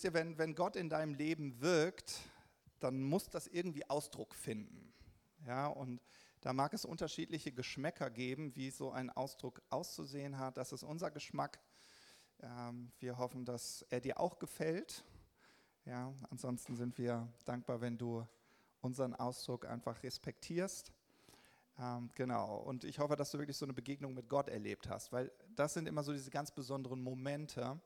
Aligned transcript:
wisst 0.00 0.14
ihr, 0.14 0.14
wenn, 0.14 0.38
wenn 0.38 0.54
Gott 0.54 0.76
in 0.76 0.88
deinem 0.88 1.12
Leben 1.12 1.60
wirkt, 1.60 2.20
dann 2.78 3.02
muss 3.02 3.28
das 3.28 3.46
irgendwie 3.46 3.84
Ausdruck 3.90 4.34
finden. 4.34 4.94
Ja, 5.46 5.66
und 5.66 6.00
da 6.40 6.54
mag 6.54 6.72
es 6.72 6.86
unterschiedliche 6.86 7.52
Geschmäcker 7.52 8.08
geben, 8.08 8.56
wie 8.56 8.70
so 8.70 8.92
ein 8.92 9.10
Ausdruck 9.10 9.60
auszusehen 9.68 10.38
hat. 10.38 10.56
Das 10.56 10.72
ist 10.72 10.84
unser 10.84 11.10
Geschmack. 11.10 11.60
Ähm, 12.40 12.90
wir 12.98 13.18
hoffen, 13.18 13.44
dass 13.44 13.84
er 13.90 14.00
dir 14.00 14.18
auch 14.18 14.38
gefällt. 14.38 15.04
Ja, 15.84 16.14
ansonsten 16.30 16.76
sind 16.76 16.96
wir 16.96 17.28
dankbar, 17.44 17.82
wenn 17.82 17.98
du 17.98 18.26
unseren 18.80 19.14
Ausdruck 19.14 19.66
einfach 19.66 20.02
respektierst. 20.02 20.94
Ähm, 21.78 22.08
genau. 22.14 22.56
Und 22.56 22.84
ich 22.84 22.98
hoffe, 23.00 23.16
dass 23.16 23.32
du 23.32 23.38
wirklich 23.38 23.58
so 23.58 23.66
eine 23.66 23.74
Begegnung 23.74 24.14
mit 24.14 24.30
Gott 24.30 24.48
erlebt 24.48 24.88
hast, 24.88 25.12
weil 25.12 25.30
das 25.56 25.74
sind 25.74 25.86
immer 25.86 26.02
so 26.02 26.14
diese 26.14 26.30
ganz 26.30 26.50
besonderen 26.50 27.02
Momente. 27.02 27.78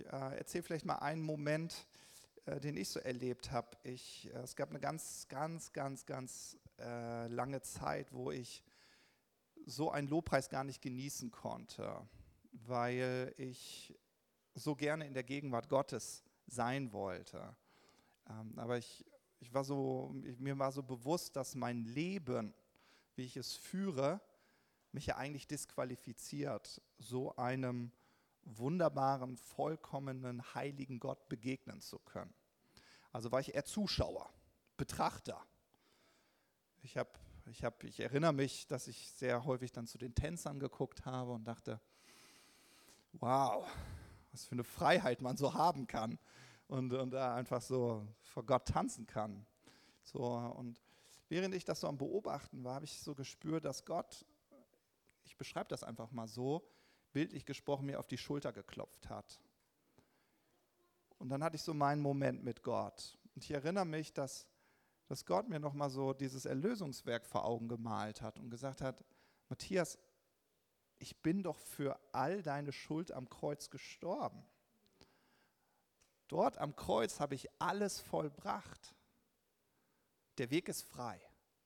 Äh, 0.00 0.38
erzähle 0.38 0.62
vielleicht 0.62 0.84
mal 0.84 0.96
einen 0.96 1.22
Moment, 1.22 1.86
äh, 2.46 2.60
den 2.60 2.76
ich 2.76 2.88
so 2.88 3.00
erlebt 3.00 3.50
habe. 3.50 3.76
äh, 3.84 4.38
es 4.42 4.56
gab 4.56 4.70
eine 4.70 4.80
ganz, 4.80 5.26
ganz, 5.28 5.72
ganz, 5.72 6.06
ganz 6.06 6.56
äh, 6.78 7.26
lange 7.28 7.60
Zeit, 7.62 8.12
wo 8.12 8.30
ich 8.30 8.64
so 9.66 9.90
einen 9.90 10.08
Lobpreis 10.08 10.48
gar 10.48 10.64
nicht 10.64 10.80
genießen 10.80 11.30
konnte, 11.30 12.08
weil 12.52 13.34
ich 13.36 13.94
so 14.54 14.74
gerne 14.74 15.06
in 15.06 15.14
der 15.14 15.24
Gegenwart 15.24 15.68
Gottes 15.68 16.24
sein 16.46 16.92
wollte. 16.92 17.54
Ähm, 18.28 18.58
aber 18.58 18.78
ich, 18.78 19.04
ich 19.40 19.52
war 19.52 19.64
so, 19.64 20.14
ich, 20.24 20.38
mir 20.38 20.58
war 20.58 20.72
so 20.72 20.82
bewusst, 20.82 21.36
dass 21.36 21.54
mein 21.54 21.84
Leben, 21.84 22.54
wie 23.14 23.24
ich 23.24 23.36
es 23.36 23.54
führe, 23.54 24.20
mich 24.92 25.06
ja 25.06 25.16
eigentlich 25.16 25.46
disqualifiziert, 25.46 26.80
so 26.98 27.36
einem 27.36 27.92
wunderbaren, 28.56 29.36
vollkommenen, 29.36 30.54
heiligen 30.54 31.00
Gott 31.00 31.28
begegnen 31.28 31.80
zu 31.80 31.98
können. 31.98 32.32
Also 33.12 33.32
war 33.32 33.40
ich 33.40 33.54
eher 33.54 33.64
Zuschauer, 33.64 34.28
Betrachter. 34.76 35.42
Ich, 36.82 36.96
hab, 36.96 37.18
ich, 37.46 37.64
hab, 37.64 37.82
ich 37.84 38.00
erinnere 38.00 38.32
mich, 38.32 38.66
dass 38.66 38.88
ich 38.88 39.10
sehr 39.12 39.44
häufig 39.44 39.72
dann 39.72 39.86
zu 39.86 39.98
den 39.98 40.14
Tänzern 40.14 40.60
geguckt 40.60 41.04
habe 41.04 41.32
und 41.32 41.44
dachte, 41.44 41.80
wow, 43.12 43.66
was 44.32 44.44
für 44.44 44.52
eine 44.52 44.64
Freiheit 44.64 45.20
man 45.20 45.36
so 45.36 45.54
haben 45.54 45.86
kann 45.86 46.18
und, 46.68 46.92
und 46.92 47.14
einfach 47.14 47.60
so 47.62 48.06
vor 48.22 48.44
Gott 48.44 48.66
tanzen 48.68 49.06
kann. 49.06 49.46
So, 50.02 50.22
und 50.22 50.80
während 51.28 51.54
ich 51.54 51.64
das 51.64 51.80
so 51.80 51.88
am 51.88 51.98
Beobachten 51.98 52.64
war, 52.64 52.76
habe 52.76 52.84
ich 52.84 52.98
so 52.98 53.14
gespürt, 53.14 53.64
dass 53.64 53.84
Gott, 53.84 54.24
ich 55.24 55.36
beschreibe 55.36 55.68
das 55.68 55.82
einfach 55.82 56.10
mal 56.12 56.28
so, 56.28 56.66
bildlich 57.12 57.44
gesprochen 57.44 57.86
mir 57.86 57.98
auf 57.98 58.06
die 58.06 58.18
Schulter 58.18 58.52
geklopft 58.52 59.08
hat. 59.08 59.40
Und 61.18 61.30
dann 61.30 61.42
hatte 61.42 61.56
ich 61.56 61.62
so 61.62 61.74
meinen 61.74 62.00
Moment 62.00 62.44
mit 62.44 62.62
Gott. 62.62 63.18
Und 63.34 63.44
ich 63.44 63.50
erinnere 63.50 63.84
mich, 63.84 64.12
dass, 64.12 64.46
dass 65.06 65.24
Gott 65.26 65.48
mir 65.48 65.58
nochmal 65.58 65.90
so 65.90 66.12
dieses 66.12 66.44
Erlösungswerk 66.44 67.26
vor 67.26 67.44
Augen 67.44 67.68
gemalt 67.68 68.22
hat 68.22 68.38
und 68.38 68.50
gesagt 68.50 68.80
hat, 68.80 69.04
Matthias, 69.48 69.98
ich 70.98 71.20
bin 71.22 71.42
doch 71.42 71.58
für 71.58 71.98
all 72.12 72.42
deine 72.42 72.72
Schuld 72.72 73.12
am 73.12 73.28
Kreuz 73.28 73.70
gestorben. 73.70 74.44
Dort 76.28 76.58
am 76.58 76.76
Kreuz 76.76 77.20
habe 77.20 77.34
ich 77.34 77.48
alles 77.60 78.00
vollbracht. 78.00 78.94
Der 80.38 80.50
Weg 80.50 80.68
ist 80.68 80.82
frei. 80.82 81.20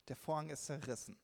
Der 0.09 0.17
Vorhang 0.17 0.51
ist 0.51 0.67
zerrissen. 0.67 1.19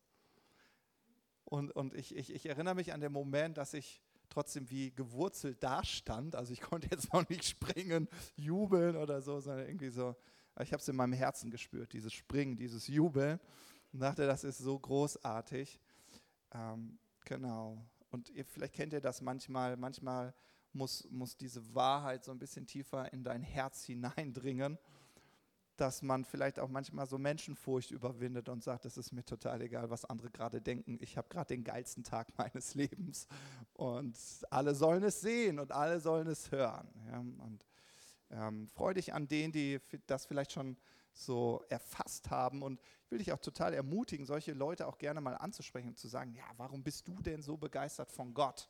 Und, 1.44 1.70
und 1.72 1.94
ich, 1.94 2.14
ich, 2.14 2.32
ich 2.32 2.46
erinnere 2.46 2.74
mich 2.74 2.92
an 2.92 3.00
den 3.00 3.12
Moment, 3.12 3.56
dass 3.56 3.74
ich 3.74 4.02
trotzdem 4.28 4.68
wie 4.70 4.90
gewurzelt 4.90 5.62
dastand. 5.62 6.34
Also 6.34 6.52
ich 6.52 6.60
konnte 6.62 6.88
jetzt 6.90 7.12
noch 7.12 7.28
nicht 7.28 7.44
springen, 7.44 8.08
jubeln 8.36 8.96
oder 8.96 9.20
so, 9.22 9.40
sondern 9.40 9.66
irgendwie 9.66 9.90
so, 9.90 10.16
ich 10.60 10.72
habe 10.72 10.80
es 10.80 10.88
in 10.88 10.96
meinem 10.96 11.12
Herzen 11.12 11.50
gespürt, 11.50 11.92
dieses 11.92 12.12
Springen, 12.12 12.56
dieses 12.56 12.88
Jubeln. 12.88 13.38
Und 13.92 14.00
dachte, 14.00 14.26
das 14.26 14.44
ist 14.44 14.58
so 14.58 14.78
großartig. 14.78 15.80
Ähm, 16.52 16.98
genau. 17.24 17.82
Und 18.10 18.30
ihr, 18.30 18.44
vielleicht 18.44 18.74
kennt 18.74 18.92
ihr 18.92 19.00
das 19.00 19.20
manchmal, 19.20 19.76
manchmal 19.76 20.34
muss, 20.72 21.08
muss 21.10 21.36
diese 21.36 21.74
Wahrheit 21.74 22.24
so 22.24 22.32
ein 22.32 22.38
bisschen 22.38 22.66
tiefer 22.66 23.12
in 23.12 23.24
dein 23.24 23.42
Herz 23.42 23.84
hineindringen, 23.84 24.78
dass 25.80 26.02
man 26.02 26.24
vielleicht 26.24 26.58
auch 26.58 26.68
manchmal 26.68 27.06
so 27.06 27.18
Menschenfurcht 27.18 27.90
überwindet 27.90 28.48
und 28.48 28.62
sagt, 28.62 28.84
es 28.84 28.98
ist 28.98 29.12
mir 29.12 29.24
total 29.24 29.62
egal, 29.62 29.90
was 29.90 30.04
andere 30.04 30.30
gerade 30.30 30.60
denken. 30.60 30.98
Ich 31.00 31.16
habe 31.16 31.28
gerade 31.28 31.54
den 31.54 31.64
geilsten 31.64 32.04
Tag 32.04 32.28
meines 32.38 32.74
Lebens 32.74 33.26
und 33.74 34.18
alle 34.50 34.74
sollen 34.74 35.02
es 35.04 35.20
sehen 35.20 35.58
und 35.58 35.72
alle 35.72 36.00
sollen 36.00 36.26
es 36.26 36.50
hören. 36.50 36.88
Ja, 37.06 37.18
und 37.18 37.64
ähm, 38.30 38.68
freu 38.68 38.92
dich 38.94 39.14
an 39.14 39.28
denen, 39.28 39.52
die 39.52 39.80
das 40.06 40.26
vielleicht 40.26 40.52
schon 40.52 40.76
so 41.12 41.64
erfasst 41.68 42.30
haben. 42.30 42.62
Und 42.62 42.80
ich 43.04 43.10
will 43.10 43.18
dich 43.18 43.32
auch 43.32 43.38
total 43.38 43.74
ermutigen, 43.74 44.26
solche 44.26 44.52
Leute 44.52 44.86
auch 44.86 44.98
gerne 44.98 45.20
mal 45.20 45.34
anzusprechen 45.34 45.88
und 45.88 45.98
zu 45.98 46.08
sagen, 46.08 46.34
ja, 46.34 46.44
warum 46.56 46.82
bist 46.82 47.06
du 47.08 47.20
denn 47.22 47.42
so 47.42 47.56
begeistert 47.56 48.10
von 48.10 48.34
Gott? 48.34 48.68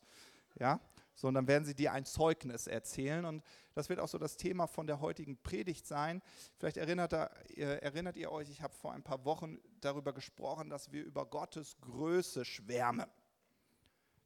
Ja, 0.59 0.81
so, 1.19 1.27
und 1.27 1.35
dann 1.35 1.49
werden 1.49 1.65
sie 1.65 1.75
dir 1.75 1.93
ein 1.93 2.05
Zeugnis 2.05 2.69
erzählen. 2.69 3.25
Und 3.25 3.43
das 3.75 3.89
wird 3.89 3.99
auch 3.99 4.07
so 4.07 4.19
das 4.19 4.37
Thema 4.37 4.69
von 4.69 4.87
der 4.87 5.01
heutigen 5.01 5.37
Predigt 5.37 5.85
sein. 5.85 6.23
Vielleicht 6.57 6.77
erinnert, 6.77 7.13
ihr, 7.49 7.83
erinnert 7.83 8.17
ihr 8.17 8.31
euch, 8.31 8.49
ich 8.51 8.63
habe 8.63 8.73
vor 8.73 8.93
ein 8.93 9.03
paar 9.03 9.25
Wochen 9.25 9.59
darüber 9.81 10.13
gesprochen, 10.13 10.71
dass 10.71 10.93
wir 10.93 11.05
über 11.05 11.27
Gottes 11.27 11.77
Größe 11.81 12.45
schwärmen. 12.45 13.11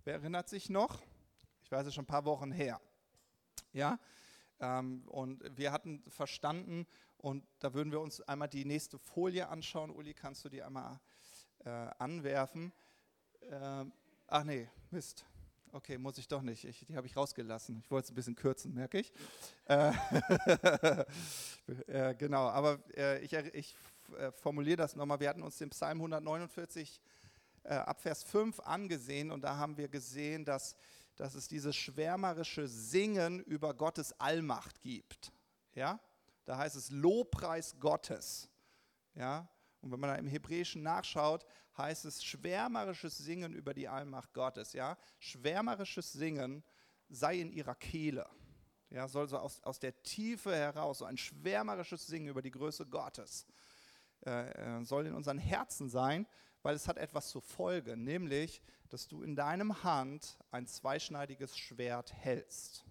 Wer 0.05 0.17
erinnert 0.17 0.51
sich 0.51 0.69
noch? 0.69 1.01
Ich 1.63 1.73
weiß 1.73 1.87
es 1.87 1.95
schon 1.95 2.05
ein 2.05 2.09
paar 2.09 2.27
Wochen 2.27 2.53
her. 2.53 2.79
Ja, 3.73 3.99
ähm, 4.61 5.09
und 5.09 5.43
wir 5.57 5.73
hatten 5.73 6.03
verstanden, 6.09 6.87
und 7.17 7.43
da 7.61 7.73
würden 7.73 7.91
wir 7.91 8.03
uns 8.03 8.21
einmal 8.21 8.49
die 8.49 8.67
nächste 8.67 8.99
Folie 8.99 9.49
anschauen. 9.49 9.91
Uli, 9.91 10.13
kannst 10.13 10.45
du 10.45 10.51
die 10.51 10.63
einmal 10.63 11.01
äh, 11.65 11.71
anwerfen? 11.71 12.71
Äh, 13.41 13.87
ach 14.27 14.45
nee, 14.45 14.69
Mist. 14.91 15.25
Okay, 15.75 15.97
muss 15.97 16.19
ich 16.19 16.29
doch 16.29 16.43
nicht. 16.43 16.65
Ich, 16.65 16.85
die 16.85 16.97
habe 16.97 17.07
ich 17.07 17.17
rausgelassen. 17.17 17.79
Ich 17.79 17.91
wollte 17.91 18.05
es 18.05 18.11
ein 18.11 18.15
bisschen 18.15 18.35
kürzen, 18.35 18.75
merke 18.75 18.99
ich. 18.99 19.11
Äh, 19.65 19.91
äh, 21.87 22.15
genau, 22.15 22.47
aber 22.49 22.79
äh, 22.95 23.25
ich, 23.25 23.33
ich 23.33 23.75
äh, 24.19 24.33
formuliere 24.33 24.77
das 24.77 24.97
nochmal. 24.97 25.19
Wir 25.21 25.31
hatten 25.31 25.43
uns 25.43 25.57
den 25.57 25.71
Psalm 25.71 25.97
149 25.97 27.01
äh, 27.63 27.73
ab 27.73 28.03
Vers 28.03 28.23
5 28.23 28.61
angesehen 28.61 29.31
und 29.31 29.41
da 29.41 29.57
haben 29.57 29.79
wir 29.79 29.89
gesehen, 29.89 30.45
dass, 30.45 30.77
dass 31.17 31.35
es 31.35 31.49
dieses 31.49 31.75
schwärmerische 31.75 32.69
Singen 32.69 33.41
über 33.41 33.73
Gottes 33.73 34.13
Allmacht 34.21 34.79
gibt. 34.83 35.33
Ja? 35.75 35.99
Da 36.45 36.59
heißt 36.59 36.77
es 36.77 36.91
Lobpreis 36.91 37.81
Gottes. 37.81 38.47
Ja? 39.15 39.49
Und 39.83 39.91
wenn 39.91 40.01
man 40.01 40.11
da 40.11 40.17
im 40.17 40.29
Hebräischen 40.29 40.83
nachschaut, 40.83 41.45
heißt 41.77 42.05
es 42.05 42.25
schwärmerisches 42.25 43.19
Singen 43.19 43.53
über 43.53 43.75
die 43.75 43.89
Allmacht 43.89 44.33
Gottes. 44.33 44.73
Ja? 44.73 44.97
Schwärmerisches 45.19 46.13
Singen 46.13 46.63
sei 47.09 47.41
in 47.41 47.53
ihrer 47.53 47.75
Kehle. 47.75 48.29
Ja, 48.91 49.09
soll 49.09 49.29
so 49.29 49.39
aus, 49.39 49.63
aus 49.63 49.79
der 49.79 50.03
Tiefe 50.03 50.55
heraus, 50.55 50.99
so 50.99 51.05
ein 51.05 51.17
schwärmerisches 51.17 52.07
Singen 52.07 52.29
über 52.29 52.43
die 52.43 52.51
Größe 52.51 52.87
Gottes, 52.87 53.47
äh, 54.25 54.51
äh 54.51 54.85
soll 54.85 55.07
in 55.07 55.15
unseren 55.15 55.39
Herzen 55.39 55.89
sein, 55.89 56.27
weil 56.63 56.77
es 56.77 56.87
hat 56.87 56.99
etwas 56.99 57.31
zur 57.31 57.43
Folge, 57.43 57.97
nämlich, 57.97 58.63
dass 58.91 59.09
du 59.09 59.23
in 59.23 59.35
deinem 59.35 59.83
Hand 59.83 60.39
ein 60.51 60.67
zweischneidiges 60.67 61.57
Schwert 61.57 62.13
hältst. 62.13 62.85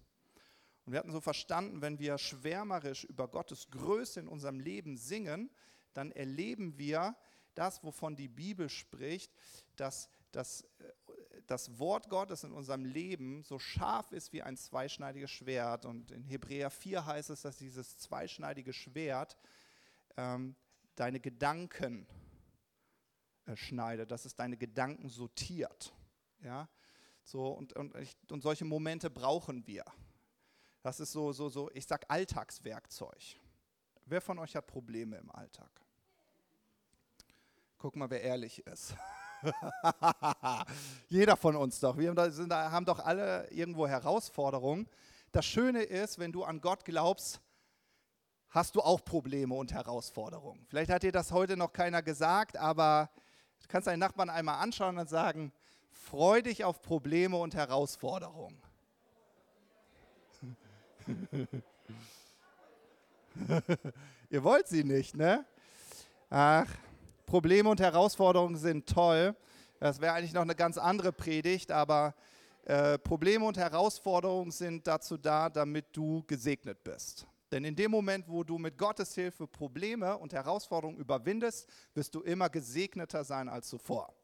Und 0.84 0.92
wir 0.92 0.98
hatten 0.98 1.12
so 1.12 1.20
verstanden, 1.20 1.80
wenn 1.80 2.00
wir 2.00 2.18
schwärmerisch 2.18 3.04
über 3.04 3.28
Gottes 3.28 3.70
Größe 3.70 4.20
in 4.20 4.28
unserem 4.28 4.58
Leben 4.58 4.96
singen, 4.96 5.50
dann 5.94 6.12
erleben 6.12 6.78
wir 6.78 7.16
das, 7.54 7.82
wovon 7.84 8.16
die 8.16 8.28
Bibel 8.28 8.68
spricht, 8.68 9.32
dass 9.76 10.08
das, 10.30 10.62
äh, 10.78 10.92
das 11.46 11.78
Wort 11.78 12.08
Gottes 12.08 12.44
in 12.44 12.52
unserem 12.52 12.84
Leben 12.84 13.42
so 13.42 13.58
scharf 13.58 14.12
ist 14.12 14.32
wie 14.32 14.42
ein 14.42 14.56
zweischneidiges 14.56 15.30
Schwert. 15.30 15.84
Und 15.84 16.10
in 16.10 16.24
Hebräer 16.24 16.70
4 16.70 17.06
heißt 17.06 17.30
es, 17.30 17.42
dass 17.42 17.58
dieses 17.58 17.98
zweischneidige 17.98 18.72
Schwert 18.72 19.36
ähm, 20.16 20.56
deine 20.94 21.20
Gedanken 21.20 22.06
äh, 23.46 23.56
schneidet, 23.56 24.10
dass 24.10 24.24
es 24.24 24.34
deine 24.34 24.56
Gedanken 24.56 25.08
sortiert. 25.08 25.92
Ja? 26.40 26.68
So, 27.24 27.48
und, 27.48 27.72
und, 27.74 27.94
und 28.30 28.42
solche 28.42 28.64
Momente 28.64 29.10
brauchen 29.10 29.66
wir. 29.66 29.84
Das 30.82 30.98
ist 31.00 31.12
so, 31.12 31.32
so, 31.32 31.48
so, 31.48 31.70
ich 31.72 31.86
sag 31.86 32.04
Alltagswerkzeug. 32.08 33.36
Wer 34.06 34.20
von 34.20 34.38
euch 34.38 34.56
hat 34.56 34.66
Probleme 34.66 35.16
im 35.16 35.30
Alltag? 35.30 35.81
Guck 37.82 37.96
mal, 37.96 38.08
wer 38.10 38.22
ehrlich 38.22 38.64
ist. 38.64 38.94
Jeder 41.08 41.36
von 41.36 41.56
uns 41.56 41.80
doch. 41.80 41.98
Wir 41.98 42.14
haben 42.14 42.84
doch 42.84 43.00
alle 43.00 43.50
irgendwo 43.50 43.88
Herausforderungen. 43.88 44.88
Das 45.32 45.44
Schöne 45.44 45.82
ist, 45.82 46.20
wenn 46.20 46.30
du 46.30 46.44
an 46.44 46.60
Gott 46.60 46.84
glaubst, 46.84 47.40
hast 48.50 48.76
du 48.76 48.82
auch 48.82 49.04
Probleme 49.04 49.52
und 49.56 49.72
Herausforderungen. 49.72 50.64
Vielleicht 50.68 50.92
hat 50.92 51.02
dir 51.02 51.10
das 51.10 51.32
heute 51.32 51.56
noch 51.56 51.72
keiner 51.72 52.02
gesagt, 52.02 52.56
aber 52.56 53.10
du 53.60 53.66
kannst 53.66 53.88
deinen 53.88 53.98
Nachbarn 53.98 54.30
einmal 54.30 54.62
anschauen 54.62 54.96
und 54.96 55.08
sagen, 55.08 55.52
freu 55.90 56.40
dich 56.40 56.62
auf 56.62 56.82
Probleme 56.82 57.36
und 57.36 57.56
Herausforderungen. 57.56 58.62
Ihr 64.30 64.44
wollt 64.44 64.68
sie 64.68 64.84
nicht, 64.84 65.16
ne? 65.16 65.44
Ach, 66.30 66.68
Probleme 67.26 67.68
und 67.68 67.80
Herausforderungen 67.80 68.56
sind 68.56 68.88
toll. 68.88 69.34
Das 69.80 70.00
wäre 70.00 70.14
eigentlich 70.14 70.32
noch 70.32 70.42
eine 70.42 70.54
ganz 70.54 70.78
andere 70.78 71.12
Predigt, 71.12 71.72
aber 71.72 72.14
äh, 72.64 72.98
Probleme 72.98 73.44
und 73.44 73.56
Herausforderungen 73.56 74.50
sind 74.50 74.86
dazu 74.86 75.16
da, 75.16 75.50
damit 75.50 75.86
du 75.92 76.22
gesegnet 76.26 76.84
bist. 76.84 77.26
Denn 77.50 77.64
in 77.64 77.74
dem 77.74 77.90
Moment, 77.90 78.28
wo 78.28 78.44
du 78.44 78.58
mit 78.58 78.78
Gottes 78.78 79.14
Hilfe 79.14 79.46
Probleme 79.46 80.16
und 80.16 80.32
Herausforderungen 80.32 80.98
überwindest, 80.98 81.68
wirst 81.94 82.14
du 82.14 82.20
immer 82.20 82.48
gesegneter 82.48 83.24
sein 83.24 83.48
als 83.48 83.68
zuvor. 83.68 84.14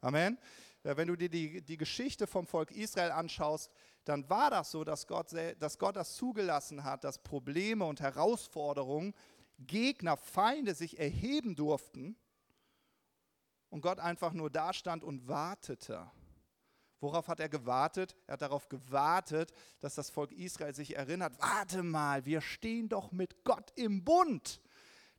Amen. 0.00 0.38
Wenn 0.82 1.08
du 1.08 1.16
dir 1.16 1.28
die, 1.28 1.60
die 1.60 1.76
Geschichte 1.76 2.26
vom 2.26 2.46
Volk 2.46 2.70
Israel 2.70 3.10
anschaust, 3.10 3.70
dann 4.04 4.28
war 4.30 4.50
das 4.50 4.70
so, 4.70 4.84
dass 4.84 5.06
Gott, 5.06 5.28
dass 5.58 5.78
Gott 5.78 5.96
das 5.96 6.14
zugelassen 6.14 6.84
hat, 6.84 7.02
dass 7.02 7.18
Probleme 7.18 7.84
und 7.84 8.00
Herausforderungen, 8.00 9.12
Gegner, 9.58 10.16
Feinde 10.16 10.74
sich 10.74 10.98
erheben 10.98 11.56
durften 11.56 12.16
und 13.70 13.80
Gott 13.80 14.00
einfach 14.00 14.32
nur 14.32 14.50
dastand 14.50 15.04
und 15.04 15.28
wartete 15.28 16.10
Worauf 17.00 17.28
hat 17.28 17.38
er 17.38 17.48
gewartet? 17.48 18.16
Er 18.26 18.32
hat 18.32 18.42
darauf 18.42 18.68
gewartet, 18.68 19.52
dass 19.80 19.94
das 19.94 20.10
Volk 20.10 20.32
Israel 20.32 20.74
sich 20.74 20.96
erinnert, 20.96 21.38
warte 21.38 21.82
mal, 21.82 22.24
wir 22.26 22.40
stehen 22.40 22.88
doch 22.88 23.12
mit 23.12 23.44
Gott 23.44 23.72
im 23.76 24.04
Bund. 24.04 24.60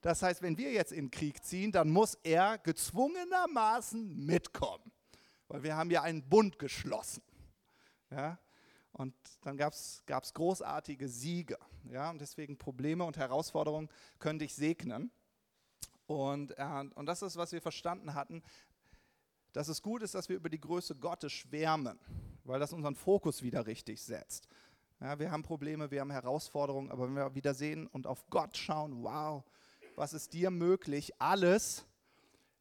Das 0.01 0.21
heißt, 0.21 0.41
wenn 0.41 0.57
wir 0.57 0.71
jetzt 0.71 0.91
in 0.91 1.09
Krieg 1.09 1.43
ziehen, 1.43 1.71
dann 1.71 1.89
muss 1.89 2.15
er 2.23 2.57
gezwungenermaßen 2.57 4.25
mitkommen, 4.25 4.91
weil 5.47 5.63
wir 5.63 5.75
haben 5.75 5.91
ja 5.91 6.01
einen 6.01 6.27
Bund 6.27 6.59
geschlossen. 6.59 7.23
Ja? 8.09 8.39
Und 8.91 9.13
dann 9.41 9.55
gab 9.55 9.73
es 9.73 10.03
großartige 10.33 11.07
Siege. 11.07 11.57
Ja? 11.89 12.09
Und 12.09 12.19
deswegen 12.19 12.57
Probleme 12.57 13.05
und 13.05 13.17
Herausforderungen 13.17 13.89
können 14.19 14.39
dich 14.39 14.53
segnen. 14.53 15.11
Und, 16.09 16.57
äh, 16.57 16.83
und 16.95 17.05
das 17.05 17.21
ist, 17.21 17.37
was 17.37 17.51
wir 17.51 17.61
verstanden 17.61 18.13
hatten 18.13 18.41
dass 19.53 19.67
es 19.67 19.81
gut 19.81 20.01
ist, 20.03 20.15
dass 20.15 20.29
wir 20.29 20.35
über 20.35 20.49
die 20.49 20.59
Größe 20.59 20.95
Gottes 20.95 21.31
schwärmen, 21.31 21.99
weil 22.43 22.59
das 22.59 22.73
unseren 22.73 22.95
Fokus 22.95 23.41
wieder 23.41 23.65
richtig 23.65 24.01
setzt. 24.01 24.47
Ja, 24.99 25.17
wir 25.17 25.31
haben 25.31 25.43
Probleme, 25.43 25.91
wir 25.91 26.01
haben 26.01 26.11
Herausforderungen, 26.11 26.91
aber 26.91 27.07
wenn 27.07 27.15
wir 27.15 27.33
wieder 27.35 27.53
sehen 27.53 27.87
und 27.87 28.05
auf 28.05 28.29
Gott 28.29 28.57
schauen, 28.57 29.03
wow, 29.03 29.43
was 29.95 30.13
ist 30.13 30.33
dir 30.33 30.51
möglich, 30.51 31.13
alles, 31.19 31.85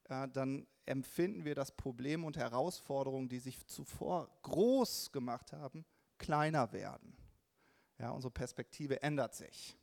äh, 0.04 0.28
dann 0.28 0.66
empfinden 0.86 1.44
wir 1.44 1.54
das 1.54 1.72
Problem 1.72 2.24
und 2.24 2.36
Herausforderungen, 2.36 3.28
die 3.28 3.40
sich 3.40 3.66
zuvor 3.66 4.30
groß 4.42 5.12
gemacht 5.12 5.52
haben, 5.52 5.84
kleiner 6.16 6.72
werden. 6.72 7.16
Ja, 7.98 8.10
unsere 8.10 8.30
Perspektive 8.30 9.02
ändert 9.02 9.34
sich. 9.34 9.76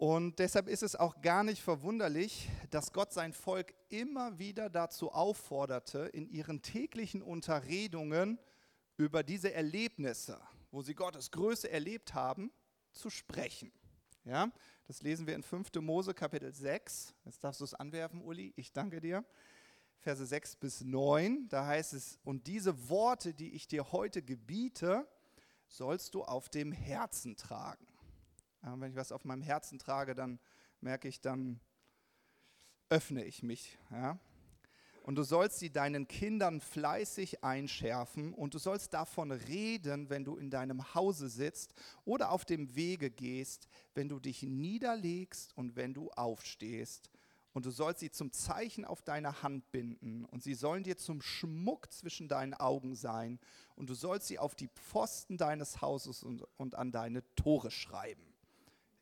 Und 0.00 0.38
deshalb 0.38 0.66
ist 0.66 0.82
es 0.82 0.96
auch 0.96 1.20
gar 1.20 1.44
nicht 1.44 1.60
verwunderlich, 1.60 2.48
dass 2.70 2.94
Gott 2.94 3.12
sein 3.12 3.34
Volk 3.34 3.74
immer 3.90 4.38
wieder 4.38 4.70
dazu 4.70 5.12
aufforderte, 5.12 6.08
in 6.14 6.26
ihren 6.26 6.62
täglichen 6.62 7.20
Unterredungen 7.20 8.38
über 8.96 9.22
diese 9.22 9.52
Erlebnisse, 9.52 10.40
wo 10.70 10.80
sie 10.80 10.94
Gottes 10.94 11.30
Größe 11.30 11.70
erlebt 11.70 12.14
haben, 12.14 12.50
zu 12.92 13.10
sprechen. 13.10 13.72
Ja, 14.24 14.50
das 14.86 15.02
lesen 15.02 15.26
wir 15.26 15.34
in 15.34 15.42
5. 15.42 15.68
Mose 15.82 16.14
Kapitel 16.14 16.54
6. 16.54 17.12
Jetzt 17.26 17.44
darfst 17.44 17.60
du 17.60 17.64
es 17.64 17.74
anwerfen, 17.74 18.22
Uli. 18.22 18.54
Ich 18.56 18.72
danke 18.72 19.02
dir. 19.02 19.22
Verse 19.98 20.24
6 20.24 20.56
bis 20.56 20.80
9. 20.80 21.46
Da 21.50 21.66
heißt 21.66 21.92
es, 21.92 22.18
und 22.24 22.46
diese 22.46 22.88
Worte, 22.88 23.34
die 23.34 23.52
ich 23.52 23.68
dir 23.68 23.92
heute 23.92 24.22
gebiete, 24.22 25.06
sollst 25.68 26.14
du 26.14 26.24
auf 26.24 26.48
dem 26.48 26.72
Herzen 26.72 27.36
tragen 27.36 27.89
wenn 28.62 28.90
ich 28.90 28.96
was 28.96 29.12
auf 29.12 29.24
meinem 29.24 29.42
Herzen 29.42 29.78
trage, 29.78 30.14
dann 30.14 30.38
merke 30.80 31.08
ich, 31.08 31.20
dann 31.20 31.60
öffne 32.88 33.24
ich 33.24 33.42
mich. 33.42 33.78
Ja? 33.90 34.18
Und 35.02 35.16
du 35.16 35.22
sollst 35.22 35.58
sie 35.58 35.70
deinen 35.70 36.06
Kindern 36.06 36.60
fleißig 36.60 37.42
einschärfen 37.42 38.34
und 38.34 38.54
du 38.54 38.58
sollst 38.58 38.92
davon 38.92 39.32
reden, 39.32 40.10
wenn 40.10 40.24
du 40.24 40.36
in 40.36 40.50
deinem 40.50 40.94
Hause 40.94 41.28
sitzt 41.28 41.74
oder 42.04 42.30
auf 42.30 42.44
dem 42.44 42.74
Wege 42.74 43.10
gehst, 43.10 43.68
wenn 43.94 44.08
du 44.08 44.20
dich 44.20 44.42
niederlegst 44.42 45.56
und 45.56 45.74
wenn 45.74 45.94
du 45.94 46.10
aufstehst. 46.10 47.10
Und 47.52 47.66
du 47.66 47.70
sollst 47.70 48.00
sie 48.00 48.12
zum 48.12 48.30
Zeichen 48.30 48.84
auf 48.84 49.02
deine 49.02 49.42
Hand 49.42 49.72
binden 49.72 50.24
und 50.26 50.42
sie 50.42 50.54
sollen 50.54 50.84
dir 50.84 50.96
zum 50.96 51.20
Schmuck 51.20 51.90
zwischen 51.92 52.28
deinen 52.28 52.54
Augen 52.54 52.94
sein 52.94 53.40
und 53.74 53.90
du 53.90 53.94
sollst 53.94 54.28
sie 54.28 54.38
auf 54.38 54.54
die 54.54 54.68
Pfosten 54.68 55.36
deines 55.36 55.80
Hauses 55.80 56.22
und, 56.22 56.46
und 56.58 56.76
an 56.76 56.92
deine 56.92 57.24
Tore 57.34 57.72
schreiben. 57.72 58.29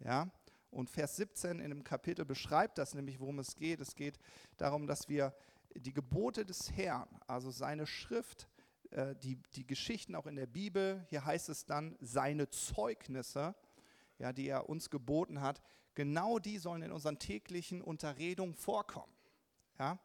Ja? 0.01 0.31
Und 0.71 0.91
Vers 0.91 1.17
17 1.17 1.61
in 1.61 1.71
dem 1.71 1.85
Kapitel 1.85 2.25
beschreibt 2.25 2.79
das 2.79 2.95
nämlich, 2.95 3.21
worum 3.21 3.39
es 3.39 3.57
geht. 3.57 3.81
Es 3.81 3.95
geht 3.95 4.19
darum, 4.59 4.87
dass 4.87 5.09
wir 5.09 5.35
die 5.75 5.93
Gebote 5.93 6.45
des 6.45 6.73
Herrn, 6.77 7.09
also 7.27 7.51
seine 7.51 7.87
Schrift, 7.87 8.49
äh, 8.91 9.15
die, 9.17 9.37
die 9.55 9.67
Geschichten 9.67 10.15
auch 10.15 10.27
in 10.27 10.37
der 10.37 10.47
Bibel, 10.47 11.07
hier 11.09 11.25
heißt 11.25 11.49
es 11.49 11.65
dann 11.65 11.97
seine 12.01 12.51
Zeugnisse, 12.51 13.55
ja, 14.19 14.33
die 14.33 14.49
er 14.49 14.69
uns 14.69 14.91
geboten 14.91 15.41
hat, 15.41 15.63
genau 15.95 16.39
die 16.39 16.59
sollen 16.59 16.83
in 16.83 16.93
unseren 16.93 17.19
täglichen 17.19 17.83
Unterredungen 17.83 18.55
vorkommen. 18.55 19.13
Ja? 19.79 19.99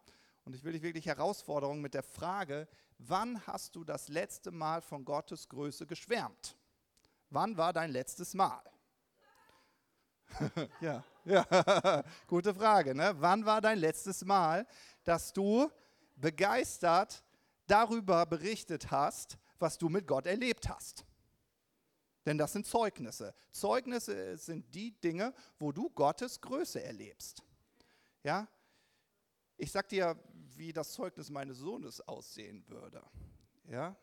Und 0.46 0.56
ich 0.56 0.64
will 0.64 0.74
dich 0.74 0.82
wirklich 0.82 1.06
Herausforderung 1.06 1.82
mit 1.82 1.94
der 1.94 2.04
Frage, 2.04 2.68
wann 2.98 3.46
hast 3.48 3.76
du 3.76 3.84
das 3.84 4.08
letzte 4.08 4.52
Mal 4.52 4.82
von 4.82 5.06
Gottes 5.06 5.50
Größe 5.50 5.88
geschwärmt? 5.88 6.58
Wann 7.30 7.58
war 7.58 7.74
dein 7.74 7.92
letztes 7.92 8.34
Mal? 8.34 8.62
ja, 10.82 11.04
ja. 11.26 12.04
gute 12.28 12.54
Frage. 12.54 12.96
Ne? 12.96 13.14
Wann 13.18 13.46
war 13.46 13.62
dein 13.62 13.78
letztes 13.80 14.24
Mal, 14.26 14.66
dass 15.04 15.34
du 15.34 15.70
begeistert 16.16 17.24
darüber 17.68 18.26
berichtet 18.26 18.92
hast, 18.92 19.38
was 19.60 19.78
du 19.78 19.90
mit 19.90 20.08
Gott 20.08 20.26
erlebt 20.26 20.70
hast? 20.70 21.06
Denn 22.26 22.38
das 22.38 22.54
sind 22.54 22.66
Zeugnisse. 22.66 23.34
Zeugnisse 23.52 24.38
sind 24.38 24.74
die 24.74 24.92
Dinge, 24.92 25.34
wo 25.60 25.72
du 25.72 25.90
Gottes 25.90 26.40
Größe 26.40 26.82
erlebst. 26.82 27.44
Ja? 28.24 28.48
Ich 29.58 29.72
sag 29.72 29.90
dir, 29.90 30.18
wie 30.56 30.72
das 30.72 30.94
Zeugnis 30.94 31.30
meines 31.30 31.58
Sohnes 31.58 32.00
aussehen 32.08 32.64
würde. 32.68 33.04
Ja? 33.70 33.96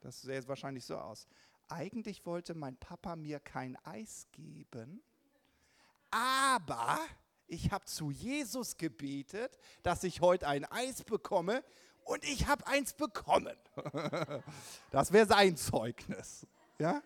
Das 0.00 0.20
sähe 0.20 0.46
wahrscheinlich 0.48 0.84
so 0.84 0.98
aus. 0.98 1.26
Eigentlich 1.68 2.26
wollte 2.26 2.54
mein 2.54 2.76
Papa 2.76 3.16
mir 3.16 3.40
kein 3.40 3.76
Eis 3.84 4.26
geben, 4.32 5.02
aber 6.12 7.00
ich 7.48 7.72
habe 7.72 7.84
zu 7.86 8.10
Jesus 8.10 8.76
gebetet, 8.76 9.58
dass 9.82 10.04
ich 10.04 10.20
heute 10.20 10.46
ein 10.46 10.64
Eis 10.66 11.02
bekomme 11.02 11.64
und 12.04 12.22
ich 12.24 12.46
habe 12.46 12.66
eins 12.66 12.94
bekommen. 12.94 13.56
das 14.90 15.12
wäre 15.12 15.26
sein 15.26 15.56
Zeugnis. 15.56 16.46
Ja? 16.78 17.02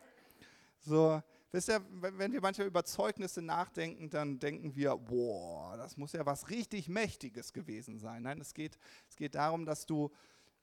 So, 0.81 1.23
wisst 1.53 1.69
ihr, 1.69 1.85
wenn 1.91 2.33
wir 2.33 2.41
manchmal 2.41 2.67
über 2.67 2.85
Zeugnisse 2.85 3.43
nachdenken, 3.43 4.11
dann 4.11 4.39
denken 4.39 4.75
wir, 4.75 4.97
boah, 4.97 5.77
das 5.77 5.97
muss 5.97 6.13
ja 6.13 6.25
was 6.27 6.51
richtig 6.51 6.89
Mächtiges 6.89 7.53
gewesen 7.53 7.99
sein. 7.99 8.23
Nein, 8.23 8.41
es 8.41 8.55
geht, 8.55 8.79
es 9.09 9.17
geht 9.17 9.35
darum, 9.35 9.67
dass 9.67 9.87
du 9.87 10.11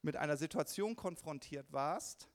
mit 0.01 0.17
einer 0.17 0.37
Situation 0.37 0.95
konfrontiert 0.95 1.71
warst, 1.71 2.29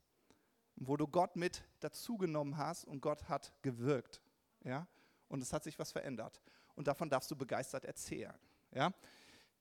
wo 0.76 0.96
du 0.96 1.06
Gott 1.06 1.36
mit 1.36 1.64
dazugenommen 1.80 2.56
hast 2.56 2.84
und 2.84 3.00
Gott 3.00 3.28
hat 3.28 3.52
gewirkt. 3.62 4.22
Ja? 4.64 4.86
Und 5.28 5.42
es 5.42 5.52
hat 5.52 5.64
sich 5.64 5.78
was 5.78 5.92
verändert. 5.92 6.40
Und 6.75 6.87
davon 6.87 7.08
darfst 7.08 7.30
du 7.30 7.37
begeistert 7.37 7.85
erzählen. 7.85 8.35
Ja? 8.73 8.92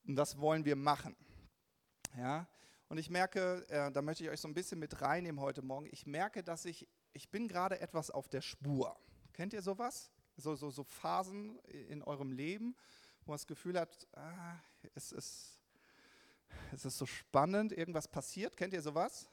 Und 0.06 0.16
das 0.16 0.38
wollen 0.40 0.66
wir 0.66 0.76
machen. 0.76 1.16
Ja? 2.18 2.48
Und 2.90 2.98
ich 2.98 3.10
merke, 3.10 3.68
äh, 3.70 3.92
da 3.92 4.02
möchte 4.02 4.24
ich 4.24 4.30
euch 4.30 4.40
so 4.40 4.48
ein 4.48 4.54
bisschen 4.54 4.80
mit 4.80 5.02
reinnehmen 5.02 5.42
heute 5.42 5.62
Morgen, 5.62 5.88
ich 5.92 6.06
merke, 6.06 6.44
dass 6.44 6.66
ich, 6.66 6.88
ich 7.14 7.30
bin 7.30 7.48
gerade 7.48 7.80
etwas 7.82 8.10
auf 8.10 8.30
der 8.30 8.42
Spur. 8.42 8.98
Kennt 9.34 9.54
ihr 9.54 9.62
sowas? 9.62 10.12
So, 10.38 10.56
so, 10.56 10.70
so 10.70 10.84
Phasen 10.84 11.60
in 11.90 12.02
eurem 12.04 12.32
Leben, 12.32 12.76
wo 13.26 13.32
man 13.32 13.36
das 13.36 13.48
Gefühl 13.48 13.80
hat, 13.80 14.08
ah, 14.14 14.56
es, 14.96 15.12
ist, 15.12 15.60
es 16.72 16.86
ist 16.86 16.98
so 16.98 17.06
spannend, 17.06 17.74
irgendwas 17.74 18.08
passiert. 18.08 18.56
Kennt 18.56 18.74
ihr 18.74 18.82
sowas? 18.82 19.28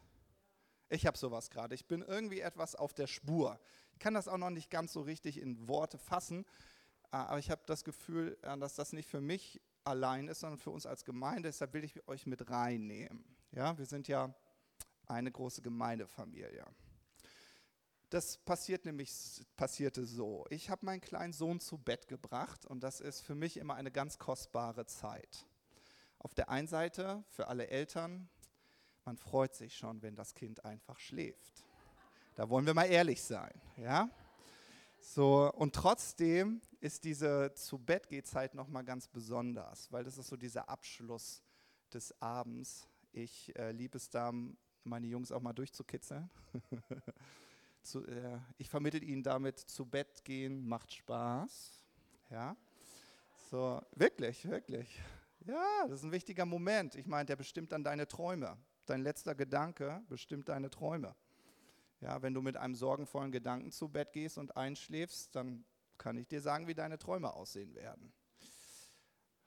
Ich 0.89 1.07
habe 1.07 1.17
sowas 1.17 1.51
gerade. 1.51 1.75
Ich 1.75 1.87
bin 1.87 2.03
irgendwie 2.03 2.41
etwas 2.41 2.75
auf 2.75 2.93
der 2.93 3.07
Spur. 3.07 3.61
Ich 3.95 4.01
kann 4.01 4.15
das 4.15 4.29
auch 4.29 4.37
noch 4.37 4.51
nicht 4.51 4.71
ganz 4.71 4.93
so 4.93 5.01
richtig 5.01 5.41
in 5.41 5.69
Worte 5.69 5.99
fassen, 5.99 6.45
äh, 7.13 7.17
aber 7.17 7.39
ich 7.39 7.51
habe 7.51 7.63
das 7.67 7.85
Gefühl, 7.85 8.37
äh, 8.43 8.59
dass 8.59 8.75
das 8.75 8.93
nicht 8.93 9.09
für 9.09 9.21
mich 9.21 9.61
allein 9.85 10.29
ist, 10.29 10.41
sondern 10.41 10.59
für 10.59 10.71
uns 10.71 10.85
als 10.85 11.05
Gemeinde. 11.05 11.49
Deshalb 11.49 11.73
will 11.75 11.85
ich 11.85 12.07
euch 12.09 12.27
mit 12.27 12.51
reinnehmen. 12.51 13.25
Ja, 13.53 13.79
wir 13.79 13.87
sind 13.87 14.09
ja 14.09 14.35
eine 15.07 15.31
große 15.31 15.63
Gemeindefamilie. 15.63 16.65
Das 18.11 18.39
passiert 18.39 18.85
nämlich, 18.85 19.13
passierte 19.57 20.05
so. 20.05 20.47
Ich 20.51 20.71
habe 20.71 20.87
meinen 20.87 21.01
kleinen 21.01 21.33
Sohn 21.33 21.61
zu 21.61 21.79
Bett 21.79 22.09
gebracht 22.09 22.67
und 22.67 22.81
das 22.81 23.01
ist 23.01 23.21
für 23.21 23.35
mich 23.35 23.57
immer 23.57 23.75
eine 23.75 23.91
ganz 23.91 24.19
kostbare 24.19 24.87
Zeit. 24.87 25.47
Auf 26.19 26.35
der 26.35 26.49
einen 26.49 26.69
Seite 26.69 27.25
für 27.29 27.49
alle 27.49 27.69
Eltern, 27.69 28.29
man 29.05 29.17
freut 29.17 29.55
sich 29.55 29.77
schon, 29.77 30.03
wenn 30.03 30.17
das 30.17 30.35
Kind 30.35 30.65
einfach 30.65 30.99
schläft. 30.99 31.65
Da 32.35 32.49
wollen 32.49 32.67
wir 32.67 32.75
mal 32.75 32.85
ehrlich 32.85 33.23
sein, 33.23 33.53
ja? 33.77 34.11
So, 35.01 35.53
und 35.53 35.75
trotzdem 35.75 36.61
ist 36.81 37.05
diese 37.05 37.53
zu 37.55 37.79
Bett 37.79 38.09
geht 38.09 38.27
Zeit 38.27 38.55
noch 38.55 38.69
mal 38.69 38.83
ganz 38.83 39.07
besonders, 39.07 39.93
weil 39.93 40.03
das 40.03 40.19
ist 40.19 40.29
so 40.29 40.37
dieser 40.37 40.69
Abschluss 40.69 41.43
des 41.93 42.21
Abends. 42.21 42.89
Ich 43.13 43.55
äh, 43.57 43.71
liebe 43.71 43.99
es 43.99 44.11
da, 44.11 44.33
meine 44.83 45.07
Jungs 45.07 45.31
auch 45.31 45.41
mal 45.41 45.53
durchzukitzeln. 45.53 46.29
zu, 47.83 48.05
äh, 48.07 48.39
ich 48.59 48.69
vermittle 48.69 49.01
ihnen 49.01 49.23
damit, 49.23 49.61
zu 49.61 49.87
Bett 49.87 50.25
gehen 50.25 50.67
macht 50.67 50.93
Spaß. 50.93 51.85
Ja, 52.31 52.57
so, 53.51 53.81
wirklich, 53.93 54.49
wirklich. 54.49 55.01
Ja, 55.47 55.87
das 55.87 56.01
ist 56.01 56.05
ein 56.05 56.13
wichtiger 56.13 56.47
Moment. 56.47 56.97
Ich 56.97 57.07
meine, 57.07 57.27
der 57.27 57.37
bestimmt 57.37 57.71
dann 57.71 57.85
deine 57.85 58.09
Träume. 58.09 58.57
Dein 58.87 59.03
letzter 59.03 59.35
Gedanke 59.35 60.03
bestimmt 60.09 60.49
deine 60.49 60.71
Träume. 60.71 61.15
Ja, 62.05 62.21
wenn 62.21 62.35
du 62.35 62.43
mit 62.43 62.59
einem 62.59 62.75
sorgenvollen 62.75 63.33
Gedanken 63.33 63.73
zu 63.73 63.89
Bett 63.89 64.13
gehst 64.13 64.37
und 64.37 64.59
einschläfst, 64.59 65.35
dann 65.35 65.65
kann 65.97 66.19
ich 66.19 66.29
dir 66.29 66.43
sagen, 66.43 66.67
wie 66.67 66.75
deine 66.75 66.99
Träume 66.99 67.33
aussehen 67.33 67.75
werden. 67.75 68.13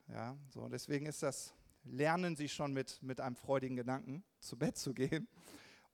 Ja, 0.08 0.36
so 0.50 0.68
deswegen 0.68 1.06
ist 1.06 1.22
das, 1.22 1.54
lernen 1.84 2.36
sie 2.36 2.50
schon 2.50 2.74
mit, 2.74 3.00
mit 3.04 3.22
einem 3.22 3.36
freudigen 3.36 3.76
Gedanken 3.76 4.24
zu 4.40 4.58
Bett 4.58 4.76
zu 4.76 4.96
gehen. 4.96 5.28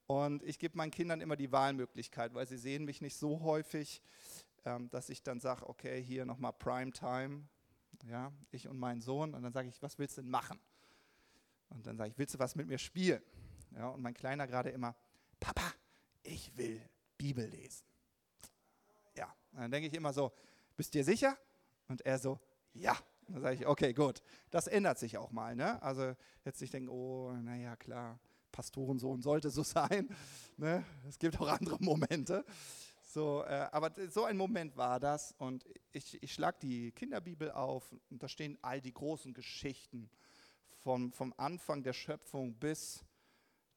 Und 0.07 0.41
ich 0.43 0.57
gebe 0.57 0.77
meinen 0.77 0.91
Kindern 0.91 1.19
immer 1.19 1.35
die 1.35 1.51
Wahlmöglichkeit, 1.51 2.33
weil 2.33 2.47
sie 2.47 2.57
sehen 2.57 2.85
mich 2.85 3.01
nicht 3.01 3.17
so 3.17 3.41
häufig, 3.41 4.01
ähm, 4.63 4.89
dass 4.89 5.09
ich 5.09 5.21
dann 5.21 5.41
sage, 5.41 5.67
okay, 5.67 6.01
hier 6.01 6.25
nochmal 6.25 6.53
Primetime, 6.53 7.43
ja, 8.05 8.31
ich 8.51 8.69
und 8.69 8.79
mein 8.79 9.01
Sohn. 9.01 9.33
Und 9.33 9.43
dann 9.43 9.51
sage 9.51 9.67
ich, 9.67 9.81
was 9.81 9.99
willst 9.99 10.17
du 10.17 10.21
denn 10.21 10.31
machen? 10.31 10.61
Und 11.67 11.85
dann 11.85 11.97
sage 11.97 12.11
ich, 12.11 12.17
willst 12.17 12.35
du 12.35 12.39
was 12.39 12.55
mit 12.55 12.67
mir 12.67 12.77
spielen? 12.77 13.21
Ja, 13.71 13.89
und 13.89 14.01
mein 14.01 14.13
Kleiner 14.13 14.47
gerade 14.47 14.69
immer, 14.69 14.95
Papa, 15.41 15.73
ich 16.23 16.55
will 16.57 16.81
Bibel 17.17 17.45
lesen. 17.45 17.85
Ja, 19.15 19.33
und 19.51 19.61
dann 19.61 19.71
denke 19.71 19.87
ich 19.87 19.93
immer 19.93 20.13
so, 20.13 20.31
bist 20.75 20.93
du 20.93 20.99
dir 20.99 21.03
sicher? 21.03 21.37
Und 21.87 22.01
er 22.01 22.17
so, 22.17 22.39
ja. 22.73 22.97
Dann 23.27 23.41
sage 23.41 23.55
ich, 23.55 23.67
okay, 23.67 23.93
gut. 23.93 24.21
Das 24.51 24.67
ändert 24.67 24.99
sich 24.99 25.17
auch 25.17 25.31
mal. 25.31 25.55
Ne? 25.55 25.81
Also 25.81 26.13
jetzt 26.43 26.59
nicht 26.59 26.73
denken, 26.73 26.89
oh, 26.89 27.31
naja, 27.31 27.75
klar, 27.77 28.19
Pastorensohn 28.51 29.21
sollte 29.21 29.49
so 29.49 29.63
sein. 29.63 30.09
Ne? 30.57 30.83
Es 31.07 31.19
gibt 31.19 31.39
auch 31.39 31.47
andere 31.47 31.77
Momente. 31.79 32.43
So, 33.01 33.43
äh, 33.43 33.67
aber 33.71 33.91
so 34.09 34.25
ein 34.25 34.35
Moment 34.35 34.75
war 34.75 34.99
das 34.99 35.35
und 35.37 35.65
ich, 35.91 36.21
ich 36.23 36.33
schlage 36.33 36.57
die 36.63 36.91
Kinderbibel 36.91 37.51
auf 37.51 37.95
und 38.09 38.23
da 38.23 38.27
stehen 38.27 38.57
all 38.63 38.81
die 38.81 38.93
großen 38.93 39.33
Geschichten 39.33 40.09
vom, 40.81 41.13
vom 41.13 41.31
Anfang 41.37 41.83
der 41.83 41.93
Schöpfung 41.93 42.55
bis 42.55 43.05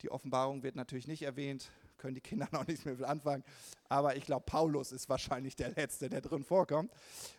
die 0.03 0.11
Offenbarung 0.11 0.63
wird 0.63 0.77
natürlich 0.77 1.07
nicht 1.07 1.23
erwähnt, 1.23 1.71
können 2.07 2.15
die 2.15 2.21
Kinder 2.21 2.49
noch 2.53 2.67
nicht 2.67 2.85
mehr 2.85 2.97
viel 2.97 3.05
anfangen. 3.05 3.43
Aber 3.89 4.17
ich 4.17 4.25
glaube, 4.25 4.45
Paulus 4.47 4.93
ist 4.93 5.09
wahrscheinlich 5.09 5.57
der 5.57 5.71
Letzte, 5.71 6.09
der 6.09 6.21
drin 6.21 6.45
vorkommt. 6.45 6.93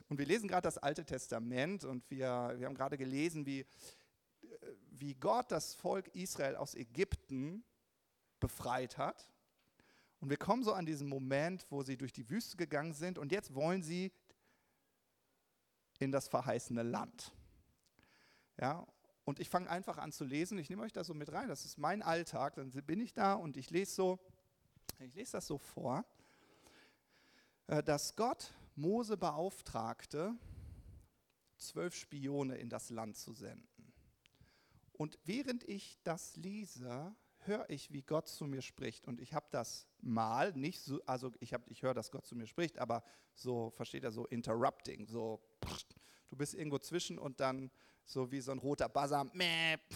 Und 0.10 0.18
wir 0.18 0.26
lesen 0.26 0.48
gerade 0.48 0.64
das 0.64 0.78
Alte 0.78 1.06
Testament 1.06 1.86
und 1.86 2.10
wir, 2.10 2.56
wir 2.58 2.68
haben 2.68 2.76
gerade 2.76 2.98
gelesen, 2.98 3.46
wie, 3.46 3.66
wie 4.92 5.16
Gott 5.16 5.52
das 5.52 5.74
Volk 5.74 6.14
Israel 6.14 6.56
aus 6.56 6.76
Ägypten 6.76 7.64
befreit 8.40 8.98
hat. 8.98 9.30
Und 10.20 10.30
wir 10.30 10.38
kommen 10.38 10.64
so 10.64 10.74
an 10.74 10.86
diesen 10.86 11.08
Moment, 11.08 11.66
wo 11.70 11.84
sie 11.84 11.96
durch 11.96 12.12
die 12.12 12.30
Wüste 12.30 12.58
gegangen 12.58 12.94
sind 12.94 13.18
und 13.18 13.32
jetzt 13.32 13.54
wollen 13.54 13.84
sie 13.84 14.12
in 16.00 16.12
das 16.12 16.28
verheißene 16.28 16.84
Land. 16.84 17.32
Ja, 18.60 18.86
und 19.28 19.42
ich 19.42 19.50
fange 19.50 19.70
einfach 19.70 19.98
an 19.98 20.14
zu 20.14 20.24
lesen. 20.24 20.58
Ich 20.58 20.70
nehme 20.70 20.84
euch 20.84 20.94
da 20.94 21.04
so 21.04 21.14
mit 21.14 21.34
rein. 21.34 21.50
Das 21.50 21.66
ist 21.66 21.78
mein 21.78 22.02
Alltag. 22.02 22.56
Dann 22.56 22.70
bin 22.72 23.02
ich 23.02 23.14
da 23.14 23.34
und 23.34 23.58
ich 23.58 23.70
lese 23.70 23.94
so 23.94 24.20
ich 25.00 25.16
lese 25.16 25.34
das 25.34 25.48
so 25.48 25.58
vor, 25.58 26.06
äh, 27.68 27.84
dass 27.84 28.16
Gott 28.16 28.54
Mose 28.76 29.18
beauftragte, 29.18 30.36
zwölf 31.58 31.96
Spione 31.96 32.58
in 32.58 32.70
das 32.70 32.90
Land 32.90 33.18
zu 33.18 33.34
senden. 33.34 33.94
Und 34.94 35.20
während 35.24 35.64
ich 35.64 36.00
das 36.04 36.36
lese, 36.36 37.16
höre 37.40 37.70
ich, 37.70 37.92
wie 37.92 38.02
Gott 38.02 38.28
zu 38.28 38.46
mir 38.46 38.62
spricht. 38.62 39.08
Und 39.08 39.22
ich 39.22 39.34
habe 39.34 39.48
das 39.52 39.88
mal 40.02 40.54
nicht 40.54 40.82
so, 40.82 41.02
also 41.06 41.32
ich, 41.40 41.54
ich 41.68 41.82
höre, 41.82 41.94
dass 41.94 42.12
Gott 42.12 42.26
zu 42.26 42.36
mir 42.36 42.48
spricht, 42.48 42.78
aber 42.80 43.04
so, 43.34 43.70
versteht 43.72 44.04
er, 44.04 44.12
so 44.12 44.26
interrupting, 44.28 45.08
so, 45.08 45.42
du 46.30 46.36
bist 46.36 46.54
irgendwo 46.54 46.80
zwischen 46.80 47.18
und 47.18 47.40
dann 47.40 47.72
so 48.06 48.32
wie 48.32 48.40
so 48.40 48.52
ein 48.52 48.60
roter 48.60 48.90
Buzzer, 48.90 49.26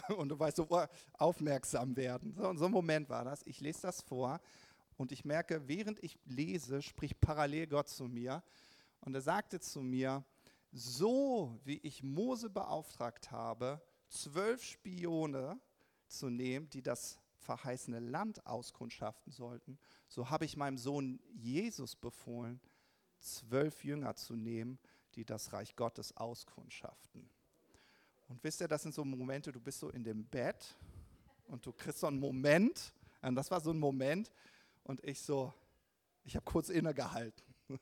und 0.17 0.29
du 0.29 0.37
weißt 0.37 0.57
so, 0.57 0.67
aufmerksam 1.13 1.95
werden. 1.95 2.33
So, 2.35 2.53
so 2.55 2.65
ein 2.65 2.71
Moment 2.71 3.09
war 3.09 3.23
das. 3.23 3.41
Ich 3.45 3.59
lese 3.61 3.83
das 3.83 4.01
vor 4.01 4.39
und 4.97 5.11
ich 5.11 5.25
merke, 5.25 5.67
während 5.67 6.03
ich 6.03 6.19
lese, 6.25 6.81
spricht 6.81 7.19
parallel 7.19 7.67
Gott 7.67 7.89
zu 7.89 8.05
mir. 8.05 8.43
Und 9.01 9.15
er 9.15 9.21
sagte 9.21 9.59
zu 9.59 9.81
mir, 9.81 10.23
so 10.71 11.59
wie 11.63 11.77
ich 11.77 12.03
Mose 12.03 12.49
beauftragt 12.49 13.31
habe, 13.31 13.81
zwölf 14.07 14.63
Spione 14.63 15.59
zu 16.07 16.29
nehmen, 16.29 16.69
die 16.69 16.81
das 16.81 17.19
verheißene 17.39 17.99
Land 17.99 18.45
auskundschaften 18.45 19.31
sollten, 19.31 19.77
so 20.07 20.29
habe 20.29 20.45
ich 20.45 20.55
meinem 20.55 20.77
Sohn 20.77 21.19
Jesus 21.33 21.95
befohlen, 21.95 22.61
zwölf 23.19 23.83
Jünger 23.83 24.15
zu 24.15 24.35
nehmen, 24.35 24.77
die 25.15 25.25
das 25.25 25.51
Reich 25.53 25.75
Gottes 25.75 26.15
auskundschaften. 26.15 27.29
Und 28.27 28.43
wisst 28.43 28.61
ihr, 28.61 28.67
das 28.67 28.83
sind 28.83 28.93
so 28.93 29.03
Momente, 29.03 29.51
du 29.51 29.59
bist 29.59 29.79
so 29.79 29.89
in 29.89 30.03
dem 30.03 30.25
Bett 30.25 30.77
und 31.47 31.65
du 31.65 31.73
kriegst 31.73 31.99
so 31.99 32.07
einen 32.07 32.19
Moment, 32.19 32.93
und 33.21 33.35
das 33.35 33.51
war 33.51 33.59
so 33.59 33.71
ein 33.71 33.79
Moment, 33.79 34.31
und 34.83 35.03
ich 35.03 35.21
so, 35.21 35.53
ich 36.23 36.35
habe 36.35 36.45
kurz 36.45 36.69
innegehalten. 36.69 37.43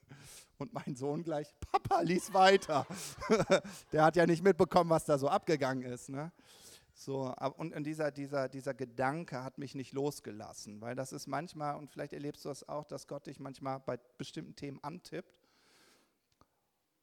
Und 0.58 0.74
mein 0.74 0.96
Sohn 0.96 1.24
gleich, 1.24 1.48
Papa, 1.60 2.02
lies 2.02 2.34
weiter. 2.34 2.86
Der 3.92 4.04
hat 4.04 4.16
ja 4.18 4.28
nicht 4.28 4.44
mitbekommen, 4.44 4.90
was 4.90 5.06
da 5.06 5.18
so 5.18 5.28
abgegangen 5.30 5.84
ist. 5.84 6.10
Ne? 6.10 6.32
So, 6.94 7.34
und 7.56 7.84
dieser, 7.86 8.12
dieser, 8.12 8.50
dieser 8.50 8.74
Gedanke 8.74 9.42
hat 9.42 9.58
mich 9.58 9.74
nicht 9.74 9.94
losgelassen, 9.94 10.82
weil 10.82 10.96
das 10.96 11.14
ist 11.14 11.28
manchmal, 11.28 11.78
und 11.78 11.90
vielleicht 11.90 12.12
erlebst 12.12 12.44
du 12.44 12.50
das 12.50 12.68
auch, 12.68 12.84
dass 12.84 13.08
Gott 13.08 13.26
dich 13.26 13.40
manchmal 13.40 13.80
bei 13.80 13.98
bestimmten 14.18 14.54
Themen 14.58 14.84
antippt. 14.84 15.48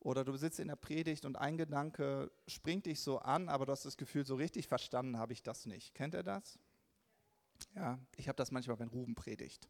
Oder 0.01 0.23
du 0.23 0.37
sitzt 0.37 0.61
in 0.61 0.69
der 0.69 0.77
Predigt 0.77 1.25
und 1.25 1.37
ein 1.37 1.57
Gedanke 1.57 2.31
springt 2.47 2.85
dich 2.85 3.01
so 3.01 3.21
an, 3.21 3.49
aber 3.49 3.65
du 3.65 3.73
hast 3.73 3.87
das 3.87 3.97
Gefühl, 3.97 4.27
so 4.27 4.35
richtig 4.35 4.69
verstanden 4.69 5.19
habe 5.19 5.33
ich 5.33 5.43
das 5.43 5.65
nicht. 5.65 5.95
Kennt 5.95 6.15
ihr 6.15 6.23
das? 6.23 6.59
Ja, 7.75 7.99
ich 8.17 8.29
habe 8.29 8.37
das 8.37 8.51
manchmal, 8.51 8.79
wenn 8.79 8.89
Ruben 8.89 9.15
predigt. 9.15 9.69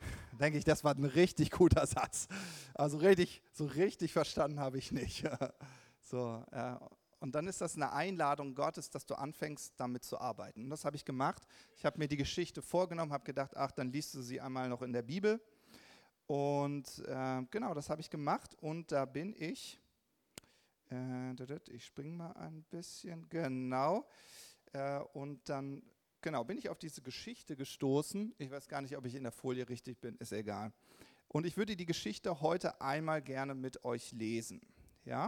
Denke 0.40 0.58
ich, 0.58 0.64
das 0.64 0.84
war 0.84 0.94
ein 0.94 1.04
richtig 1.04 1.50
guter 1.50 1.86
Satz. 1.86 2.28
Also 2.74 2.98
richtig, 2.98 3.42
so 3.52 3.66
richtig 3.66 4.12
verstanden 4.12 4.60
habe 4.60 4.78
ich 4.78 4.92
nicht. 4.92 5.24
so, 6.00 6.44
äh, 6.50 6.76
und 7.20 7.34
dann 7.34 7.46
ist 7.46 7.60
das 7.60 7.76
eine 7.76 7.92
Einladung 7.92 8.54
Gottes, 8.54 8.88
dass 8.88 9.04
du 9.04 9.14
anfängst, 9.14 9.74
damit 9.76 10.04
zu 10.04 10.18
arbeiten. 10.18 10.64
Und 10.64 10.70
das 10.70 10.86
habe 10.86 10.96
ich 10.96 11.04
gemacht. 11.04 11.42
Ich 11.76 11.84
habe 11.84 11.98
mir 11.98 12.08
die 12.08 12.16
Geschichte 12.16 12.62
vorgenommen, 12.62 13.12
habe 13.12 13.24
gedacht, 13.24 13.56
ach, 13.56 13.70
dann 13.72 13.92
liest 13.92 14.14
du 14.14 14.22
sie 14.22 14.40
einmal 14.40 14.70
noch 14.70 14.80
in 14.80 14.92
der 14.92 15.02
Bibel. 15.02 15.40
Und 16.26 17.04
äh, 17.06 17.42
genau, 17.50 17.74
das 17.74 17.90
habe 17.90 18.00
ich 18.00 18.08
gemacht. 18.08 18.54
Und 18.62 18.90
da 18.90 19.04
bin 19.04 19.34
ich, 19.36 19.78
äh, 20.90 21.34
ich 21.68 21.84
springe 21.84 22.16
mal 22.16 22.32
ein 22.32 22.62
bisschen, 22.70 23.28
genau. 23.28 24.08
Äh, 24.72 25.00
und 25.12 25.46
dann 25.48 25.82
genau, 26.22 26.44
bin 26.44 26.58
ich 26.58 26.68
auf 26.68 26.78
diese 26.78 27.02
Geschichte 27.02 27.56
gestoßen. 27.56 28.34
Ich 28.38 28.50
weiß 28.50 28.68
gar 28.68 28.80
nicht, 28.80 28.96
ob 28.96 29.06
ich 29.06 29.14
in 29.14 29.22
der 29.22 29.32
Folie 29.32 29.68
richtig 29.68 30.00
bin, 30.00 30.16
ist 30.16 30.32
egal. 30.32 30.72
Und 31.28 31.46
ich 31.46 31.56
würde 31.56 31.76
die 31.76 31.86
Geschichte 31.86 32.40
heute 32.40 32.80
einmal 32.80 33.22
gerne 33.22 33.54
mit 33.54 33.84
euch 33.84 34.12
lesen. 34.12 34.60
Ja? 35.04 35.26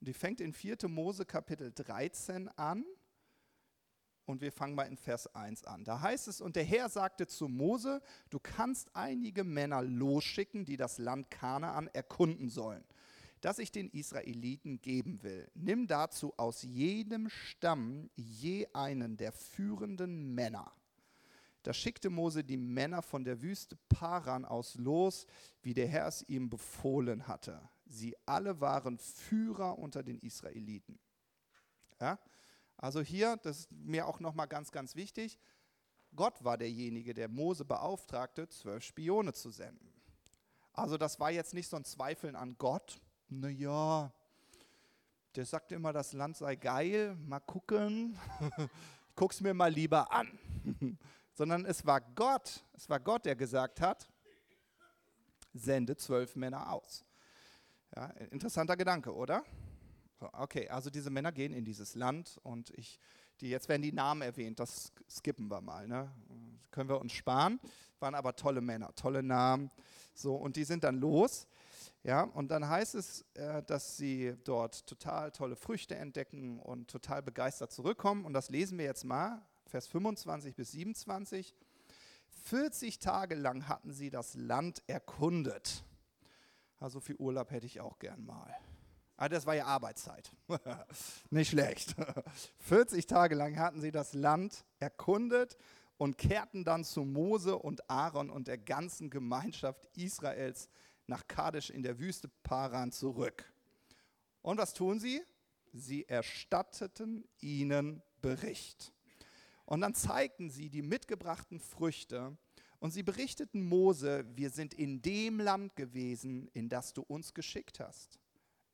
Und 0.00 0.08
die 0.08 0.12
fängt 0.12 0.40
in 0.40 0.52
4. 0.52 0.76
Mose 0.88 1.24
Kapitel 1.24 1.72
13 1.72 2.48
an. 2.56 2.84
Und 4.26 4.42
wir 4.42 4.52
fangen 4.52 4.74
mal 4.74 4.82
in 4.82 4.98
Vers 4.98 5.34
1 5.34 5.64
an. 5.64 5.84
Da 5.84 6.02
heißt 6.02 6.28
es, 6.28 6.42
und 6.42 6.54
der 6.54 6.64
Herr 6.64 6.90
sagte 6.90 7.26
zu 7.26 7.48
Mose, 7.48 8.02
du 8.28 8.38
kannst 8.38 8.94
einige 8.94 9.42
Männer 9.42 9.80
losschicken, 9.82 10.66
die 10.66 10.76
das 10.76 10.98
Land 10.98 11.30
Kanaan 11.30 11.88
erkunden 11.88 12.50
sollen 12.50 12.84
das 13.40 13.58
ich 13.58 13.72
den 13.72 13.88
Israeliten 13.90 14.80
geben 14.80 15.22
will. 15.22 15.50
Nimm 15.54 15.86
dazu 15.86 16.34
aus 16.36 16.62
jedem 16.62 17.28
Stamm 17.28 18.10
je 18.16 18.66
einen 18.72 19.16
der 19.16 19.32
führenden 19.32 20.34
Männer. 20.34 20.72
Da 21.62 21.72
schickte 21.72 22.08
Mose 22.08 22.44
die 22.44 22.56
Männer 22.56 23.02
von 23.02 23.24
der 23.24 23.42
Wüste 23.42 23.76
Paran 23.88 24.44
aus 24.44 24.76
los, 24.76 25.26
wie 25.62 25.74
der 25.74 25.88
Herr 25.88 26.06
es 26.06 26.22
ihm 26.28 26.48
befohlen 26.48 27.26
hatte. 27.28 27.60
Sie 27.84 28.16
alle 28.26 28.60
waren 28.60 28.98
Führer 28.98 29.78
unter 29.78 30.02
den 30.02 30.18
Israeliten. 30.20 30.98
Ja? 32.00 32.18
Also 32.76 33.00
hier, 33.00 33.36
das 33.38 33.60
ist 33.60 33.72
mir 33.72 34.06
auch 34.06 34.20
nochmal 34.20 34.46
ganz, 34.46 34.70
ganz 34.70 34.94
wichtig, 34.94 35.38
Gott 36.14 36.42
war 36.42 36.56
derjenige, 36.56 37.12
der 37.12 37.28
Mose 37.28 37.64
beauftragte, 37.64 38.48
zwölf 38.48 38.84
Spione 38.84 39.32
zu 39.32 39.50
senden. 39.50 39.92
Also 40.72 40.96
das 40.96 41.20
war 41.20 41.30
jetzt 41.30 41.54
nicht 41.54 41.68
so 41.68 41.76
ein 41.76 41.84
Zweifeln 41.84 42.36
an 42.36 42.56
Gott, 42.56 43.00
naja, 43.28 44.12
der 45.34 45.44
sagt 45.44 45.72
immer, 45.72 45.92
das 45.92 46.12
Land 46.12 46.36
sei 46.36 46.56
geil, 46.56 47.14
mal 47.16 47.40
gucken, 47.40 48.18
ich 48.58 48.68
guck's 49.14 49.40
mir 49.40 49.54
mal 49.54 49.72
lieber 49.72 50.10
an. 50.12 50.38
Sondern 51.34 51.64
es 51.64 51.86
war 51.86 52.00
Gott, 52.00 52.64
es 52.72 52.88
war 52.88 52.98
Gott, 52.98 53.24
der 53.24 53.36
gesagt 53.36 53.80
hat, 53.80 54.08
sende 55.52 55.96
zwölf 55.96 56.34
Männer 56.34 56.72
aus. 56.72 57.04
Ja, 57.94 58.06
interessanter 58.30 58.76
Gedanke, 58.76 59.14
oder? 59.14 59.44
Okay, 60.18 60.68
also 60.68 60.90
diese 60.90 61.10
Männer 61.10 61.30
gehen 61.30 61.52
in 61.52 61.64
dieses 61.64 61.94
Land 61.94 62.40
und 62.42 62.70
ich, 62.70 62.98
die, 63.40 63.50
jetzt 63.50 63.68
werden 63.68 63.82
die 63.82 63.92
Namen 63.92 64.22
erwähnt, 64.22 64.58
das 64.58 64.92
skippen 65.08 65.48
wir 65.48 65.60
mal, 65.60 65.86
ne? 65.86 66.10
können 66.72 66.88
wir 66.88 67.00
uns 67.00 67.12
sparen, 67.12 67.60
waren 68.00 68.16
aber 68.16 68.34
tolle 68.34 68.60
Männer, 68.60 68.92
tolle 68.96 69.22
Namen, 69.22 69.70
so 70.14 70.34
und 70.34 70.56
die 70.56 70.64
sind 70.64 70.82
dann 70.82 70.96
los, 70.96 71.46
ja, 72.02 72.22
und 72.22 72.50
dann 72.50 72.68
heißt 72.68 72.94
es, 72.94 73.24
äh, 73.34 73.62
dass 73.62 73.96
sie 73.96 74.34
dort 74.44 74.86
total 74.86 75.32
tolle 75.32 75.56
Früchte 75.56 75.96
entdecken 75.96 76.58
und 76.60 76.90
total 76.90 77.22
begeistert 77.22 77.72
zurückkommen 77.72 78.24
und 78.24 78.32
das 78.32 78.50
lesen 78.50 78.78
wir 78.78 78.84
jetzt 78.84 79.04
mal, 79.04 79.42
Vers 79.66 79.86
25 79.88 80.54
bis 80.54 80.72
27. 80.72 81.54
40 82.44 82.98
Tage 82.98 83.34
lang 83.34 83.68
hatten 83.68 83.92
sie 83.92 84.10
das 84.10 84.34
Land 84.34 84.82
erkundet. 84.86 85.84
Also 86.78 87.00
viel 87.00 87.16
Urlaub 87.16 87.50
hätte 87.50 87.66
ich 87.66 87.80
auch 87.80 87.98
gern 87.98 88.24
mal. 88.24 88.54
Ah, 89.16 89.28
das 89.28 89.46
war 89.46 89.54
ja 89.54 89.66
Arbeitszeit. 89.66 90.30
Nicht 91.30 91.50
schlecht. 91.50 91.96
40 92.60 93.06
Tage 93.06 93.34
lang 93.34 93.58
hatten 93.58 93.80
sie 93.80 93.90
das 93.90 94.14
Land 94.14 94.64
erkundet 94.78 95.58
und 95.96 96.16
kehrten 96.16 96.64
dann 96.64 96.84
zu 96.84 97.04
Mose 97.04 97.58
und 97.58 97.90
Aaron 97.90 98.30
und 98.30 98.46
der 98.46 98.58
ganzen 98.58 99.10
Gemeinschaft 99.10 99.86
Israels 99.96 100.68
nach 101.08 101.26
Kadesh 101.26 101.70
in 101.70 101.82
der 101.82 101.98
Wüste 101.98 102.28
Paran 102.42 102.92
zurück. 102.92 103.52
Und 104.42 104.58
was 104.58 104.74
tun 104.74 105.00
sie? 105.00 105.22
Sie 105.72 106.08
erstatteten 106.08 107.24
ihnen 107.40 108.02
Bericht. 108.20 108.92
Und 109.64 109.80
dann 109.80 109.94
zeigten 109.94 110.50
sie 110.50 110.70
die 110.70 110.82
mitgebrachten 110.82 111.60
Früchte 111.60 112.36
und 112.80 112.92
sie 112.92 113.02
berichteten 113.02 113.68
Mose, 113.68 114.24
wir 114.36 114.50
sind 114.50 114.72
in 114.72 115.02
dem 115.02 115.40
Land 115.40 115.74
gewesen, 115.76 116.48
in 116.54 116.68
das 116.68 116.92
du 116.92 117.02
uns 117.02 117.34
geschickt 117.34 117.80
hast. 117.80 118.18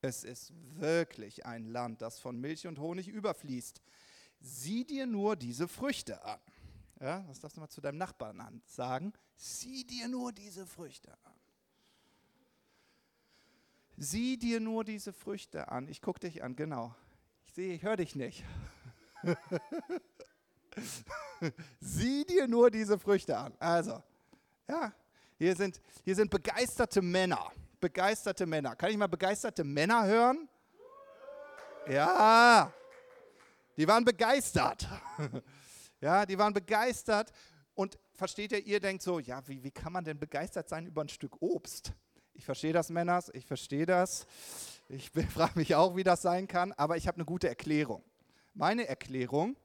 Es 0.03 0.23
ist 0.23 0.53
wirklich 0.79 1.47
ein 1.47 1.64
Land, 1.64 2.03
das 2.03 2.21
von 2.21 2.38
Milch 2.38 2.67
und 2.67 2.79
Honig 2.79 3.09
überfließt. 3.09 3.81
Sieh 4.41 4.85
dir 4.85 5.07
nur 5.07 5.37
diese 5.37 5.67
Früchte 5.67 6.23
an. 6.23 6.38
Ja, 7.00 7.21
das 7.23 7.41
darfst 7.41 7.57
du 7.57 7.61
mal 7.61 7.69
zu 7.69 7.81
deinem 7.81 7.99
Nachbarn 7.99 8.62
sagen. 8.67 9.12
Sieh 9.37 9.85
dir 9.85 10.07
nur 10.07 10.33
diese 10.33 10.67
Früchte 10.67 11.12
an. 11.25 11.34
Sieh 13.97 14.37
dir 14.37 14.61
nur 14.61 14.85
diese 14.85 15.13
Früchte 15.13 15.69
an. 15.69 15.89
Ich 15.89 16.03
gucke 16.03 16.21
dich 16.21 16.43
an, 16.43 16.57
genau. 16.57 16.95
Ich 17.47 17.55
sehe, 17.55 17.75
ich 17.75 17.83
höre 17.83 17.97
dich 17.97 18.15
nicht. 18.15 18.45
Sieh 21.81 22.25
dir 22.25 22.49
nur 22.49 22.71
diese 22.71 22.99
Früchte 22.99 23.37
an. 23.37 23.55
Also, 23.59 24.03
ja, 24.69 24.93
hier 25.39 25.55
sind, 25.55 25.81
hier 26.05 26.15
sind 26.15 26.31
begeisterte 26.31 27.01
Männer 27.01 27.53
begeisterte 27.85 28.47
Männer. 28.47 28.75
Kann 28.77 28.91
ich 28.91 28.97
mal 28.97 29.09
begeisterte 29.09 29.63
Männer 29.63 30.07
hören? 30.07 30.49
Ja, 31.87 32.73
die 33.77 33.87
waren 33.87 34.05
begeistert. 34.05 34.89
Ja, 36.01 36.27
die 36.27 36.37
waren 36.37 36.53
begeistert. 36.53 37.33
Und 37.75 37.99
versteht 38.13 38.53
ihr, 38.53 38.67
ihr 38.67 38.79
denkt 38.79 39.03
so, 39.03 39.21
ja, 39.21 39.47
wie, 39.49 39.63
wie 39.65 39.71
kann 39.71 39.91
man 39.91 40.05
denn 40.05 40.19
begeistert 40.19 40.69
sein 40.69 40.85
über 40.85 41.01
ein 41.01 41.09
Stück 41.09 41.41
Obst? 41.41 41.95
Ich 42.35 42.45
verstehe 42.45 42.73
das, 42.73 42.91
Männers, 42.91 43.31
ich 43.33 43.47
verstehe 43.47 43.87
das. 43.87 44.26
Ich 44.88 45.11
frage 45.31 45.59
mich 45.59 45.75
auch, 45.75 45.97
wie 45.97 46.05
das 46.05 46.23
sein 46.23 46.47
kann, 46.47 46.73
aber 46.73 46.97
ich 46.97 47.07
habe 47.07 47.17
eine 47.17 47.25
gute 47.25 47.49
Erklärung. 47.49 48.03
Meine 48.55 48.87
Erklärung, 48.87 49.57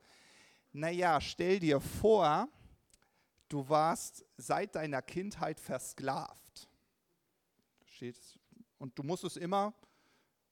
naja, 0.71 1.19
stell 1.19 1.59
dir 1.59 1.81
vor, 1.81 2.47
du 3.49 3.67
warst 3.67 4.23
seit 4.37 4.75
deiner 4.75 5.01
Kindheit 5.01 5.59
versklavt. 5.59 6.69
Und 8.77 8.97
du 8.97 9.03
musstest 9.03 9.35
immer 9.37 9.73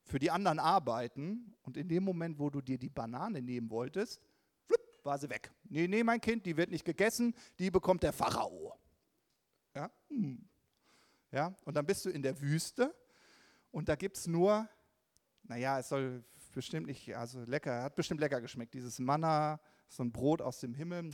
für 0.04 0.20
die 0.20 0.32
anderen 0.32 0.60
arbeiten. 0.60 1.56
Und 1.62 1.78
in 1.78 1.88
dem 1.88 2.04
Moment, 2.04 2.38
wo 2.40 2.50
du 2.50 2.62
dir 2.62 2.78
die 2.78 2.90
Banane 2.90 3.42
nehmen 3.42 3.70
wolltest, 3.70 4.22
war 5.04 5.18
sie 5.18 5.30
weg. 5.30 5.52
Nee, 5.64 5.88
nee, 5.88 6.04
mein 6.04 6.20
Kind, 6.20 6.46
die 6.46 6.58
wird 6.58 6.70
nicht 6.70 6.84
gegessen, 6.84 7.34
die 7.60 7.72
bekommt 7.72 8.04
der 8.04 8.12
Pharao. 8.12 8.78
Ja? 9.74 9.90
Hm. 10.10 10.46
Ja? 11.32 11.56
Und 11.66 11.76
dann 11.76 11.86
bist 11.86 12.06
du 12.06 12.10
in 12.10 12.22
der 12.22 12.40
Wüste 12.42 12.94
und 13.72 13.90
da 13.90 13.96
gibt 13.96 14.18
es 14.18 14.28
nur, 14.28 14.68
naja, 15.44 15.80
es 15.80 15.90
soll 15.90 16.24
bestimmt 16.52 16.88
nicht, 16.88 17.16
also 17.16 17.42
lecker, 17.42 17.84
hat 17.84 17.96
bestimmt 17.96 18.20
lecker 18.20 18.42
geschmeckt, 18.42 18.74
dieses 18.74 19.00
Manna, 19.00 19.60
so 19.90 20.04
ein 20.04 20.12
Brot 20.12 20.42
aus 20.42 20.60
dem 20.60 20.74
Himmel. 20.74 21.12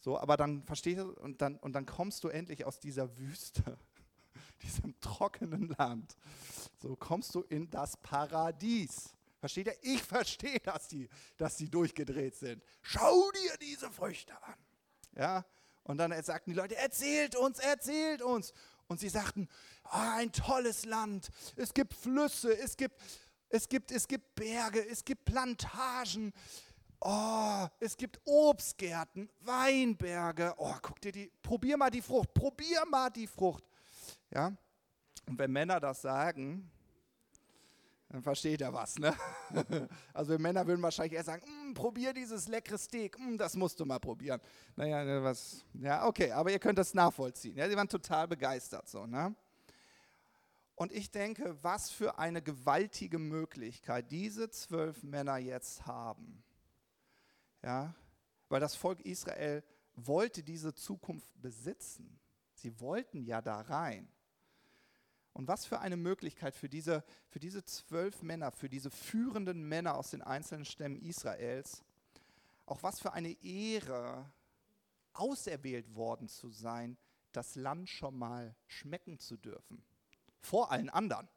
So, 0.00 0.18
aber 0.18 0.36
dann 0.36 0.62
verstehst 0.64 1.00
du, 1.00 1.12
und 1.14 1.40
dann, 1.40 1.56
und 1.56 1.72
dann 1.72 1.86
kommst 1.86 2.24
du 2.24 2.28
endlich 2.28 2.64
aus 2.64 2.78
dieser 2.78 3.16
Wüste 3.16 3.78
diesem 4.62 4.98
trockenen 5.00 5.68
Land. 5.78 6.16
So 6.78 6.94
kommst 6.96 7.34
du 7.34 7.40
in 7.42 7.70
das 7.70 7.96
Paradies. 7.96 9.14
Versteht 9.40 9.66
ihr? 9.66 9.76
Ich 9.82 10.02
verstehe, 10.02 10.60
dass 10.60 10.88
die, 10.88 11.08
dass 11.36 11.56
die 11.56 11.70
durchgedreht 11.70 12.34
sind. 12.34 12.62
Schau 12.82 13.30
dir 13.30 13.56
diese 13.60 13.90
Früchte 13.90 14.34
an. 14.42 14.54
Ja? 15.16 15.44
Und 15.84 15.98
dann 15.98 16.22
sagten 16.22 16.50
die 16.50 16.56
Leute, 16.56 16.76
erzählt 16.76 17.36
uns, 17.36 17.58
erzählt 17.58 18.22
uns. 18.22 18.52
Und 18.88 19.00
sie 19.00 19.08
sagten, 19.08 19.48
oh, 19.84 20.12
ein 20.16 20.32
tolles 20.32 20.84
Land. 20.84 21.30
Es 21.56 21.72
gibt 21.72 21.94
Flüsse, 21.94 22.56
es 22.58 22.76
gibt, 22.76 23.00
es 23.48 23.68
gibt, 23.68 23.90
es 23.90 24.06
gibt 24.06 24.34
Berge, 24.34 24.86
es 24.86 25.04
gibt 25.04 25.24
Plantagen. 25.24 26.32
Oh, 27.00 27.66
es 27.80 27.96
gibt 27.96 28.20
Obstgärten, 28.24 29.28
Weinberge. 29.40 30.54
Oh, 30.56 30.74
guck 30.80 31.00
dir 31.00 31.12
die, 31.12 31.30
probier 31.42 31.76
mal 31.76 31.90
die 31.90 32.00
Frucht, 32.00 32.32
probier 32.32 32.84
mal 32.86 33.10
die 33.10 33.26
Frucht. 33.26 33.64
Ja? 34.32 34.52
Und 35.26 35.38
wenn 35.38 35.52
Männer 35.52 35.80
das 35.80 36.02
sagen, 36.02 36.70
dann 38.14 38.22
versteht 38.22 38.60
er 38.60 38.72
was. 38.72 38.96
Ne? 38.98 39.12
Also 40.12 40.30
wir 40.30 40.38
Männer 40.38 40.64
würden 40.64 40.80
wahrscheinlich 40.80 41.14
eher 41.14 41.24
sagen, 41.24 41.44
mm, 41.46 41.74
probier 41.74 42.12
dieses 42.12 42.46
leckere 42.46 42.78
Steak, 42.78 43.18
mm, 43.18 43.36
das 43.36 43.56
musst 43.56 43.80
du 43.80 43.84
mal 43.84 43.98
probieren. 43.98 44.40
Naja, 44.76 45.04
ne, 45.04 45.22
was, 45.24 45.64
ja, 45.74 46.06
okay, 46.06 46.30
aber 46.30 46.52
ihr 46.52 46.60
könnt 46.60 46.78
das 46.78 46.94
nachvollziehen. 46.94 47.56
Ja, 47.56 47.68
sie 47.68 47.76
waren 47.76 47.88
total 47.88 48.28
begeistert 48.28 48.88
so. 48.88 49.04
Ne? 49.04 49.34
Und 50.76 50.92
ich 50.92 51.10
denke, 51.10 51.58
was 51.62 51.90
für 51.90 52.16
eine 52.16 52.40
gewaltige 52.40 53.18
Möglichkeit 53.18 54.12
diese 54.12 54.48
zwölf 54.48 55.02
Männer 55.02 55.38
jetzt 55.38 55.84
haben. 55.84 56.44
Ja, 57.64 57.96
weil 58.48 58.60
das 58.60 58.76
Volk 58.76 59.00
Israel 59.00 59.64
wollte 59.96 60.44
diese 60.44 60.72
Zukunft 60.72 61.30
besitzen. 61.42 62.20
Sie 62.52 62.78
wollten 62.78 63.24
ja 63.24 63.42
da 63.42 63.60
rein. 63.62 64.08
Und 65.34 65.48
was 65.48 65.66
für 65.66 65.80
eine 65.80 65.96
Möglichkeit 65.96 66.54
für 66.54 66.68
diese, 66.68 67.04
für 67.28 67.40
diese 67.40 67.64
zwölf 67.64 68.22
Männer, 68.22 68.52
für 68.52 68.68
diese 68.68 68.90
führenden 68.90 69.68
Männer 69.68 69.96
aus 69.96 70.10
den 70.10 70.22
einzelnen 70.22 70.64
Stämmen 70.64 70.96
Israels, 70.96 71.84
auch 72.66 72.82
was 72.82 73.00
für 73.00 73.12
eine 73.12 73.32
Ehre, 73.42 74.32
auserwählt 75.12 75.94
worden 75.94 76.28
zu 76.28 76.50
sein, 76.50 76.96
das 77.32 77.56
Land 77.56 77.90
schon 77.90 78.16
mal 78.16 78.54
schmecken 78.66 79.18
zu 79.18 79.36
dürfen. 79.36 79.84
Vor 80.40 80.70
allen 80.70 80.88
anderen. 80.88 81.28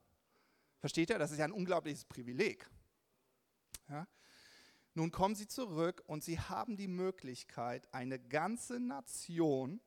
Versteht 0.79 1.09
ihr? 1.09 1.17
Das 1.17 1.31
ist 1.31 1.39
ja 1.39 1.45
ein 1.45 1.51
unglaubliches 1.51 2.05
Privileg. 2.05 2.69
Ja? 3.89 4.07
Nun 4.93 5.11
kommen 5.11 5.35
sie 5.35 5.47
zurück 5.47 6.03
und 6.05 6.23
sie 6.23 6.39
haben 6.39 6.77
die 6.77 6.87
Möglichkeit, 6.87 7.91
eine 7.93 8.19
ganze 8.19 8.79
Nation 8.79 9.81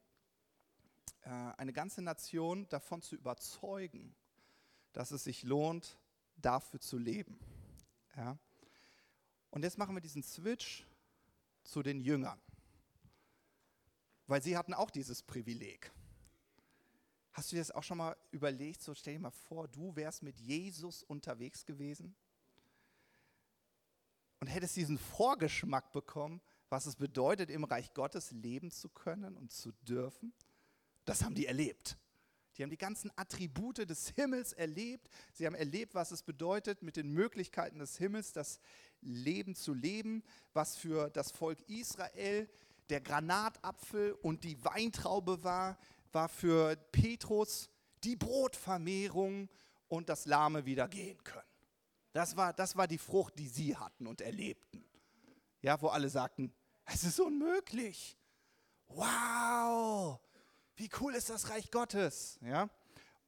eine 1.23 1.73
ganze 1.73 2.03
Nation 2.03 2.69
davon 2.69 3.03
zu 3.03 3.15
überzeugen, 3.15 4.15
dass 4.93 5.11
es 5.11 5.25
sich 5.25 5.43
lohnt, 5.43 5.99
dafür 6.37 6.81
zu 6.81 6.99
leben. 6.99 7.39
Ja? 8.17 8.39
Und 9.51 9.63
jetzt 9.63 9.79
machen 9.79 9.95
wir 9.95 10.01
diesen 10.01 10.23
Switch 10.23 10.87
zu 11.63 11.83
den 11.83 12.01
Jüngern, 12.01 12.41
weil 14.27 14.43
sie 14.43 14.57
hatten 14.57 14.75
auch 14.75 14.91
dieses 14.91 15.23
Privileg. 15.23 15.93
Hast 17.33 17.53
du 17.53 17.57
dir 17.57 17.61
das 17.61 17.71
auch 17.71 17.83
schon 17.83 17.99
mal 17.99 18.17
überlegt? 18.31 18.83
So 18.83 18.95
stell 18.95 19.15
dir 19.15 19.21
mal 19.21 19.31
vor, 19.31 19.69
du 19.69 19.95
wärst 19.95 20.23
mit 20.23 20.39
Jesus 20.39 21.03
unterwegs 21.03 21.65
gewesen 21.65 22.17
und 24.41 24.49
hättest 24.49 24.77
diesen 24.77 24.99
Vorgeschmack 24.99 25.93
bekommen, 25.93 26.41
was 26.71 26.87
es 26.87 26.97
bedeutet, 26.97 27.51
im 27.51 27.65
Reich 27.65 27.93
Gottes 27.95 28.31
leben 28.31 28.71
zu 28.71 28.89
können 28.89 29.37
und 29.37 29.53
zu 29.53 29.73
dürfen. 29.83 30.33
Das 31.11 31.25
haben 31.25 31.35
die 31.35 31.47
erlebt. 31.47 31.99
Die 32.57 32.63
haben 32.63 32.71
die 32.71 32.79
ganzen 32.79 33.11
Attribute 33.17 33.79
des 33.79 34.11
Himmels 34.11 34.53
erlebt. 34.53 35.09
Sie 35.33 35.45
haben 35.45 35.57
erlebt, 35.57 35.93
was 35.97 36.13
es 36.13 36.23
bedeutet, 36.23 36.85
mit 36.85 36.95
den 36.95 37.11
Möglichkeiten 37.11 37.81
des 37.81 37.99
Himmels 37.99 38.33
das 38.33 38.61
Leben 39.01 39.57
zu 39.57 39.75
leben, 39.75 40.23
was 40.53 40.77
für 40.77 41.11
das 41.11 41.33
Volk 41.33 41.69
Israel 41.69 42.49
der 42.91 43.01
Granatapfel 43.01 44.13
und 44.23 44.45
die 44.45 44.65
Weintraube 44.65 45.43
war, 45.43 45.81
war 46.13 46.29
für 46.29 46.77
Petrus 46.93 47.71
die 48.05 48.15
Brotvermehrung 48.15 49.49
und 49.89 50.09
das 50.09 50.27
Lahme 50.27 50.65
wieder 50.65 50.87
gehen 50.87 51.19
können. 51.25 51.43
Das 52.13 52.37
war, 52.37 52.53
das 52.53 52.77
war 52.77 52.87
die 52.87 52.99
Frucht, 52.99 53.37
die 53.37 53.49
sie 53.49 53.77
hatten 53.77 54.07
und 54.07 54.21
erlebten. 54.21 54.85
Ja, 55.61 55.83
wo 55.83 55.89
alle 55.89 56.09
sagten, 56.09 56.55
es 56.85 57.03
ist 57.03 57.19
unmöglich. 57.19 58.17
Wow, 58.87 60.21
wie 60.81 60.89
cool 60.99 61.15
ist 61.15 61.29
das 61.29 61.51
Reich 61.51 61.71
Gottes? 61.71 62.39
Ja? 62.41 62.71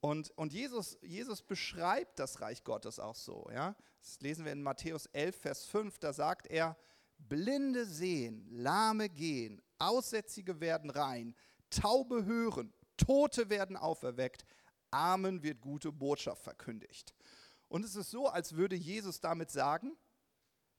Und, 0.01 0.31
und 0.39 0.55
Jesus, 0.55 0.99
Jesus 1.03 1.43
beschreibt 1.43 2.19
das 2.19 2.41
Reich 2.41 2.65
Gottes 2.65 2.99
auch 2.99 3.15
so. 3.15 3.47
Ja? 3.53 3.77
Das 4.01 4.19
lesen 4.21 4.47
wir 4.47 4.53
in 4.53 4.63
Matthäus 4.63 5.05
11, 5.13 5.37
Vers 5.37 5.67
5. 5.67 5.99
Da 5.99 6.15
sagt 6.15 6.47
er, 6.47 6.79
Blinde 7.19 7.85
sehen, 7.85 8.49
Lahme 8.51 9.11
gehen, 9.11 9.61
Aussätzige 9.79 10.61
werden 10.61 10.89
rein, 10.89 11.37
Taube 11.69 12.25
hören, 12.25 12.73
Tote 12.97 13.51
werden 13.51 13.77
auferweckt, 13.77 14.47
Armen 14.91 15.43
wird 15.43 15.61
gute 15.61 15.93
Botschaft 15.93 16.43
verkündigt. 16.43 17.15
Und 17.69 17.85
es 17.85 17.97
ist 17.97 18.11
so, 18.11 18.29
als 18.29 18.57
würde 18.57 18.77
Jesus 18.77 19.21
damit 19.21 19.51
sagen, 19.51 19.93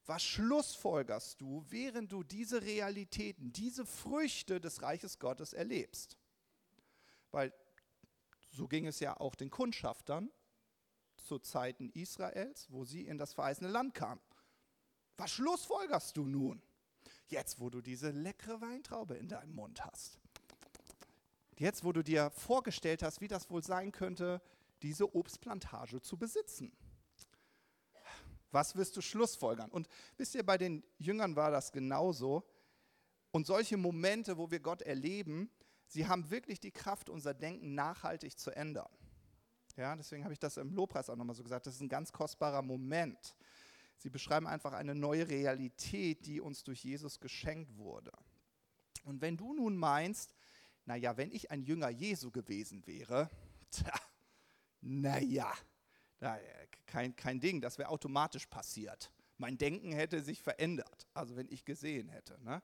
was 0.08 0.24
schlussfolgerst 0.24 1.40
du, 1.40 1.64
während 1.70 2.12
du 2.12 2.24
diese 2.24 2.64
Realitäten, 2.64 3.54
diese 3.54 3.86
Früchte 3.86 4.60
des 4.60 4.82
Reiches 4.82 5.20
Gottes 5.20 5.54
erlebst? 5.54 6.18
Weil 7.34 7.52
so 8.52 8.68
ging 8.68 8.86
es 8.86 9.00
ja 9.00 9.20
auch 9.20 9.36
den 9.36 9.50
Kundschaftern 9.50 10.32
zu 11.18 11.40
Zeiten 11.40 11.90
Israels, 11.90 12.68
wo 12.70 12.86
sie 12.86 13.02
in 13.06 13.18
das 13.18 13.34
verheißene 13.34 13.70
Land 13.70 13.96
kamen. 13.96 14.22
Was 15.18 15.32
schlussfolgerst 15.32 16.16
du 16.16 16.26
nun? 16.26 16.62
Jetzt, 17.28 17.60
wo 17.60 17.70
du 17.70 17.82
diese 17.82 18.12
leckere 18.12 18.62
Weintraube 18.62 19.16
in 19.16 19.28
deinem 19.28 19.56
Mund 19.56 19.84
hast. 19.84 20.20
Jetzt, 21.58 21.84
wo 21.84 21.92
du 21.92 22.04
dir 22.04 22.30
vorgestellt 22.30 23.02
hast, 23.02 23.20
wie 23.22 23.28
das 23.28 23.50
wohl 23.50 23.64
sein 23.64 23.92
könnte, 23.92 24.42
diese 24.84 25.16
Obstplantage 25.16 26.02
zu 26.02 26.18
besitzen. 26.18 26.72
Was 28.52 28.76
wirst 28.76 28.96
du 28.96 29.02
schlussfolgern? 29.02 29.72
Und 29.72 29.88
wisst 30.18 30.36
ihr, 30.36 30.46
bei 30.46 30.60
den 30.60 30.84
Jüngern 31.00 31.36
war 31.36 31.50
das 31.50 31.72
genauso. 31.72 32.44
Und 33.32 33.48
solche 33.48 33.78
Momente, 33.78 34.38
wo 34.38 34.52
wir 34.52 34.60
Gott 34.60 34.84
erleben, 34.84 35.50
sie 35.94 36.08
haben 36.08 36.30
wirklich 36.30 36.60
die 36.60 36.72
Kraft, 36.72 37.10
unser 37.10 37.34
Denken 37.34 37.76
nachhaltig 37.76 38.38
zu 38.38 38.52
ändern. 38.52 38.90
Ja, 39.78 39.96
deswegen 39.96 40.24
habe 40.24 40.34
ich 40.34 40.40
das 40.40 40.58
im 40.58 40.74
Lobpreis 40.74 41.10
auch 41.10 41.16
nochmal 41.16 41.36
so 41.36 41.44
gesagt. 41.44 41.66
Das 41.68 41.76
ist 41.76 41.82
ein 41.82 41.90
ganz 41.90 42.12
kostbarer 42.12 42.62
Moment. 42.62 43.36
Sie 43.98 44.10
beschreiben 44.10 44.48
einfach 44.48 44.74
eine 44.74 44.96
neue 44.96 45.28
Realität, 45.30 46.26
die 46.26 46.42
uns 46.42 46.64
durch 46.64 46.84
Jesus 46.84 47.20
geschenkt 47.20 47.78
wurde. 47.78 48.12
Und 49.04 49.22
wenn 49.22 49.38
du 49.38 49.54
nun 49.54 49.78
meinst, 49.78 50.34
naja, 50.86 51.16
wenn 51.18 51.32
ich 51.32 51.52
ein 51.52 51.64
Jünger 51.64 51.90
Jesu 51.90 52.32
gewesen 52.32 52.86
wäre, 52.86 53.30
tja, 53.72 53.94
naja, 54.82 55.54
kein, 56.86 57.16
kein 57.16 57.40
Ding, 57.40 57.62
das 57.62 57.78
wäre 57.78 57.90
automatisch 57.90 58.48
passiert. 58.48 59.12
Mein 59.38 59.58
Denken 59.58 59.92
hätte 59.92 60.22
sich 60.22 60.42
verändert, 60.42 61.08
also 61.14 61.36
wenn 61.36 61.48
ich 61.50 61.66
gesehen 61.66 62.10
hätte. 62.10 62.42
Ne? 62.44 62.62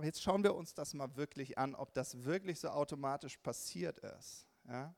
Aber 0.00 0.06
jetzt 0.06 0.22
schauen 0.22 0.42
wir 0.42 0.54
uns 0.54 0.72
das 0.72 0.94
mal 0.94 1.14
wirklich 1.16 1.58
an, 1.58 1.74
ob 1.74 1.92
das 1.92 2.24
wirklich 2.24 2.58
so 2.58 2.70
automatisch 2.70 3.36
passiert 3.36 3.98
ist. 3.98 4.46
Ja? 4.66 4.94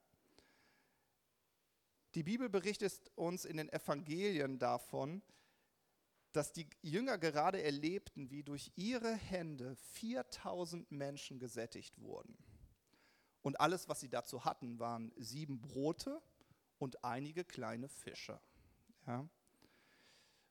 Die 2.15 2.23
Bibel 2.23 2.49
berichtet 2.49 3.11
uns 3.17 3.45
in 3.45 3.57
den 3.57 3.69
Evangelien 3.69 4.61
davon, 4.61 5.21
dass 6.31 6.53
die 6.53 6.71
Jünger 6.83 7.19
gerade 7.19 7.61
erlebten, 7.61 8.31
wie 8.31 8.45
durch 8.45 8.71
ihre 8.77 9.13
Hände 9.13 9.75
4000 9.75 10.93
Menschen 10.93 11.41
gesättigt 11.41 12.01
wurden. 12.01 12.39
Und 13.43 13.61
alles, 13.61 13.89
was 13.89 13.99
sie 13.99 14.09
dazu 14.09 14.45
hatten, 14.45 14.79
waren 14.79 15.13
sieben 15.17 15.61
Brote 15.61 16.23
und 16.79 17.03
einige 17.03 17.45
kleine 17.45 17.89
Fische. 17.89 18.41
Ja? 19.09 19.29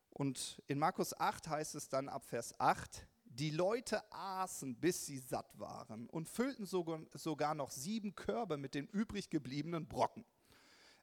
Und 0.09 0.61
in 0.67 0.77
Markus 0.77 1.17
8 1.17 1.47
heißt 1.47 1.73
es 1.75 1.87
dann 1.87 2.09
ab 2.09 2.25
Vers 2.25 2.59
8, 2.59 3.07
die 3.33 3.51
Leute 3.51 4.01
aßen, 4.11 4.75
bis 4.75 5.05
sie 5.05 5.19
satt 5.19 5.57
waren 5.57 6.07
und 6.09 6.27
füllten 6.27 6.65
sogar 6.65 7.55
noch 7.55 7.71
sieben 7.71 8.15
Körbe 8.15 8.57
mit 8.57 8.75
den 8.75 8.87
übrig 8.87 9.29
gebliebenen 9.29 9.87
Brocken. 9.87 10.25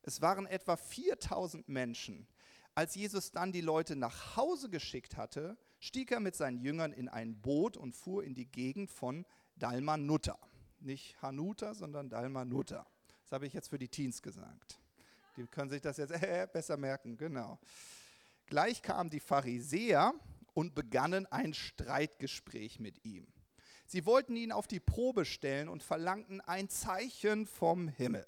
Es 0.02 0.20
waren 0.20 0.46
etwa 0.46 0.76
4000 0.76 1.68
Menschen. 1.68 2.26
Als 2.74 2.94
Jesus 2.94 3.32
dann 3.32 3.52
die 3.52 3.60
Leute 3.60 3.96
nach 3.96 4.36
Hause 4.36 4.68
geschickt 4.68 5.16
hatte, 5.16 5.58
stieg 5.80 6.12
er 6.12 6.20
mit 6.20 6.36
seinen 6.36 6.58
Jüngern 6.58 6.92
in 6.92 7.08
ein 7.08 7.40
Boot 7.40 7.76
und 7.76 7.96
fuhr 7.96 8.24
in 8.24 8.34
die 8.34 8.46
Gegend 8.46 8.90
von 8.90 9.26
Dalmanutta. 9.56 10.38
Nicht 10.80 11.20
Hanuta, 11.20 11.74
sondern 11.74 12.08
Dalmanutta. 12.08 12.86
Das 13.22 13.32
habe 13.32 13.46
ich 13.46 13.52
jetzt 13.52 13.68
für 13.68 13.78
die 13.78 13.88
Teens 13.88 14.22
gesagt. 14.22 14.78
Die 15.36 15.46
können 15.46 15.70
sich 15.70 15.82
das 15.82 15.96
jetzt 15.96 16.10
äh, 16.22 16.46
besser 16.52 16.76
merken, 16.76 17.16
genau. 17.16 17.58
Gleich 18.46 18.80
kamen 18.80 19.10
die 19.10 19.20
Pharisäer 19.20 20.14
und 20.58 20.74
begannen 20.74 21.24
ein 21.26 21.54
Streitgespräch 21.54 22.80
mit 22.80 23.04
ihm. 23.04 23.28
Sie 23.86 24.04
wollten 24.04 24.34
ihn 24.34 24.50
auf 24.50 24.66
die 24.66 24.80
Probe 24.80 25.24
stellen 25.24 25.68
und 25.68 25.84
verlangten 25.84 26.40
ein 26.40 26.68
Zeichen 26.68 27.46
vom 27.46 27.86
Himmel. 27.86 28.26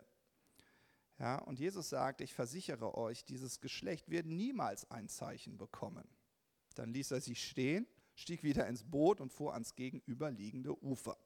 Ja, 1.18 1.38
und 1.38 1.58
Jesus 1.58 1.88
sagt, 1.88 2.20
ich 2.20 2.32
versichere 2.32 2.96
euch, 2.96 3.24
dieses 3.24 3.60
Geschlecht 3.60 4.10
wird 4.10 4.26
niemals 4.26 4.88
ein 4.92 5.08
Zeichen 5.08 5.58
bekommen. 5.58 6.06
Dann 6.76 6.92
ließ 6.92 7.10
er 7.10 7.20
sie 7.20 7.34
stehen, 7.34 7.88
stieg 8.14 8.44
wieder 8.44 8.64
ins 8.68 8.84
Boot 8.84 9.20
und 9.20 9.32
fuhr 9.32 9.52
ans 9.52 9.74
gegenüberliegende 9.74 10.80
Ufer. 10.84 11.18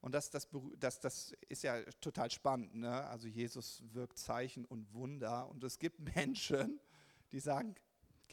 Und 0.00 0.10
das, 0.10 0.28
das, 0.28 0.48
das, 0.80 0.98
das 0.98 1.32
ist 1.48 1.62
ja 1.62 1.80
total 2.00 2.32
spannend. 2.32 2.74
Ne? 2.74 3.06
Also 3.06 3.28
Jesus 3.28 3.80
wirkt 3.92 4.18
Zeichen 4.18 4.64
und 4.64 4.92
Wunder. 4.92 5.48
Und 5.48 5.62
es 5.62 5.78
gibt 5.78 6.00
Menschen, 6.16 6.80
die 7.30 7.38
sagen, 7.38 7.76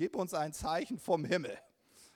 gib 0.01 0.15
uns 0.15 0.33
ein 0.33 0.51
Zeichen 0.51 0.97
vom 0.97 1.23
Himmel. 1.23 1.55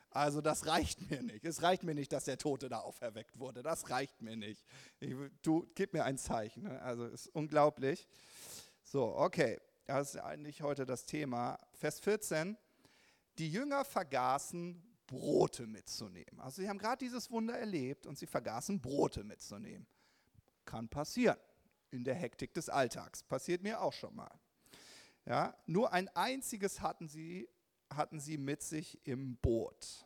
Also 0.10 0.42
das 0.42 0.66
reicht 0.66 1.08
mir 1.12 1.22
nicht. 1.22 1.46
Es 1.46 1.62
reicht 1.62 1.84
mir 1.84 1.94
nicht, 1.94 2.12
dass 2.12 2.24
der 2.24 2.40
Tote 2.40 2.68
da 2.68 2.80
auferweckt 2.80 3.38
wurde. 3.38 3.62
Das 3.62 3.92
reicht 3.92 4.24
mir 4.24 4.36
nicht. 4.36 4.66
Ich, 5.00 5.14
du, 5.44 5.68
gib 5.76 5.94
mir 5.94 6.04
ein 6.04 6.18
Zeichen. 6.18 6.64
Ne? 6.64 6.82
Also 6.82 7.06
ist 7.06 7.28
unglaublich. 7.28 8.08
So, 8.84 9.16
okay. 9.16 9.60
Das 9.86 10.16
ist 10.16 10.20
eigentlich 10.20 10.64
heute 10.64 10.88
das 10.88 11.06
Thema. 11.06 11.60
Vers 11.74 12.00
14. 12.00 12.58
Die 13.38 13.52
Jünger 13.52 13.86
vergaßen, 13.86 14.82
Brote 15.06 15.68
mitzunehmen. 15.68 16.40
Also 16.40 16.64
sie 16.64 16.70
haben 16.70 16.80
gerade 16.80 17.06
dieses 17.06 17.30
Wunder 17.30 17.56
erlebt 17.56 18.08
und 18.08 18.18
sie 18.18 18.26
vergaßen, 18.26 18.82
Brote 18.82 19.24
mitzunehmen. 19.24 19.86
Kann 20.66 20.90
passieren 20.90 21.38
in 21.92 22.04
der 22.04 22.16
Hektik 22.16 22.52
des 22.56 22.68
Alltags. 22.68 23.22
Passiert 23.22 23.62
mir 23.62 23.80
auch 23.80 23.94
schon 23.94 24.16
mal. 24.16 24.32
Ja, 25.28 25.56
nur 25.66 25.92
ein 25.92 26.08
einziges 26.10 26.82
hatten 26.82 27.08
sie, 27.08 27.48
hatten 27.90 28.20
sie 28.20 28.38
mit 28.38 28.62
sich 28.62 29.00
im 29.06 29.38
Boot. 29.38 30.06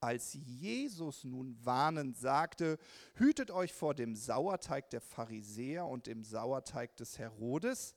Als 0.00 0.34
Jesus 0.34 1.22
nun 1.22 1.56
warnend 1.64 2.16
sagte, 2.16 2.78
hütet 3.14 3.50
euch 3.52 3.72
vor 3.72 3.94
dem 3.94 4.16
Sauerteig 4.16 4.90
der 4.90 5.00
Pharisäer 5.00 5.86
und 5.86 6.06
dem 6.08 6.24
Sauerteig 6.24 6.96
des 6.96 7.18
Herodes, 7.18 7.94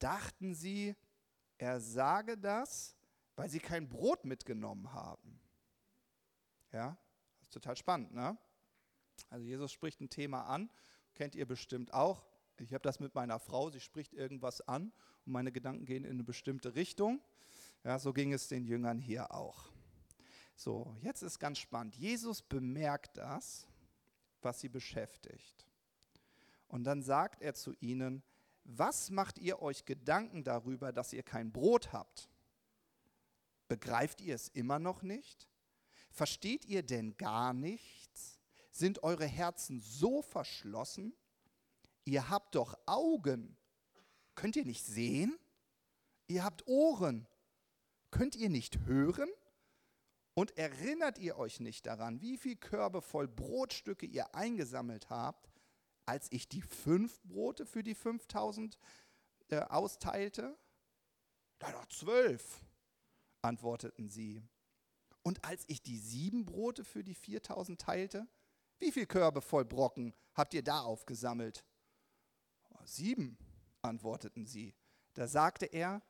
dachten 0.00 0.54
sie, 0.54 0.96
er 1.58 1.80
sage 1.80 2.36
das, 2.36 2.96
weil 3.36 3.48
sie 3.48 3.60
kein 3.60 3.88
Brot 3.88 4.24
mitgenommen 4.24 4.92
haben. 4.92 5.40
Ja, 6.72 6.98
das 7.38 7.48
ist 7.48 7.54
total 7.54 7.76
spannend, 7.76 8.12
ne? 8.14 8.36
Also 9.30 9.44
Jesus 9.44 9.72
spricht 9.72 10.00
ein 10.00 10.10
Thema 10.10 10.42
an, 10.42 10.70
kennt 11.14 11.34
ihr 11.34 11.46
bestimmt 11.46 11.92
auch. 11.92 12.26
Ich 12.58 12.74
habe 12.74 12.82
das 12.82 12.98
mit 12.98 13.14
meiner 13.14 13.38
Frau, 13.38 13.70
sie 13.70 13.80
spricht 13.80 14.12
irgendwas 14.12 14.60
an 14.62 14.92
und 15.24 15.32
meine 15.32 15.52
Gedanken 15.52 15.84
gehen 15.84 16.04
in 16.04 16.12
eine 16.12 16.24
bestimmte 16.24 16.74
Richtung. 16.74 17.22
Ja, 17.84 17.98
so 17.98 18.12
ging 18.12 18.32
es 18.32 18.48
den 18.48 18.64
Jüngern 18.64 18.98
hier 18.98 19.32
auch. 19.32 19.70
So, 20.56 20.96
jetzt 21.02 21.22
ist 21.22 21.38
ganz 21.38 21.58
spannend. 21.58 21.94
Jesus 21.94 22.42
bemerkt 22.42 23.16
das, 23.16 23.66
was 24.42 24.60
sie 24.60 24.68
beschäftigt. 24.68 25.66
Und 26.66 26.84
dann 26.84 27.02
sagt 27.02 27.42
er 27.42 27.54
zu 27.54 27.74
ihnen, 27.80 28.22
was 28.64 29.10
macht 29.10 29.38
ihr 29.38 29.62
euch 29.62 29.84
Gedanken 29.86 30.44
darüber, 30.44 30.92
dass 30.92 31.12
ihr 31.12 31.22
kein 31.22 31.52
Brot 31.52 31.92
habt? 31.92 32.28
Begreift 33.68 34.20
ihr 34.20 34.34
es 34.34 34.48
immer 34.48 34.78
noch 34.78 35.02
nicht? 35.02 35.48
Versteht 36.10 36.64
ihr 36.64 36.82
denn 36.82 37.16
gar 37.16 37.54
nichts? 37.54 38.40
Sind 38.70 39.02
eure 39.02 39.26
Herzen 39.26 39.80
so 39.80 40.22
verschlossen? 40.22 41.14
Ihr 42.04 42.28
habt 42.28 42.54
doch 42.54 42.78
Augen. 42.86 43.56
Könnt 44.34 44.56
ihr 44.56 44.64
nicht 44.64 44.84
sehen? 44.84 45.38
Ihr 46.26 46.44
habt 46.44 46.66
Ohren. 46.66 47.26
Könnt 48.10 48.36
ihr 48.36 48.48
nicht 48.48 48.80
hören? 48.86 49.28
Und 50.34 50.56
erinnert 50.56 51.18
ihr 51.18 51.36
euch 51.36 51.58
nicht 51.58 51.86
daran, 51.86 52.20
wie 52.20 52.38
viel 52.38 52.54
Körbe 52.54 53.02
voll 53.02 53.26
Brotstücke 53.26 54.06
ihr 54.06 54.34
eingesammelt 54.36 55.10
habt, 55.10 55.50
als 56.06 56.28
ich 56.30 56.48
die 56.48 56.62
fünf 56.62 57.20
Brote 57.22 57.66
für 57.66 57.82
die 57.82 57.96
5000 57.96 58.78
äh, 59.48 59.58
austeilte? 59.62 60.56
Da 61.58 61.72
doch 61.72 61.86
zwölf, 61.86 62.64
antworteten 63.42 64.08
sie. 64.08 64.42
Und 65.22 65.44
als 65.44 65.64
ich 65.66 65.82
die 65.82 65.98
sieben 65.98 66.44
Brote 66.44 66.84
für 66.84 67.02
die 67.02 67.14
4000 67.14 67.80
teilte, 67.80 68.28
wie 68.78 68.92
viel 68.92 69.06
Körbe 69.06 69.42
voll 69.42 69.64
Brocken 69.64 70.14
habt 70.34 70.54
ihr 70.54 70.62
da 70.62 70.82
aufgesammelt? 70.82 71.64
Oh, 72.70 72.84
sieben, 72.84 73.36
antworteten 73.82 74.46
sie. 74.46 74.74
Da 75.14 75.26
sagte 75.26 75.66
er, 75.66 76.00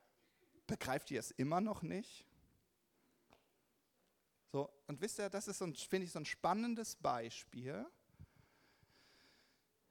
begreift 0.69 1.11
ihr 1.11 1.19
es 1.19 1.31
immer 1.31 1.61
noch 1.61 1.81
nicht? 1.81 2.25
So, 4.51 4.69
und 4.87 5.01
wisst 5.01 5.19
ihr, 5.19 5.29
das 5.29 5.47
ist, 5.47 5.59
so 5.59 5.65
finde 5.65 6.05
ich, 6.05 6.11
so 6.11 6.19
ein 6.19 6.25
spannendes 6.25 6.95
Beispiel. 6.95 7.85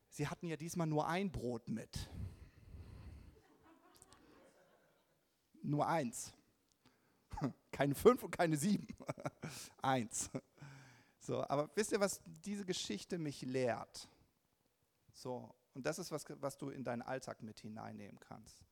Sie 0.09 0.27
hatten 0.27 0.49
ja 0.49 0.57
diesmal 0.57 0.87
nur 0.87 1.07
ein 1.07 1.31
Brot 1.31 1.69
mit. 1.69 2.09
nur 5.69 5.87
eins. 5.87 6.33
Keine 7.71 7.95
fünf 7.95 8.23
und 8.23 8.31
keine 8.31 8.57
sieben. 8.57 8.87
eins. 9.83 10.31
So, 11.21 11.47
aber 11.49 11.71
wisst 11.75 11.93
ihr, 11.93 12.01
was 12.01 12.21
diese 12.25 12.65
Geschichte 12.65 13.19
mich 13.19 13.43
lehrt? 13.43 14.09
So, 15.13 15.55
und 15.75 15.85
das 15.85 15.99
ist 15.99 16.11
was, 16.11 16.25
was 16.41 16.57
du 16.57 16.71
in 16.71 16.85
deinen 16.85 17.03
Alltag 17.03 17.43
mit 17.43 17.61
hineinnehmen 17.61 18.19
kannst. 18.19 18.65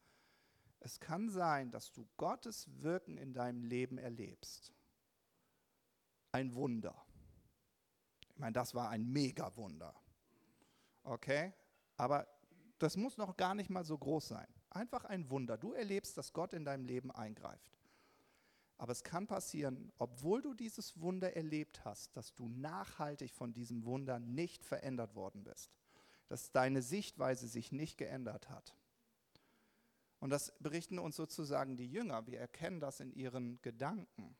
Es 0.87 1.01
kann 1.01 1.29
sein, 1.29 1.73
dass 1.73 1.91
du 1.91 2.07
Gottes 2.17 2.69
Wirken 2.81 3.19
in 3.19 3.35
deinem 3.35 3.65
Leben 3.65 3.99
erlebst. 3.99 4.73
Ein 6.31 6.55
Wunder. 6.55 6.95
Ich 8.31 8.39
meine, 8.39 8.53
das 8.53 8.73
war 8.73 8.91
ein 8.91 9.05
Mega-Wunder. 9.05 9.93
Okay? 11.03 11.53
Aber 11.97 12.29
das 12.79 12.97
muss 12.97 13.17
noch 13.17 13.37
gar 13.37 13.57
nicht 13.57 13.69
mal 13.69 13.85
so 13.85 13.99
groß 13.99 14.29
sein. 14.29 14.47
Einfach 14.71 15.05
ein 15.07 15.29
Wunder. 15.29 15.59
Du 15.59 15.73
erlebst, 15.73 16.17
dass 16.19 16.33
Gott 16.33 16.53
in 16.53 16.65
deinem 16.65 16.85
Leben 16.85 17.11
eingreift. 17.11 17.77
Aber 18.79 18.93
es 18.93 19.03
kann 19.03 19.27
passieren, 19.27 19.91
obwohl 19.99 20.41
du 20.41 20.55
dieses 20.55 21.01
Wunder 21.01 21.35
erlebt 21.35 21.85
hast, 21.85 22.17
dass 22.17 22.33
du 22.37 22.49
nachhaltig 22.49 23.35
von 23.35 23.53
diesem 23.53 23.85
Wunder 23.87 24.21
nicht 24.21 24.65
verändert 24.65 25.17
worden 25.17 25.43
bist. 25.43 25.75
Dass 26.29 26.53
deine 26.53 26.81
Sichtweise 26.81 27.49
sich 27.49 27.73
nicht 27.73 27.99
geändert 27.99 28.51
hat. 28.51 28.77
Und 30.21 30.31
das 30.31 30.53
berichten 30.61 30.99
uns 30.99 31.17
sozusagen 31.17 31.77
die 31.77 31.91
Jünger. 31.91 32.27
Wir 32.27 32.41
erkennen 32.41 32.81
das 32.81 33.01
in 33.01 33.13
ihren 33.13 33.61
Gedanken. 33.63 34.35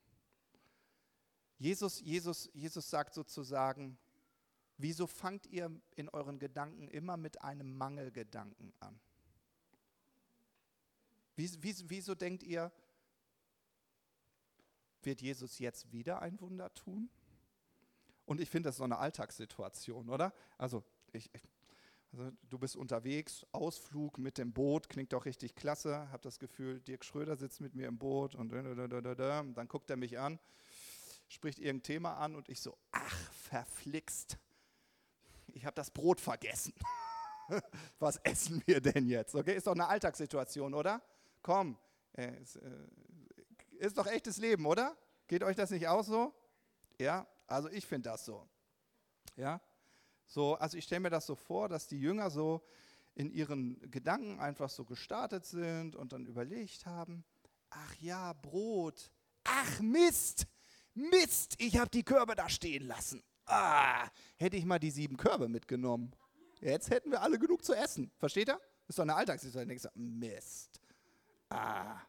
Jesus, 1.59 1.99
Jesus, 2.01 2.49
Jesus 2.53 2.89
sagt 2.89 3.13
sozusagen, 3.13 3.97
wieso 4.77 5.07
fangt 5.07 5.47
ihr 5.47 5.71
in 5.95 6.09
euren 6.09 6.39
Gedanken 6.39 6.87
immer 6.87 7.17
mit 7.17 7.41
einem 7.41 7.77
Mangelgedanken 7.77 8.73
an? 8.79 8.99
Wieso, 11.35 11.59
wieso 11.61 12.15
denkt 12.15 12.43
ihr, 12.43 12.71
wird 15.03 15.21
Jesus 15.21 15.59
jetzt 15.59 15.91
wieder 15.91 16.21
ein 16.21 16.39
Wunder 16.41 16.73
tun? 16.73 17.09
Und 18.25 18.41
ich 18.41 18.49
finde 18.49 18.69
das 18.69 18.77
so 18.77 18.83
eine 18.83 18.97
Alltagssituation, 18.97 20.09
oder? 20.09 20.33
Also, 20.57 20.83
ich, 21.13 21.29
also 22.11 22.31
du 22.49 22.57
bist 22.57 22.75
unterwegs, 22.75 23.45
Ausflug 23.51 24.17
mit 24.17 24.37
dem 24.37 24.53
Boot, 24.53 24.89
klingt 24.89 25.13
doch 25.13 25.25
richtig 25.25 25.55
klasse. 25.55 26.09
Hab 26.11 26.21
das 26.21 26.39
Gefühl, 26.39 26.79
Dirk 26.81 27.03
Schröder 27.03 27.35
sitzt 27.35 27.61
mit 27.61 27.75
mir 27.75 27.87
im 27.87 27.97
Boot 27.97 28.35
und 28.35 28.51
dann 28.51 29.67
guckt 29.67 29.89
er 29.89 29.97
mich 29.97 30.17
an, 30.17 30.39
spricht 31.27 31.59
irgendein 31.59 31.83
Thema 31.83 32.13
an 32.17 32.35
und 32.35 32.49
ich 32.49 32.61
so, 32.61 32.77
ach, 32.91 33.31
verflixt. 33.33 34.37
Ich 35.47 35.65
habe 35.65 35.75
das 35.75 35.91
Brot 35.91 36.21
vergessen. 36.21 36.73
Was 37.99 38.17
essen 38.17 38.61
wir 38.65 38.81
denn 38.81 39.07
jetzt? 39.07 39.35
Okay, 39.35 39.55
ist 39.55 39.67
doch 39.67 39.73
eine 39.73 39.87
Alltagssituation, 39.87 40.73
oder? 40.73 41.01
Komm, 41.41 41.77
äh, 42.13 42.41
ist, 42.41 42.57
äh, 42.57 42.87
ist 43.79 43.97
doch 43.97 44.07
echtes 44.07 44.37
Leben, 44.37 44.65
oder? 44.65 44.97
Geht 45.27 45.43
euch 45.43 45.55
das 45.55 45.71
nicht 45.71 45.87
auch 45.87 46.03
so? 46.03 46.33
Ja, 46.99 47.27
also 47.47 47.69
ich 47.69 47.85
finde 47.85 48.09
das 48.09 48.25
so. 48.25 48.47
Ja, 49.35 49.61
so, 50.27 50.55
also 50.55 50.77
ich 50.77 50.83
stelle 50.83 51.01
mir 51.01 51.09
das 51.09 51.25
so 51.25 51.35
vor, 51.35 51.69
dass 51.69 51.87
die 51.87 51.99
Jünger 51.99 52.29
so 52.29 52.61
in 53.15 53.31
ihren 53.31 53.79
Gedanken 53.89 54.39
einfach 54.39 54.69
so 54.69 54.85
gestartet 54.85 55.45
sind 55.45 55.95
und 55.95 56.13
dann 56.13 56.25
überlegt 56.25 56.85
haben, 56.85 57.23
ach 57.69 57.95
ja, 57.95 58.33
Brot, 58.33 59.09
ach 59.43 59.79
Mist, 59.79 60.45
Mist, 60.93 61.55
ich 61.59 61.77
habe 61.77 61.89
die 61.89 62.03
Körbe 62.03 62.35
da 62.35 62.49
stehen 62.49 62.85
lassen. 62.85 63.23
Ah, 63.45 64.09
hätte 64.35 64.57
ich 64.57 64.65
mal 64.65 64.79
die 64.79 64.91
sieben 64.91 65.15
Körbe 65.15 65.47
mitgenommen. 65.47 66.11
Jetzt 66.59 66.89
hätten 66.89 67.11
wir 67.11 67.21
alle 67.21 67.39
genug 67.39 67.63
zu 67.63 67.73
essen. 67.73 68.11
Versteht 68.17 68.49
ihr? 68.49 68.59
Ist 68.87 68.99
doch 68.99 69.03
eine 69.03 69.15
Alltagssituation. 69.15 69.91
Mist. 69.95 70.81
Ah, 71.49 72.01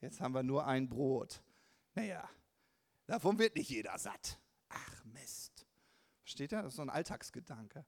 jetzt 0.00 0.20
haben 0.20 0.34
wir 0.34 0.42
nur 0.42 0.66
ein 0.66 0.88
Brot. 0.88 1.40
Naja, 1.94 2.28
davon 3.06 3.38
wird 3.38 3.54
nicht 3.54 3.70
jeder 3.70 3.96
satt. 3.98 4.38
Ach 4.68 5.04
Mist. 5.04 5.55
Versteht 6.26 6.50
ihr? 6.50 6.60
Das 6.62 6.72
ist 6.72 6.76
so 6.76 6.82
ein 6.82 6.90
Alltagsgedanke. 6.90 7.86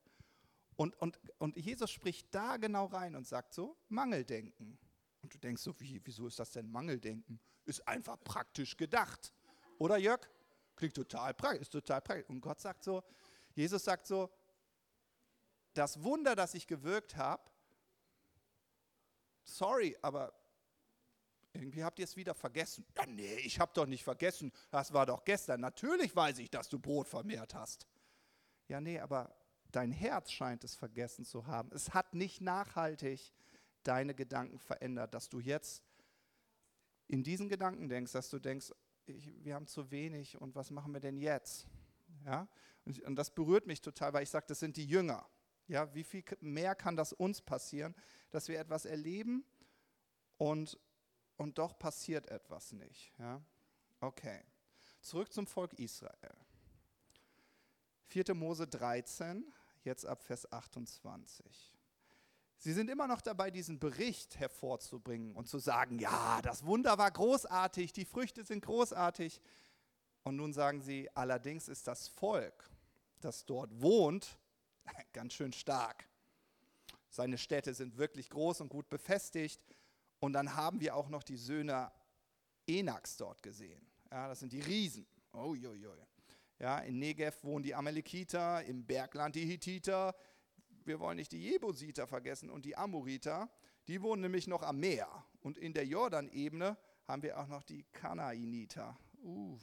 Und, 0.77 0.95
und, 0.95 1.19
und 1.39 1.57
Jesus 1.57 1.91
spricht 1.91 2.33
da 2.33 2.55
genau 2.55 2.85
rein 2.85 3.17
und 3.17 3.27
sagt 3.27 3.53
so, 3.53 3.75
Mangeldenken. 3.89 4.79
Und 5.21 5.33
du 5.33 5.37
denkst 5.37 5.61
so, 5.61 5.77
wie, 5.81 5.99
wieso 6.05 6.25
ist 6.25 6.39
das 6.39 6.51
denn 6.51 6.71
Mangeldenken? 6.71 7.41
Ist 7.65 7.85
einfach 7.85 8.17
praktisch 8.23 8.77
gedacht. 8.77 9.33
Oder 9.77 9.97
Jörg? 9.97 10.21
Klingt 10.77 10.93
total 10.93 11.33
praktisch, 11.33 11.63
ist 11.63 11.73
total 11.73 11.99
praktisch. 11.99 12.29
Und 12.29 12.39
Gott 12.39 12.61
sagt 12.61 12.85
so, 12.85 13.03
Jesus 13.55 13.83
sagt 13.83 14.07
so, 14.07 14.31
das 15.73 16.01
Wunder, 16.01 16.33
das 16.33 16.53
ich 16.53 16.65
gewirkt 16.65 17.17
habe, 17.17 17.43
sorry, 19.43 19.97
aber 20.01 20.33
irgendwie 21.51 21.83
habt 21.83 21.99
ihr 21.99 22.05
es 22.05 22.15
wieder 22.15 22.33
vergessen. 22.33 22.85
Ja, 22.95 23.05
nee, 23.05 23.35
ich 23.39 23.59
habe 23.59 23.73
doch 23.73 23.85
nicht 23.85 24.05
vergessen, 24.05 24.53
das 24.71 24.93
war 24.93 25.05
doch 25.05 25.25
gestern. 25.25 25.59
Natürlich 25.59 26.15
weiß 26.15 26.39
ich, 26.39 26.49
dass 26.49 26.69
du 26.69 26.79
Brot 26.79 27.09
vermehrt 27.09 27.53
hast. 27.53 27.85
Ja, 28.69 28.79
nee, 28.79 28.99
aber 28.99 29.35
dein 29.71 29.91
Herz 29.91 30.31
scheint 30.31 30.63
es 30.63 30.75
vergessen 30.75 31.25
zu 31.25 31.47
haben. 31.47 31.71
Es 31.73 31.93
hat 31.93 32.13
nicht 32.13 32.39
nachhaltig 32.39 33.33
deine 33.83 34.13
Gedanken 34.13 34.59
verändert, 34.59 35.13
dass 35.13 35.27
du 35.29 35.39
jetzt 35.39 35.83
in 37.07 37.23
diesen 37.23 37.49
Gedanken 37.49 37.89
denkst, 37.89 38.11
dass 38.11 38.29
du 38.29 38.39
denkst, 38.39 38.71
ich, 39.07 39.43
wir 39.43 39.55
haben 39.55 39.65
zu 39.65 39.89
wenig 39.89 40.39
und 40.39 40.55
was 40.55 40.69
machen 40.69 40.93
wir 40.93 40.99
denn 40.99 41.17
jetzt? 41.17 41.67
Ja? 42.25 42.47
Und, 42.85 43.01
und 43.01 43.15
das 43.15 43.33
berührt 43.33 43.65
mich 43.65 43.81
total, 43.81 44.13
weil 44.13 44.23
ich 44.23 44.29
sage, 44.29 44.45
das 44.47 44.59
sind 44.59 44.77
die 44.77 44.85
Jünger. 44.85 45.27
Ja, 45.67 45.93
wie 45.93 46.03
viel 46.03 46.23
mehr 46.41 46.75
kann 46.75 46.95
das 46.95 47.13
uns 47.13 47.41
passieren, 47.41 47.95
dass 48.29 48.47
wir 48.47 48.59
etwas 48.59 48.85
erleben 48.85 49.43
und, 50.37 50.79
und 51.37 51.57
doch 51.57 51.77
passiert 51.77 52.27
etwas 52.29 52.71
nicht? 52.71 53.13
Ja? 53.17 53.41
Okay, 53.99 54.43
zurück 55.01 55.31
zum 55.33 55.47
Volk 55.47 55.73
Israel. 55.73 56.35
4. 58.09 58.33
Mose 58.33 58.67
13, 58.67 59.45
jetzt 59.83 60.05
ab 60.05 60.23
Vers 60.23 60.51
28. 60.51 61.73
Sie 62.57 62.73
sind 62.73 62.89
immer 62.89 63.07
noch 63.07 63.21
dabei, 63.21 63.51
diesen 63.51 63.79
Bericht 63.79 64.37
hervorzubringen 64.39 65.33
und 65.35 65.47
zu 65.47 65.59
sagen, 65.59 65.99
ja, 65.99 66.41
das 66.41 66.65
Wunder 66.65 66.97
war 66.97 67.09
großartig, 67.09 67.93
die 67.93 68.05
Früchte 68.05 68.43
sind 68.43 68.65
großartig. 68.65 69.39
Und 70.23 70.35
nun 70.35 70.51
sagen 70.51 70.81
sie, 70.81 71.09
allerdings 71.15 71.69
ist 71.69 71.87
das 71.87 72.09
Volk, 72.09 72.69
das 73.21 73.45
dort 73.45 73.81
wohnt, 73.81 74.37
ganz 75.13 75.33
schön 75.33 75.53
stark. 75.53 76.09
Seine 77.09 77.37
Städte 77.37 77.73
sind 77.73 77.97
wirklich 77.97 78.29
groß 78.29 78.61
und 78.61 78.69
gut 78.69 78.89
befestigt. 78.89 79.61
Und 80.19 80.33
dann 80.33 80.55
haben 80.55 80.81
wir 80.81 80.95
auch 80.95 81.09
noch 81.09 81.23
die 81.23 81.37
Söhne 81.37 81.91
Enaks 82.67 83.17
dort 83.17 83.41
gesehen. 83.41 83.81
Ja, 84.11 84.27
das 84.27 84.39
sind 84.39 84.51
die 84.51 84.61
Riesen. 84.61 85.07
Jo. 85.33 85.55
Ja, 86.59 86.79
in 86.79 86.99
Negev 86.99 87.43
wohnen 87.43 87.63
die 87.63 87.73
Amalekiter, 87.73 88.63
im 88.65 88.85
Bergland 88.85 89.35
die 89.35 89.45
Hittiter, 89.45 90.13
wir 90.85 90.99
wollen 90.99 91.15
nicht 91.15 91.31
die 91.31 91.41
Jebusiter 91.41 92.05
vergessen 92.05 92.49
und 92.49 92.65
die 92.65 92.75
Amoriter, 92.75 93.49
die 93.87 94.01
wohnen 94.01 94.21
nämlich 94.21 94.47
noch 94.47 94.63
am 94.63 94.79
Meer. 94.79 95.07
Und 95.39 95.57
in 95.57 95.73
der 95.73 95.85
Jordanebene 95.85 96.77
haben 97.07 97.23
wir 97.23 97.39
auch 97.39 97.47
noch 97.47 97.63
die 97.63 97.83
Kanaaniter. 97.93 98.99
Uh. 99.21 99.57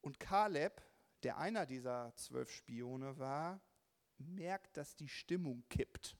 Und 0.00 0.18
Kaleb, 0.18 0.82
der 1.22 1.38
einer 1.38 1.66
dieser 1.66 2.14
zwölf 2.16 2.50
Spione 2.50 3.18
war, 3.18 3.60
merkt, 4.18 4.76
dass 4.76 4.96
die 4.96 5.08
Stimmung 5.08 5.64
kippt. 5.68 6.16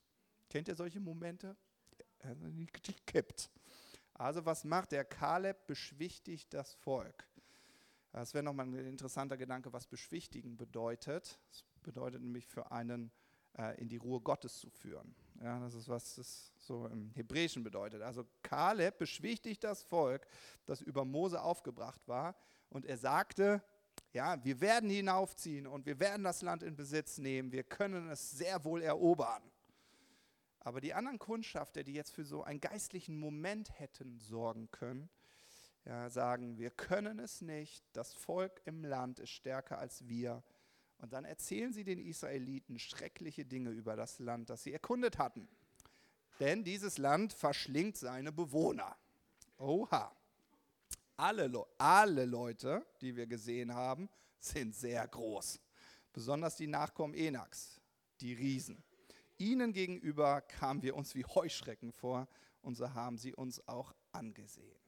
Kennt 0.51 0.69
ihr 0.69 0.75
solche 0.75 1.01
Momente? 1.01 1.57
Die 2.87 2.95
kippt. 3.07 3.51
Also 4.15 4.45
was 4.47 4.65
macht 4.65 4.93
der? 4.93 5.05
Kaleb 5.05 5.67
beschwichtigt 5.67 6.55
das 6.55 6.75
Volk. 6.75 7.27
Das 8.15 8.33
wäre 8.33 8.45
nochmal 8.45 8.67
ein 8.67 8.75
interessanter 8.87 9.37
Gedanke, 9.37 9.73
was 9.73 9.89
beschwichtigen 9.89 10.57
bedeutet. 10.57 11.41
Das 11.51 11.65
bedeutet 11.83 12.23
nämlich 12.23 12.47
für 12.47 12.71
einen 12.71 13.11
äh, 13.59 13.81
in 13.81 13.89
die 13.89 13.97
Ruhe 13.97 14.21
Gottes 14.21 14.61
zu 14.61 14.71
führen. 14.71 15.17
Ja, 15.43 15.59
das 15.59 15.75
ist, 15.75 15.89
was 15.89 16.15
das 16.15 16.53
so 16.57 16.87
im 16.87 17.11
Hebräischen 17.17 17.65
bedeutet. 17.65 18.03
Also 18.03 18.25
Kaleb 18.43 18.99
beschwichtigt 18.99 19.65
das 19.65 19.83
Volk, 19.83 20.29
das 20.65 20.81
über 20.81 21.05
Mose 21.05 21.43
aufgebracht 21.43 22.07
war. 22.07 22.37
Und 22.71 22.87
er 22.87 22.99
sagte, 22.99 23.65
ja, 24.13 24.43
wir 24.45 24.61
werden 24.61 24.91
hinaufziehen 24.91 25.67
und 25.67 25.85
wir 25.85 25.99
werden 25.99 26.23
das 26.23 26.41
Land 26.41 26.63
in 26.63 26.77
Besitz 26.77 27.19
nehmen. 27.19 27.51
Wir 27.51 27.65
können 27.65 28.09
es 28.11 28.31
sehr 28.31 28.65
wohl 28.65 28.81
erobern. 28.81 29.43
Aber 30.61 30.81
die 30.81 30.95
anderen 30.95 31.19
Kundschafter, 31.19 31.83
die 31.83 31.95
jetzt 31.95 32.13
für 32.13 32.25
so 32.25 32.45
einen 32.45 32.61
geistlichen 32.61 33.19
Moment 33.19 33.77
hätten 33.81 34.21
sorgen 34.21 34.71
können, 34.71 35.11
ja, 35.85 36.09
sagen, 36.11 36.59
wir 36.59 36.71
können 36.71 37.19
es 37.19 37.41
nicht, 37.43 37.85
das 37.93 38.13
Volk 38.15 38.63
im 38.65 38.85
Land 38.85 39.19
ist 39.19 39.31
stärker 39.31 39.79
als 39.79 40.09
wir 40.09 40.43
und 40.99 41.13
dann 41.13 41.25
erzählen 41.25 41.73
sie 41.73 41.85
den 41.85 41.99
Israeliten 41.99 42.79
schreckliche 42.79 43.45
Dinge 43.45 43.71
über 43.71 43.97
das 43.97 44.19
Land, 44.19 44.49
das 44.51 44.63
sie 44.63 44.73
erkundet 44.73 45.19
hatten. 45.19 45.49
Denn 46.41 46.65
dieses 46.65 46.99
Land 46.99 47.33
verschlingt 47.33 47.97
seine 47.97 48.33
Bewohner. 48.33 48.97
Oha. 49.59 50.15
Alle, 51.17 51.47
Le 51.47 51.65
alle 51.79 52.25
Leute, 52.25 52.85
die 53.01 53.15
wir 53.15 53.27
gesehen 53.27 53.73
haben, 53.73 54.09
sind 54.41 54.75
sehr 54.75 55.07
groß. 55.07 55.61
Besonders 56.13 56.57
die 56.57 56.67
Nachkommen 56.67 57.15
Enaks, 57.15 57.81
die 58.21 58.33
Riesen. 58.33 58.83
Ihnen 59.39 59.73
gegenüber 59.73 60.41
kamen 60.41 60.83
wir 60.83 60.97
uns 60.97 61.15
wie 61.15 61.25
Heuschrecken 61.25 61.93
vor 61.93 62.27
und 62.63 62.75
so 62.77 62.95
haben 62.95 63.19
sie 63.19 63.35
uns 63.35 63.67
auch 63.69 63.95
angesehen. 64.13 64.81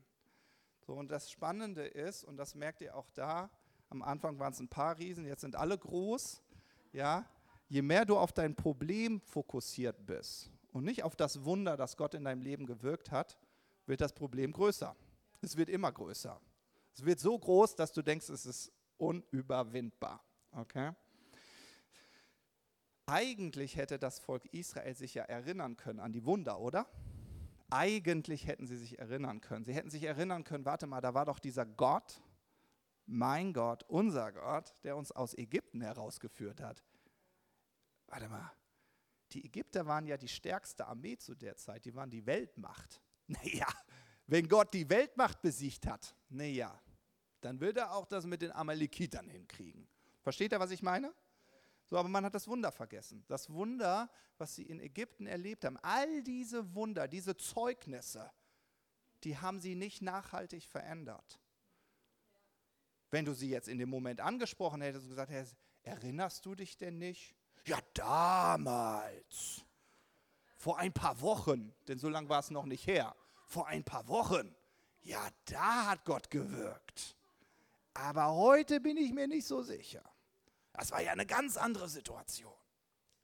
So, 0.86 0.94
und 0.94 1.10
das 1.10 1.32
Spannende 1.32 1.84
ist, 1.84 2.22
und 2.22 2.36
das 2.36 2.54
merkt 2.54 2.80
ihr 2.80 2.96
auch 2.96 3.10
da, 3.10 3.50
am 3.88 4.02
Anfang 4.02 4.38
waren 4.38 4.52
es 4.52 4.60
ein 4.60 4.68
paar 4.68 4.96
Riesen, 4.98 5.26
jetzt 5.26 5.40
sind 5.40 5.56
alle 5.56 5.76
groß. 5.76 6.40
Ja, 6.92 7.28
je 7.68 7.82
mehr 7.82 8.04
du 8.04 8.16
auf 8.16 8.32
dein 8.32 8.54
Problem 8.54 9.20
fokussiert 9.20 10.06
bist 10.06 10.52
und 10.72 10.84
nicht 10.84 11.02
auf 11.02 11.16
das 11.16 11.44
Wunder, 11.44 11.76
das 11.76 11.96
Gott 11.96 12.14
in 12.14 12.24
deinem 12.24 12.40
Leben 12.40 12.66
gewirkt 12.66 13.10
hat, 13.10 13.36
wird 13.86 14.00
das 14.00 14.12
Problem 14.12 14.52
größer. 14.52 14.94
Es 15.40 15.56
wird 15.56 15.70
immer 15.70 15.90
größer. 15.90 16.40
Es 16.94 17.04
wird 17.04 17.18
so 17.18 17.36
groß, 17.36 17.74
dass 17.74 17.92
du 17.92 18.02
denkst, 18.02 18.28
es 18.28 18.46
ist 18.46 18.72
unüberwindbar. 18.96 20.24
Okay? 20.52 20.92
Eigentlich 23.06 23.76
hätte 23.76 23.98
das 23.98 24.20
Volk 24.20 24.46
Israel 24.52 24.94
sich 24.94 25.14
ja 25.14 25.24
erinnern 25.24 25.76
können 25.76 25.98
an 25.98 26.12
die 26.12 26.24
Wunder, 26.24 26.60
oder? 26.60 26.86
Eigentlich 27.70 28.46
hätten 28.46 28.66
sie 28.66 28.76
sich 28.76 28.98
erinnern 28.98 29.40
können. 29.40 29.64
Sie 29.64 29.74
hätten 29.74 29.90
sich 29.90 30.04
erinnern 30.04 30.44
können, 30.44 30.64
warte 30.64 30.86
mal, 30.86 31.00
da 31.00 31.14
war 31.14 31.24
doch 31.24 31.38
dieser 31.38 31.66
Gott, 31.66 32.22
mein 33.06 33.52
Gott, 33.52 33.84
unser 33.88 34.32
Gott, 34.32 34.74
der 34.84 34.96
uns 34.96 35.12
aus 35.12 35.36
Ägypten 35.36 35.80
herausgeführt 35.80 36.60
hat. 36.60 36.84
Warte 38.06 38.28
mal, 38.28 38.52
die 39.32 39.44
Ägypter 39.44 39.86
waren 39.86 40.06
ja 40.06 40.16
die 40.16 40.28
stärkste 40.28 40.86
Armee 40.86 41.16
zu 41.16 41.34
der 41.34 41.56
Zeit, 41.56 41.84
die 41.84 41.94
waren 41.94 42.10
die 42.10 42.26
Weltmacht. 42.26 43.00
Naja, 43.28 43.66
wenn 44.28 44.46
Gott 44.46 44.72
die 44.72 44.88
Weltmacht 44.88 45.42
besiegt 45.42 45.84
hat, 45.88 46.14
naja, 46.28 46.80
dann 47.40 47.58
wird 47.58 47.76
er 47.76 47.92
auch 47.92 48.06
das 48.06 48.24
mit 48.24 48.40
den 48.40 48.52
Amalekitern 48.52 49.28
hinkriegen. 49.28 49.88
Versteht 50.22 50.52
ihr, 50.52 50.60
was 50.60 50.70
ich 50.70 50.80
meine? 50.80 51.12
So, 51.88 51.96
aber 51.96 52.08
man 52.08 52.24
hat 52.24 52.34
das 52.34 52.48
Wunder 52.48 52.72
vergessen. 52.72 53.24
Das 53.28 53.50
Wunder, 53.50 54.10
was 54.38 54.56
sie 54.56 54.64
in 54.64 54.80
Ägypten 54.80 55.26
erlebt 55.26 55.64
haben, 55.64 55.78
all 55.82 56.22
diese 56.22 56.74
Wunder, 56.74 57.06
diese 57.06 57.36
Zeugnisse, 57.36 58.30
die 59.22 59.38
haben 59.38 59.60
sie 59.60 59.74
nicht 59.74 60.02
nachhaltig 60.02 60.64
verändert. 60.64 61.40
Wenn 63.10 63.24
du 63.24 63.34
sie 63.34 63.48
jetzt 63.48 63.68
in 63.68 63.78
dem 63.78 63.88
Moment 63.88 64.20
angesprochen 64.20 64.80
hättest 64.80 65.04
und 65.04 65.10
gesagt 65.10 65.30
hättest, 65.30 65.56
erinnerst 65.82 66.44
du 66.44 66.54
dich 66.54 66.76
denn 66.76 66.98
nicht? 66.98 67.36
Ja, 67.64 67.78
damals. 67.94 69.64
Vor 70.56 70.78
ein 70.78 70.92
paar 70.92 71.20
Wochen, 71.20 71.72
denn 71.86 71.98
so 71.98 72.08
lange 72.08 72.28
war 72.28 72.40
es 72.40 72.50
noch 72.50 72.66
nicht 72.66 72.86
her. 72.86 73.14
Vor 73.46 73.68
ein 73.68 73.84
paar 73.84 74.08
Wochen. 74.08 74.54
Ja, 75.02 75.28
da 75.44 75.86
hat 75.86 76.04
Gott 76.04 76.30
gewirkt. 76.30 77.16
Aber 77.94 78.34
heute 78.34 78.80
bin 78.80 78.96
ich 78.96 79.12
mir 79.12 79.28
nicht 79.28 79.46
so 79.46 79.62
sicher. 79.62 80.02
Das 80.76 80.90
war 80.90 81.00
ja 81.00 81.12
eine 81.12 81.26
ganz 81.26 81.56
andere 81.56 81.88
Situation. 81.88 82.54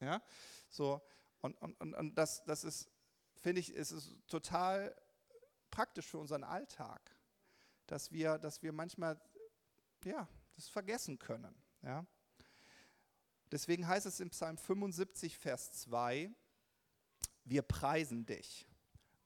Ja, 0.01 0.23
so, 0.69 1.01
und, 1.41 1.61
und, 1.61 1.81
und, 1.81 1.95
und 1.95 2.15
das, 2.15 2.43
das 2.45 2.65
ist, 2.65 2.91
finde 3.37 3.61
ich, 3.61 3.73
ist 3.73 3.91
es 3.91 4.17
total 4.27 4.95
praktisch 5.71 6.07
für 6.07 6.19
unseren 6.19 6.45
Alltag, 6.45 7.17
dass 7.87 8.11
wir, 8.13 8.39
dass 8.39 8.63
wir 8.63 8.73
manchmal, 8.73 9.21
ja, 10.05 10.29
das 10.55 10.69
vergessen 10.69 11.19
können. 11.19 11.55
Ja. 11.83 12.07
Deswegen 13.51 13.87
heißt 13.87 14.07
es 14.07 14.21
im 14.21 14.31
Psalm 14.31 14.57
75, 14.57 15.37
Vers 15.37 15.73
2, 15.73 16.33
wir 17.45 17.63
preisen 17.63 18.25
dich. 18.25 18.67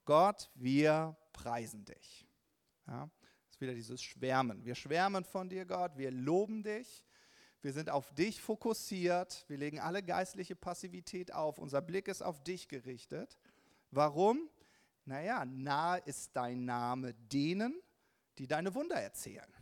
Gott, 0.04 0.50
wir 0.54 1.16
preisen 1.32 1.84
dich. 1.84 2.26
Ja, 2.86 3.10
das 3.44 3.56
ist 3.56 3.60
wieder 3.60 3.74
dieses 3.74 4.02
Schwärmen. 4.02 4.64
Wir 4.64 4.74
schwärmen 4.74 5.24
von 5.24 5.48
dir, 5.48 5.66
Gott, 5.66 5.96
wir 5.96 6.10
loben 6.10 6.62
dich. 6.62 7.04
Wir 7.66 7.72
sind 7.72 7.90
auf 7.90 8.14
dich 8.14 8.40
fokussiert. 8.40 9.44
Wir 9.48 9.56
legen 9.56 9.80
alle 9.80 10.00
geistliche 10.00 10.54
Passivität 10.54 11.34
auf. 11.34 11.58
Unser 11.58 11.82
Blick 11.82 12.06
ist 12.06 12.22
auf 12.22 12.44
dich 12.44 12.68
gerichtet. 12.68 13.36
Warum? 13.90 14.48
Naja, 15.04 15.44
nahe 15.44 15.98
ist 16.04 16.30
dein 16.36 16.64
Name 16.64 17.14
denen, 17.14 17.74
die 18.38 18.46
deine 18.46 18.72
Wunder 18.76 18.94
erzählen. 18.94 19.52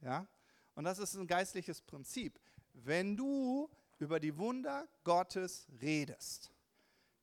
Ja? 0.00 0.26
Und 0.74 0.82
das 0.82 0.98
ist 0.98 1.14
ein 1.14 1.28
geistliches 1.28 1.80
Prinzip. 1.82 2.40
Wenn 2.72 3.16
du 3.16 3.70
über 4.00 4.18
die 4.18 4.36
Wunder 4.38 4.88
Gottes 5.04 5.68
redest, 5.80 6.50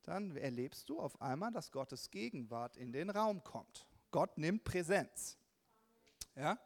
dann 0.04 0.38
erlebst 0.38 0.88
du 0.88 1.00
auf 1.00 1.20
einmal, 1.20 1.52
dass 1.52 1.70
Gottes 1.70 2.10
Gegenwart 2.10 2.78
in 2.78 2.92
den 2.92 3.10
Raum 3.10 3.44
kommt. 3.44 3.86
Gott 4.10 4.38
nimmt 4.38 4.64
Präsenz. 4.64 5.36
Ja? 6.34 6.58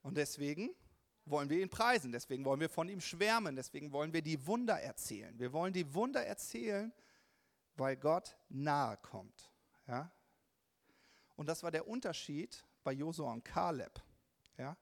Und 0.00 0.16
deswegen 0.16 0.74
wollen 1.26 1.48
wir 1.48 1.60
ihn 1.60 1.70
preisen, 1.70 2.12
deswegen 2.12 2.44
wollen 2.44 2.60
wir 2.60 2.68
von 2.68 2.88
ihm 2.88 3.00
schwärmen, 3.00 3.56
deswegen 3.56 3.92
wollen 3.92 4.12
wir 4.12 4.22
die 4.22 4.46
Wunder 4.46 4.80
erzählen. 4.80 5.38
Wir 5.38 5.52
wollen 5.52 5.72
die 5.72 5.94
Wunder 5.94 6.24
erzählen, 6.24 6.92
weil 7.76 7.96
Gott 7.96 8.36
nahe 8.48 8.96
kommt. 8.98 9.50
Ja? 9.86 10.10
Und 11.36 11.48
das 11.48 11.62
war 11.62 11.70
der 11.70 11.88
Unterschied 11.88 12.64
bei 12.82 12.92
Josua 12.92 13.32
und 13.32 13.44
Kaleb. 13.44 14.02
Ja? 14.58 14.76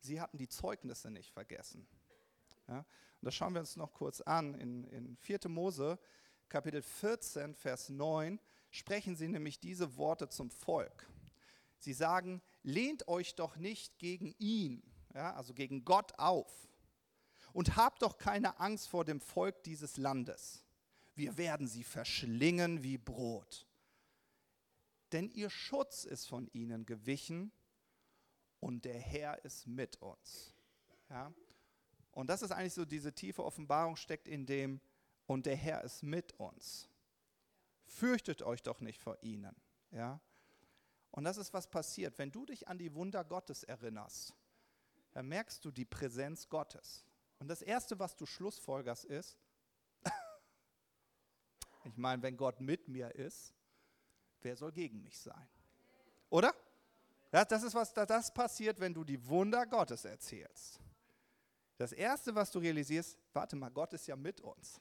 Sie 0.00 0.20
hatten 0.20 0.38
die 0.38 0.48
Zeugnisse 0.48 1.10
nicht 1.10 1.30
vergessen. 1.30 1.86
Ja? 2.66 2.78
Und 2.78 3.26
das 3.26 3.34
schauen 3.34 3.54
wir 3.54 3.60
uns 3.60 3.76
noch 3.76 3.92
kurz 3.92 4.20
an. 4.20 4.54
In, 4.54 4.84
in 4.88 5.16
4. 5.16 5.40
Mose, 5.48 5.98
Kapitel 6.48 6.82
14, 6.82 7.54
Vers 7.54 7.88
9, 7.88 8.40
sprechen 8.70 9.16
sie 9.16 9.28
nämlich 9.28 9.60
diese 9.60 9.96
Worte 9.96 10.28
zum 10.28 10.50
Volk. 10.50 11.08
Sie 11.78 11.92
sagen, 11.92 12.42
lehnt 12.62 13.08
euch 13.08 13.34
doch 13.34 13.56
nicht 13.56 13.98
gegen 13.98 14.34
ihn, 14.38 14.82
ja, 15.18 15.34
also 15.34 15.52
gegen 15.52 15.84
Gott 15.84 16.16
auf, 16.16 16.68
und 17.52 17.74
habt 17.74 18.02
doch 18.02 18.18
keine 18.18 18.60
Angst 18.60 18.88
vor 18.88 19.04
dem 19.04 19.20
Volk 19.20 19.64
dieses 19.64 19.96
Landes. 19.96 20.62
Wir 21.16 21.36
werden 21.36 21.66
sie 21.66 21.82
verschlingen 21.82 22.84
wie 22.84 22.98
Brot. 22.98 23.66
Denn 25.10 25.28
ihr 25.30 25.50
Schutz 25.50 26.04
ist 26.04 26.26
von 26.26 26.46
ihnen 26.52 26.86
gewichen 26.86 27.50
und 28.60 28.84
der 28.84 29.00
Herr 29.00 29.44
ist 29.44 29.66
mit 29.66 30.00
uns. 30.00 30.54
Ja? 31.10 31.32
Und 32.12 32.28
das 32.28 32.42
ist 32.42 32.52
eigentlich 32.52 32.74
so, 32.74 32.84
diese 32.84 33.12
tiefe 33.12 33.44
Offenbarung 33.44 33.96
steckt 33.96 34.28
in 34.28 34.46
dem, 34.46 34.80
und 35.26 35.46
der 35.46 35.56
Herr 35.56 35.82
ist 35.82 36.02
mit 36.04 36.32
uns. 36.38 36.88
Fürchtet 37.86 38.42
euch 38.42 38.62
doch 38.62 38.80
nicht 38.80 39.02
vor 39.02 39.18
ihnen. 39.20 39.56
Ja? 39.90 40.20
Und 41.10 41.24
das 41.24 41.38
ist, 41.38 41.52
was 41.52 41.68
passiert. 41.68 42.18
Wenn 42.18 42.30
du 42.30 42.46
dich 42.46 42.68
an 42.68 42.78
die 42.78 42.94
Wunder 42.94 43.24
Gottes 43.24 43.64
erinnerst, 43.64 44.37
dann 45.12 45.26
merkst 45.28 45.64
du 45.64 45.70
die 45.70 45.84
Präsenz 45.84 46.48
Gottes. 46.48 47.04
Und 47.38 47.48
das 47.48 47.62
Erste, 47.62 47.98
was 47.98 48.16
du 48.16 48.26
schlussfolgerst, 48.26 49.04
ist, 49.04 49.36
ich 51.84 51.96
meine, 51.96 52.22
wenn 52.22 52.36
Gott 52.36 52.60
mit 52.60 52.88
mir 52.88 53.14
ist, 53.14 53.54
wer 54.42 54.56
soll 54.56 54.72
gegen 54.72 55.02
mich 55.02 55.18
sein? 55.18 55.48
Oder? 56.30 56.54
Das 57.30 57.62
ist 57.62 57.74
was, 57.74 57.92
das 57.92 58.32
passiert, 58.32 58.80
wenn 58.80 58.94
du 58.94 59.04
die 59.04 59.26
Wunder 59.28 59.66
Gottes 59.66 60.04
erzählst. 60.04 60.80
Das 61.76 61.92
Erste, 61.92 62.34
was 62.34 62.50
du 62.50 62.58
realisierst, 62.58 63.18
warte 63.32 63.54
mal, 63.54 63.70
Gott 63.70 63.92
ist 63.92 64.06
ja 64.06 64.16
mit 64.16 64.40
uns. 64.40 64.80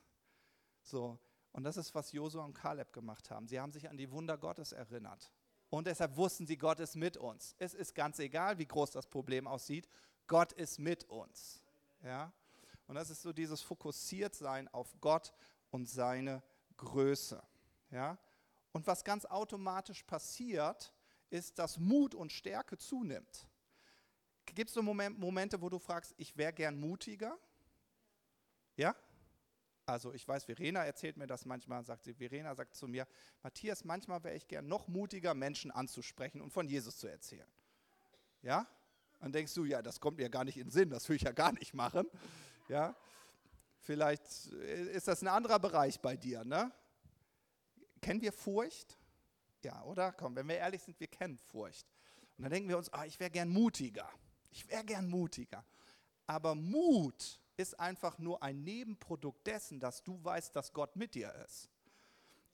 So, 0.81 1.19
und 1.51 1.63
das 1.63 1.77
ist, 1.77 1.93
was 1.93 2.11
Josua 2.11 2.45
und 2.45 2.53
Kaleb 2.53 2.93
gemacht 2.93 3.29
haben. 3.29 3.47
Sie 3.47 3.59
haben 3.59 3.71
sich 3.71 3.89
an 3.89 3.97
die 3.97 4.11
Wunder 4.11 4.37
Gottes 4.37 4.71
erinnert. 4.71 5.31
Und 5.69 5.87
deshalb 5.87 6.15
wussten 6.15 6.47
sie, 6.47 6.57
Gott 6.57 6.79
ist 6.79 6.95
mit 6.95 7.17
uns. 7.17 7.55
Es 7.59 7.73
ist 7.73 7.93
ganz 7.93 8.19
egal, 8.19 8.57
wie 8.57 8.65
groß 8.65 8.91
das 8.91 9.07
Problem 9.07 9.47
aussieht. 9.47 9.89
Gott 10.27 10.53
ist 10.53 10.79
mit 10.79 11.03
uns. 11.05 11.61
Ja? 12.03 12.31
Und 12.87 12.95
das 12.95 13.09
ist 13.09 13.21
so 13.21 13.33
dieses 13.33 13.61
Fokussiertsein 13.61 14.67
auf 14.69 14.95
Gott 15.01 15.33
und 15.71 15.89
seine 15.89 16.43
Größe. 16.77 17.41
Ja? 17.91 18.17
Und 18.71 18.85
was 18.87 19.03
ganz 19.03 19.25
automatisch 19.25 20.03
passiert, 20.03 20.93
ist, 21.29 21.59
dass 21.59 21.77
Mut 21.77 22.15
und 22.15 22.31
Stärke 22.31 22.77
zunimmt. 22.77 23.47
Gibt 24.45 24.69
es 24.69 24.73
so 24.73 24.81
Moment, 24.81 25.19
Momente, 25.19 25.61
wo 25.61 25.69
du 25.69 25.79
fragst, 25.79 26.13
ich 26.17 26.37
wäre 26.37 26.53
gern 26.53 26.79
mutiger? 26.79 27.37
Ja? 28.75 28.95
Also 29.85 30.13
ich 30.13 30.27
weiß, 30.27 30.45
Verena 30.45 30.83
erzählt 30.83 31.17
mir 31.17 31.27
das 31.27 31.45
manchmal, 31.45 31.83
sagt 31.83 32.03
sie, 32.03 32.13
Verena 32.13 32.53
sagt 32.55 32.75
zu 32.75 32.87
mir, 32.87 33.07
Matthias, 33.41 33.83
manchmal 33.83 34.23
wäre 34.23 34.35
ich 34.35 34.47
gern 34.47 34.67
noch 34.67 34.87
mutiger, 34.87 35.33
Menschen 35.33 35.71
anzusprechen 35.71 36.41
und 36.41 36.51
von 36.51 36.67
Jesus 36.67 36.97
zu 36.97 37.07
erzählen. 37.07 37.49
Ja? 38.41 38.67
Dann 39.19 39.31
denkst 39.31 39.53
du, 39.53 39.65
ja, 39.65 39.81
das 39.81 39.99
kommt 39.99 40.17
mir 40.17 40.29
gar 40.29 40.43
nicht 40.43 40.57
in 40.57 40.65
den 40.65 40.71
Sinn, 40.71 40.89
das 40.89 41.07
will 41.09 41.15
ich 41.15 41.23
ja 41.23 41.31
gar 41.31 41.51
nicht 41.53 41.73
machen. 41.73 42.07
Ja? 42.67 42.95
Vielleicht 43.79 44.25
ist 44.47 45.07
das 45.07 45.21
ein 45.21 45.27
anderer 45.27 45.59
Bereich 45.59 45.99
bei 46.01 46.17
dir, 46.17 46.43
ne? 46.43 46.71
Kennen 48.01 48.21
wir 48.21 48.31
Furcht? 48.31 48.97
Ja, 49.63 49.83
oder? 49.83 50.11
Komm, 50.11 50.35
wenn 50.35 50.47
wir 50.47 50.57
ehrlich 50.57 50.83
sind, 50.83 50.99
wir 50.99 51.07
kennen 51.07 51.37
Furcht. 51.39 51.87
Und 52.37 52.43
dann 52.43 52.51
denken 52.51 52.69
wir 52.69 52.77
uns, 52.77 52.91
ah, 52.93 53.05
ich 53.05 53.19
wäre 53.19 53.31
gern 53.31 53.49
mutiger. 53.49 54.09
Ich 54.51 54.67
wäre 54.67 54.83
gern 54.83 55.09
mutiger. 55.09 55.65
Aber 56.27 56.53
Mut 56.53 57.39
ist 57.55 57.79
einfach 57.79 58.19
nur 58.19 58.43
ein 58.43 58.63
Nebenprodukt 58.63 59.47
dessen, 59.47 59.79
dass 59.79 60.03
du 60.03 60.23
weißt, 60.23 60.55
dass 60.55 60.71
Gott 60.71 60.95
mit 60.95 61.15
dir 61.15 61.33
ist. 61.45 61.69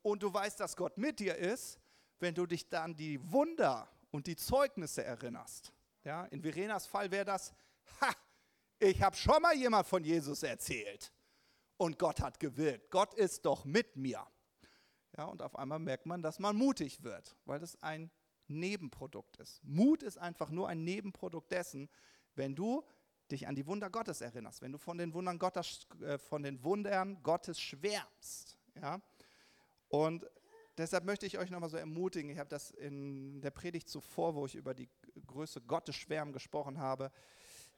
Und 0.02 0.24
du 0.24 0.34
weißt, 0.34 0.60
dass 0.60 0.76
Gott 0.76 0.98
mit 0.98 1.20
dir 1.20 1.36
ist, 1.36 1.80
wenn 2.20 2.34
du 2.34 2.46
dich 2.46 2.70
dann 2.70 2.96
die 2.96 3.20
Wunder 3.32 3.90
und 4.12 4.28
die 4.28 4.36
Zeugnisse 4.36 5.04
erinnerst. 5.04 5.74
Ja, 6.04 6.26
in 6.26 6.42
Verenas 6.42 6.86
Fall 6.86 7.12
wäre 7.12 7.26
das, 7.26 7.54
ha, 8.02 8.14
ich 8.80 9.02
habe 9.02 9.16
schon 9.16 9.42
mal 9.42 9.56
jemand 9.56 9.88
von 9.88 10.04
Jesus 10.04 10.44
erzählt 10.44 11.14
und 11.78 11.98
Gott 11.98 12.20
hat 12.20 12.40
gewirkt. 12.40 12.92
Gott 12.92 13.14
ist 13.14 13.46
doch 13.46 13.66
mit 13.66 13.96
mir. 13.96 14.26
Ja, 15.18 15.26
und 15.26 15.42
auf 15.42 15.56
einmal 15.56 15.80
merkt 15.80 16.06
man, 16.06 16.22
dass 16.22 16.40
man 16.40 16.56
mutig 16.56 17.04
wird, 17.04 17.38
weil 17.46 17.60
das 17.60 17.82
ein 17.82 18.12
Nebenprodukt 18.48 19.38
ist. 19.38 19.64
Mut 19.64 20.04
ist 20.04 20.18
einfach 20.18 20.50
nur 20.50 20.68
ein 20.68 20.84
Nebenprodukt 20.84 21.52
dessen, 21.52 21.90
wenn 22.36 22.56
du 22.56 22.84
dich 23.32 23.48
an 23.48 23.56
die 23.56 23.66
Wunder 23.66 23.90
Gottes 23.90 24.22
erinnerst, 24.22 24.62
wenn 24.62 24.72
du 24.72 24.78
von 24.78 24.98
den 24.98 25.14
Wundern 25.14 25.40
Gottes, 25.40 25.88
äh, 26.02 26.18
von 26.18 26.44
den 26.44 26.64
Wundern 26.64 27.22
Gottes 27.24 27.60
schwärmst. 27.60 28.58
Ja? 28.76 29.02
Und 29.88 30.26
deshalb 30.78 31.06
möchte 31.06 31.26
ich 31.26 31.38
euch 31.38 31.50
nochmal 31.50 31.70
so 31.70 31.78
ermutigen, 31.78 32.30
ich 32.30 32.40
habe 32.40 32.50
das 32.50 32.72
in 32.72 33.40
der 33.42 33.52
Predigt 33.52 33.88
zuvor, 33.88 34.36
wo 34.36 34.46
ich 34.46 34.56
über 34.56 34.74
die 34.74 34.90
Größe 35.34 35.62
Gottes 35.62 35.96
schwärmen 35.96 36.32
gesprochen 36.32 36.80
habe, 36.80 37.12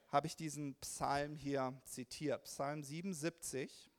habe 0.08 0.26
ich 0.26 0.36
diesen 0.36 0.74
Psalm 0.76 1.34
hier 1.34 1.74
zitiert, 1.84 2.44
Psalm 2.44 2.82
77. 2.82 3.90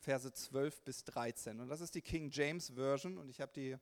Verse 0.00 0.32
12 0.32 0.82
bis 0.84 1.04
13. 1.04 1.60
Und 1.60 1.68
das 1.68 1.80
ist 1.80 1.94
die 1.94 2.02
King 2.02 2.30
James 2.30 2.70
Version 2.70 3.18
und 3.18 3.28
ich 3.28 3.40
habe 3.40 3.52
die 3.52 3.76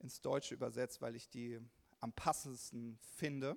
ins 0.00 0.20
Deutsche 0.20 0.54
übersetzt, 0.54 1.00
weil 1.00 1.16
ich 1.16 1.28
die 1.28 1.58
am 2.00 2.12
passendsten 2.12 2.98
finde. 3.16 3.56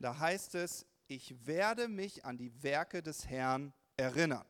Da 0.00 0.18
heißt 0.18 0.56
es, 0.56 0.86
ich 1.06 1.46
werde 1.46 1.88
mich 1.88 2.24
an 2.24 2.36
die 2.36 2.62
Werke 2.62 3.02
des 3.02 3.28
Herrn 3.28 3.72
erinnern. 3.96 4.44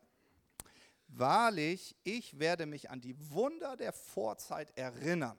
Wahrlich, 1.09 1.97
ich 2.05 2.39
werde 2.39 2.67
mich 2.67 2.91
an 2.91 3.01
die 3.01 3.17
Wunder 3.31 3.77
der 3.77 3.93
Vorzeit 3.93 4.77
erinnern. 4.77 5.39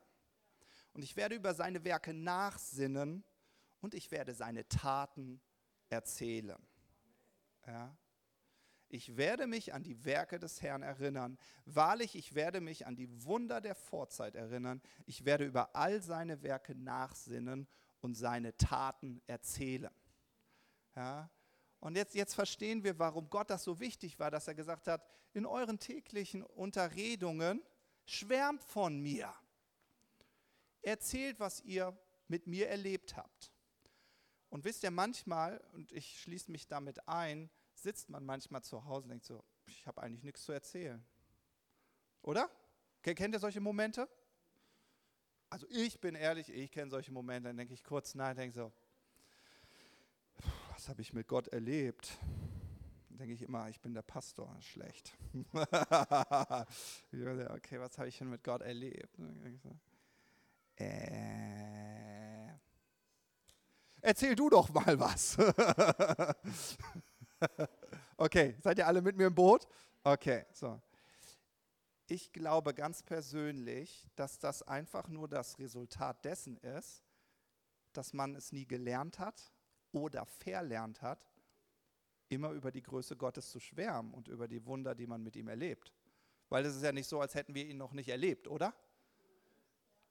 Und 0.94 1.04
ich 1.04 1.16
werde 1.16 1.36
über 1.36 1.54
seine 1.54 1.84
Werke 1.84 2.14
nachsinnen 2.14 3.24
und 3.82 3.94
ich 3.94 4.12
werde 4.12 4.34
seine 4.34 4.68
Taten 4.68 5.42
erzählen. 5.90 6.58
Ja? 7.66 7.96
Ich 8.92 9.18
werde 9.18 9.46
mich 9.46 9.74
an 9.74 9.84
die 9.84 10.04
Werke 10.04 10.40
des 10.40 10.64
Herrn 10.64 10.82
erinnern. 10.82 11.38
Wahrlich, 11.66 12.16
ich 12.16 12.34
werde 12.34 12.60
mich 12.60 12.88
an 12.88 12.96
die 12.96 13.24
Wunder 13.24 13.62
der 13.62 13.76
Vorzeit 13.76 14.36
erinnern. 14.36 14.82
Ich 15.06 15.26
werde 15.26 15.46
über 15.46 15.76
all 15.76 16.02
seine 16.02 16.42
Werke 16.42 16.74
nachsinnen 16.74 17.68
und 18.02 18.16
seine 18.16 18.58
Taten 18.58 19.22
erzählen. 19.28 19.94
Ja? 20.96 21.30
Und 21.80 21.96
jetzt, 21.96 22.16
jetzt 22.16 22.34
verstehen 22.34 22.84
wir, 22.84 22.98
warum 22.98 23.30
Gott 23.30 23.52
das 23.52 23.64
so 23.64 23.80
wichtig 23.80 24.20
war, 24.20 24.32
dass 24.32 24.48
er 24.48 24.56
gesagt 24.56 24.88
hat, 24.88 25.06
in 25.34 25.46
euren 25.46 25.80
täglichen 25.80 26.44
Unterredungen 26.44 27.64
schwärmt 28.06 28.64
von 28.64 29.00
mir. 29.00 29.32
Erzählt, 30.82 31.40
was 31.40 31.62
ihr 31.62 31.98
mit 32.28 32.48
mir 32.48 32.70
erlebt 32.70 33.18
habt. 33.18 33.52
Und 34.50 34.64
wisst 34.64 34.84
ihr, 34.84 34.92
manchmal, 34.92 35.64
und 35.74 35.92
ich 35.92 36.22
schließe 36.22 36.52
mich 36.52 36.68
damit 36.68 37.08
ein, 37.08 37.50
sitzt 37.74 38.10
man 38.10 38.26
manchmal 38.26 38.64
zu 38.64 38.86
Hause 38.86 39.06
und 39.06 39.10
denkt 39.10 39.26
so, 39.26 39.44
ich 39.68 39.86
habe 39.86 40.02
eigentlich 40.02 40.24
nichts 40.24 40.44
zu 40.44 40.52
erzählen. 40.52 41.06
Oder? 42.22 42.50
Kennt 43.02 43.34
ihr 43.34 43.40
solche 43.40 43.62
Momente? 43.62 44.10
Also 45.50 45.66
ich 45.70 46.00
bin 46.00 46.16
ehrlich, 46.16 46.50
ich 46.50 46.72
kenne 46.72 46.92
solche 46.92 47.12
Momente, 47.12 47.50
dann 47.50 47.58
denke 47.58 47.74
ich 47.74 47.84
kurz 47.84 48.14
nach, 48.14 48.36
denke 48.36 48.56
so, 48.56 48.72
was 50.72 50.90
habe 50.90 51.02
ich 51.02 51.14
mit 51.14 51.28
Gott 51.28 51.48
erlebt? 51.48 52.18
Dann 53.10 53.18
denke 53.18 53.34
ich 53.34 53.42
immer, 53.42 53.68
ich 53.70 53.82
bin 53.82 53.94
der 53.94 54.02
Pastor, 54.04 54.56
schlecht. 54.62 55.18
okay, 57.12 57.80
was 57.80 57.98
habe 57.98 58.08
ich 58.10 58.18
denn 58.18 58.30
mit 58.30 58.44
Gott 58.44 58.62
erlebt? 58.62 59.18
Äh, 60.80 62.54
erzähl 64.02 64.36
du 64.36 64.50
doch 64.50 64.70
mal 64.70 65.00
was. 65.00 65.38
okay, 68.18 68.56
seid 68.62 68.78
ihr 68.78 68.88
alle 68.88 69.02
mit 69.02 69.18
mir 69.18 69.28
im 69.28 69.36
Boot? 69.36 69.68
Okay, 70.04 70.46
so. 70.54 70.82
Ich 72.08 72.32
glaube 72.32 72.74
ganz 72.74 73.04
persönlich, 73.04 74.08
dass 74.16 74.40
das 74.40 74.64
einfach 74.64 75.10
nur 75.10 75.28
das 75.28 75.60
Resultat 75.60 76.26
dessen 76.26 76.58
ist, 76.58 77.04
dass 77.94 78.14
man 78.14 78.36
es 78.36 78.52
nie 78.52 78.66
gelernt 78.66 79.20
hat 79.20 79.54
oder 79.92 80.26
verlernt 80.26 81.02
hat, 81.02 81.30
immer 82.30 82.52
über 82.52 82.72
die 82.72 82.82
Größe 82.82 83.16
Gottes 83.16 83.52
zu 83.52 83.60
schwärmen 83.60 84.14
und 84.14 84.28
über 84.28 84.48
die 84.48 84.66
Wunder, 84.66 84.96
die 84.96 85.08
man 85.08 85.22
mit 85.22 85.36
ihm 85.36 85.50
erlebt. 85.50 85.94
Weil 86.48 86.66
es 86.66 86.76
ist 86.76 86.84
ja 86.84 86.92
nicht 86.92 87.08
so, 87.08 87.20
als 87.20 87.36
hätten 87.36 87.54
wir 87.54 87.66
ihn 87.66 87.78
noch 87.78 87.92
nicht 87.92 88.10
erlebt, 88.10 88.48
oder? 88.48 88.74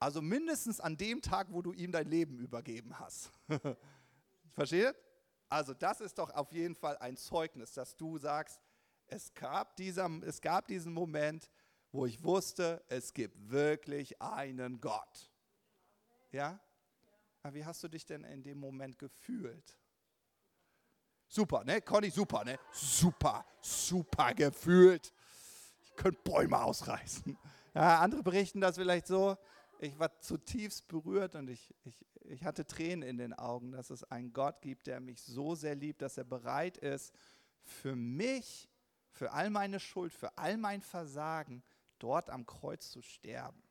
Also 0.01 0.23
mindestens 0.23 0.81
an 0.81 0.97
dem 0.97 1.21
Tag, 1.21 1.49
wo 1.51 1.63
du 1.63 1.73
ihm 1.73 1.91
dein 1.91 2.07
Leben 2.07 2.39
übergeben 2.39 2.99
hast. 2.99 3.33
Versteht? 4.53 4.95
Also 5.49 5.75
das 5.75 6.01
ist 6.01 6.19
doch 6.19 6.31
auf 6.31 6.53
jeden 6.53 6.75
Fall 6.75 6.97
ein 6.99 7.17
Zeugnis, 7.17 7.73
dass 7.73 7.97
du 7.97 8.19
sagst, 8.19 8.61
es 9.07 9.33
gab, 9.35 9.77
dieser, 9.77 10.11
es 10.23 10.41
gab 10.41 10.69
diesen 10.69 10.93
Moment, 10.93 11.51
wo 11.91 12.07
ich 12.07 12.23
wusste, 12.23 12.85
es 12.89 13.15
gibt 13.15 13.51
wirklich 13.51 14.21
einen 14.21 14.81
Gott. 14.81 15.31
Ja? 16.31 16.61
Aber 17.43 17.55
wie 17.55 17.65
hast 17.65 17.83
du 17.83 17.89
dich 17.89 18.05
denn 18.05 18.25
in 18.25 18.43
dem 18.43 18.59
Moment 18.59 18.99
gefühlt? 18.99 19.79
Super, 21.27 21.65
ne? 21.65 21.81
Conny, 21.81 22.11
super, 22.11 22.45
ne? 22.45 22.59
Super, 22.73 23.45
super 23.61 24.35
gefühlt. 24.35 25.13
Ich 25.83 25.95
könnte 25.97 26.21
Bäume 26.23 26.63
ausreißen. 26.63 27.39
Ja, 27.75 28.01
andere 28.01 28.23
berichten 28.23 28.61
das 28.61 28.77
vielleicht 28.77 29.07
so, 29.07 29.37
ich 29.81 29.99
war 29.99 30.19
zutiefst 30.21 30.89
berührt 30.89 31.35
und 31.35 31.49
ich, 31.49 31.75
ich, 31.85 32.05
ich 32.21 32.45
hatte 32.45 32.67
Tränen 32.67 33.09
in 33.09 33.17
den 33.17 33.33
Augen, 33.33 33.73
dass 33.73 33.91
es 33.91 34.05
einen 34.05 34.33
Gott 34.33 34.61
gibt, 34.61 34.87
der 34.87 35.01
mich 35.01 35.23
so 35.23 35.55
sehr 35.55 35.75
liebt, 35.75 36.03
dass 36.03 36.19
er 36.19 36.25
bereit 36.25 36.77
ist, 36.79 37.15
für 37.63 37.95
mich, 37.95 38.69
für 39.11 39.33
all 39.33 39.51
meine 39.51 39.81
Schuld, 39.81 40.13
für 40.13 40.37
all 40.37 40.57
mein 40.57 40.83
Versagen, 40.83 41.63
dort 41.99 42.31
am 42.31 42.47
Kreuz 42.47 42.91
zu 42.91 43.03
sterben. 43.03 43.63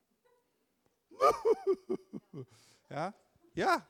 ja, 2.90 3.14
ja, 3.54 3.88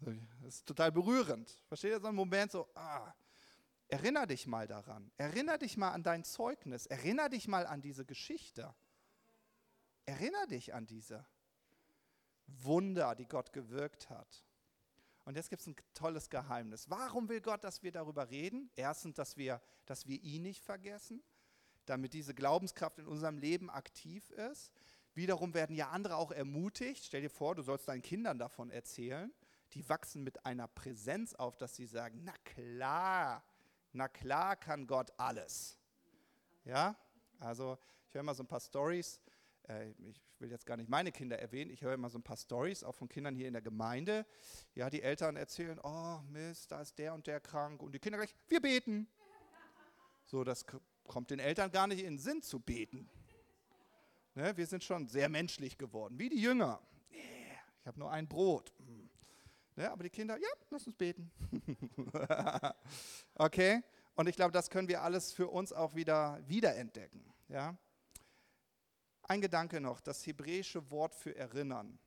das 0.00 0.56
ist 0.56 0.66
total 0.66 0.90
berührend. 0.90 1.50
Versteht 1.66 1.90
ihr 1.90 2.00
so 2.00 2.08
einen 2.08 2.16
Moment 2.16 2.52
so, 2.52 2.68
ah, 2.74 3.12
erinner 3.88 4.26
dich 4.26 4.46
mal 4.46 4.66
daran, 4.66 5.10
erinner 5.16 5.58
dich 5.58 5.76
mal 5.76 5.90
an 5.90 6.02
dein 6.02 6.24
Zeugnis, 6.24 6.86
erinner 6.86 7.28
dich 7.28 7.48
mal 7.48 7.66
an 7.66 7.82
diese 7.82 8.04
Geschichte. 8.04 8.74
Erinner 10.12 10.46
dich 10.46 10.74
an 10.74 10.84
diese 10.84 11.24
Wunder, 12.46 13.14
die 13.14 13.26
Gott 13.26 13.50
gewirkt 13.54 14.10
hat. 14.10 14.44
Und 15.24 15.36
jetzt 15.36 15.48
gibt 15.48 15.62
es 15.62 15.68
ein 15.68 15.76
tolles 15.94 16.28
Geheimnis. 16.28 16.90
Warum 16.90 17.30
will 17.30 17.40
Gott, 17.40 17.64
dass 17.64 17.82
wir 17.82 17.92
darüber 17.92 18.28
reden? 18.28 18.70
Erstens, 18.76 19.14
dass 19.14 19.38
wir, 19.38 19.62
dass 19.86 20.06
wir 20.06 20.20
ihn 20.20 20.42
nicht 20.42 20.62
vergessen, 20.62 21.22
damit 21.86 22.12
diese 22.12 22.34
Glaubenskraft 22.34 22.98
in 22.98 23.06
unserem 23.06 23.38
Leben 23.38 23.70
aktiv 23.70 24.30
ist. 24.32 24.70
Wiederum 25.14 25.54
werden 25.54 25.74
ja 25.74 25.88
andere 25.88 26.16
auch 26.16 26.30
ermutigt. 26.30 27.04
Stell 27.06 27.22
dir 27.22 27.30
vor, 27.30 27.54
du 27.54 27.62
sollst 27.62 27.88
deinen 27.88 28.02
Kindern 28.02 28.38
davon 28.38 28.70
erzählen. 28.70 29.32
Die 29.72 29.88
wachsen 29.88 30.22
mit 30.22 30.44
einer 30.44 30.68
Präsenz 30.68 31.32
auf, 31.32 31.56
dass 31.56 31.74
sie 31.74 31.86
sagen, 31.86 32.20
na 32.22 32.34
klar, 32.44 33.42
na 33.92 34.08
klar 34.08 34.56
kann 34.56 34.86
Gott 34.86 35.10
alles. 35.16 35.78
Ja, 36.64 36.96
also 37.40 37.78
ich 38.08 38.14
höre 38.14 38.24
mal 38.24 38.34
so 38.34 38.42
ein 38.42 38.48
paar 38.48 38.60
Stories 38.60 39.22
ich 39.98 40.20
will 40.38 40.50
jetzt 40.50 40.66
gar 40.66 40.76
nicht 40.76 40.88
meine 40.88 41.12
Kinder 41.12 41.38
erwähnen, 41.38 41.70
ich 41.70 41.82
höre 41.82 41.94
immer 41.94 42.10
so 42.10 42.18
ein 42.18 42.22
paar 42.22 42.36
Stories 42.36 42.82
auch 42.82 42.94
von 42.94 43.08
Kindern 43.08 43.34
hier 43.34 43.46
in 43.46 43.52
der 43.52 43.62
Gemeinde. 43.62 44.26
Ja, 44.74 44.90
die 44.90 45.02
Eltern 45.02 45.36
erzählen, 45.36 45.78
oh 45.82 46.18
Mist, 46.30 46.72
da 46.72 46.80
ist 46.80 46.98
der 46.98 47.14
und 47.14 47.26
der 47.26 47.40
krank 47.40 47.82
und 47.82 47.92
die 47.92 47.98
Kinder 47.98 48.18
gleich, 48.18 48.34
wir 48.48 48.60
beten. 48.60 49.06
So, 50.26 50.44
das 50.44 50.64
kommt 51.04 51.30
den 51.30 51.38
Eltern 51.38 51.70
gar 51.70 51.86
nicht 51.86 52.00
in 52.00 52.14
den 52.14 52.18
Sinn 52.18 52.42
zu 52.42 52.58
beten. 52.58 53.08
Ne, 54.34 54.56
wir 54.56 54.66
sind 54.66 54.82
schon 54.82 55.08
sehr 55.08 55.28
menschlich 55.28 55.76
geworden, 55.76 56.18
wie 56.18 56.30
die 56.30 56.40
Jünger. 56.40 56.80
Ich 57.80 57.86
habe 57.86 57.98
nur 57.98 58.10
ein 58.10 58.28
Brot. 58.28 58.72
Ne, 59.76 59.90
aber 59.90 60.04
die 60.04 60.10
Kinder, 60.10 60.38
ja, 60.38 60.48
lass 60.70 60.86
uns 60.86 60.96
beten. 60.96 61.30
okay? 63.34 63.82
Und 64.14 64.28
ich 64.28 64.36
glaube, 64.36 64.52
das 64.52 64.70
können 64.70 64.88
wir 64.88 65.02
alles 65.02 65.32
für 65.32 65.48
uns 65.48 65.72
auch 65.72 65.94
wieder 65.94 66.40
wiederentdecken. 66.46 67.24
Ja? 67.48 67.76
Ein 69.32 69.40
Gedanke 69.40 69.80
noch, 69.80 70.02
das 70.02 70.26
hebräische 70.26 70.90
Wort 70.90 71.14
für 71.14 71.34
erinnern. 71.34 71.98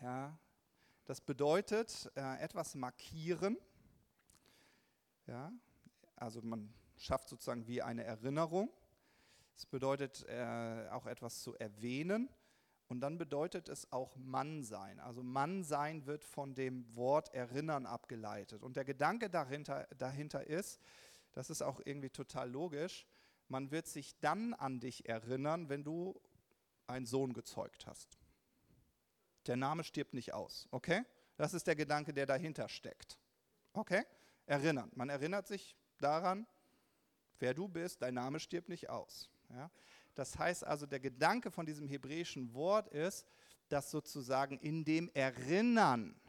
Ja, 0.00 0.38
das 1.04 1.20
bedeutet 1.20 2.12
äh, 2.14 2.40
etwas 2.40 2.76
markieren. 2.76 3.58
Ja, 5.26 5.50
also 6.14 6.40
man 6.40 6.72
schafft 6.96 7.28
sozusagen 7.28 7.66
wie 7.66 7.82
eine 7.82 8.04
Erinnerung. 8.04 8.70
Es 9.56 9.66
bedeutet 9.66 10.26
äh, 10.28 10.86
auch 10.92 11.06
etwas 11.06 11.42
zu 11.42 11.56
erwähnen. 11.56 12.30
Und 12.86 13.00
dann 13.00 13.18
bedeutet 13.18 13.68
es 13.68 13.90
auch 13.90 14.14
Mann 14.14 14.62
sein. 14.62 15.00
Also 15.00 15.24
Mann 15.24 15.64
sein 15.64 16.06
wird 16.06 16.22
von 16.22 16.54
dem 16.54 16.94
Wort 16.94 17.34
erinnern 17.34 17.84
abgeleitet. 17.84 18.62
Und 18.62 18.76
der 18.76 18.84
Gedanke 18.84 19.28
dahinter, 19.28 19.88
dahinter 19.98 20.46
ist, 20.46 20.80
das 21.32 21.50
ist 21.50 21.62
auch 21.62 21.80
irgendwie 21.84 22.10
total 22.10 22.48
logisch, 22.48 23.08
man 23.48 23.70
wird 23.70 23.86
sich 23.86 24.18
dann 24.20 24.52
an 24.54 24.78
dich 24.78 25.08
erinnern, 25.08 25.70
wenn 25.70 25.82
du 25.82 26.20
einen 26.88 27.06
Sohn 27.06 27.32
gezeugt 27.32 27.86
hast. 27.86 28.18
Der 29.46 29.56
Name 29.56 29.84
stirbt 29.84 30.14
nicht 30.14 30.34
aus, 30.34 30.68
okay? 30.70 31.04
Das 31.36 31.54
ist 31.54 31.66
der 31.66 31.76
Gedanke, 31.76 32.12
der 32.12 32.26
dahinter 32.26 32.68
steckt. 32.68 33.18
Okay? 33.72 34.04
Erinnern. 34.46 34.90
Man 34.94 35.08
erinnert 35.08 35.46
sich 35.46 35.76
daran, 35.98 36.46
wer 37.38 37.54
du 37.54 37.68
bist, 37.68 38.02
dein 38.02 38.14
Name 38.14 38.40
stirbt 38.40 38.68
nicht 38.68 38.90
aus. 38.90 39.30
Ja? 39.50 39.70
Das 40.14 40.38
heißt 40.38 40.64
also, 40.64 40.86
der 40.86 41.00
Gedanke 41.00 41.50
von 41.50 41.64
diesem 41.64 41.86
hebräischen 41.86 42.52
Wort 42.54 42.88
ist, 42.88 43.26
dass 43.68 43.90
sozusagen 43.90 44.58
in 44.58 44.84
dem 44.84 45.10
Erinnern, 45.14 46.20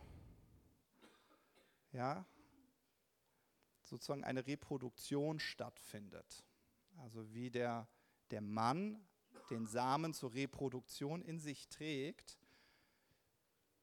ja, 1.91 2.26
sozusagen 3.82 4.24
eine 4.24 4.45
Reproduktion 4.45 5.39
stattfindet. 5.39 6.45
Also 6.97 7.34
wie 7.34 7.49
der, 7.49 7.88
der 8.30 8.41
Mann 8.41 9.03
den 9.50 9.66
Samen 9.66 10.14
zur 10.14 10.34
Reproduktion 10.34 11.22
in 11.22 11.39
sich 11.39 11.68
trägt, 11.68 12.38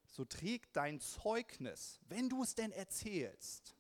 so 0.07 0.25
trägt 0.25 0.77
dein 0.77 1.01
Zeugnis, 1.01 2.01
wenn 2.09 2.29
du 2.29 2.43
es 2.43 2.55
denn 2.55 2.73
erzählst, 2.73 3.77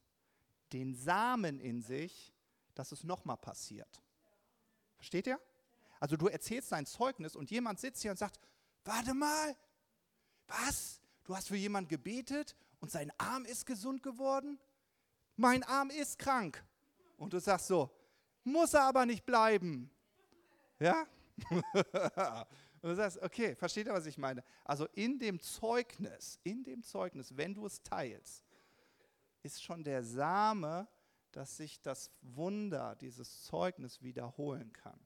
den 0.72 0.94
Samen 0.94 1.60
in 1.60 1.82
sich, 1.82 2.34
dass 2.74 2.92
es 2.92 3.04
nochmal 3.04 3.38
passiert. 3.38 4.02
Versteht 4.96 5.26
ihr? 5.26 5.40
Also 5.98 6.16
du 6.16 6.28
erzählst 6.28 6.72
dein 6.72 6.86
Zeugnis 6.86 7.36
und 7.36 7.50
jemand 7.50 7.80
sitzt 7.80 8.02
hier 8.02 8.10
und 8.10 8.18
sagt, 8.18 8.38
warte 8.84 9.14
mal, 9.14 9.56
was? 10.48 11.00
Du 11.24 11.34
hast 11.34 11.48
für 11.48 11.56
jemanden 11.56 11.88
gebetet 11.88 12.54
und 12.80 12.90
sein 12.90 13.10
Arm 13.18 13.44
ist 13.44 13.66
gesund 13.66 14.02
geworden? 14.02 14.58
Mein 15.36 15.62
Arm 15.64 15.90
ist 15.90 16.18
krank. 16.18 16.64
Und 17.16 17.32
du 17.32 17.40
sagst 17.40 17.68
so, 17.68 17.90
muss 18.44 18.74
er 18.74 18.82
aber 18.82 19.06
nicht 19.06 19.24
bleiben. 19.24 19.90
Ja? 20.78 21.06
und 21.50 22.90
du 22.90 22.94
sagst, 22.94 23.20
okay, 23.22 23.54
versteht 23.54 23.86
ihr, 23.86 23.92
was 23.92 24.06
ich 24.06 24.18
meine? 24.18 24.42
Also 24.64 24.86
in 24.94 25.18
dem 25.18 25.40
Zeugnis, 25.40 26.38
in 26.42 26.64
dem 26.64 26.82
Zeugnis, 26.82 27.36
wenn 27.36 27.54
du 27.54 27.66
es 27.66 27.82
teilst, 27.82 28.44
ist 29.42 29.62
schon 29.62 29.84
der 29.84 30.02
Same, 30.02 30.88
dass 31.32 31.56
sich 31.56 31.80
das 31.82 32.10
Wunder, 32.22 32.96
dieses 32.96 33.42
Zeugnis 33.42 34.02
wiederholen 34.02 34.72
kann. 34.72 34.98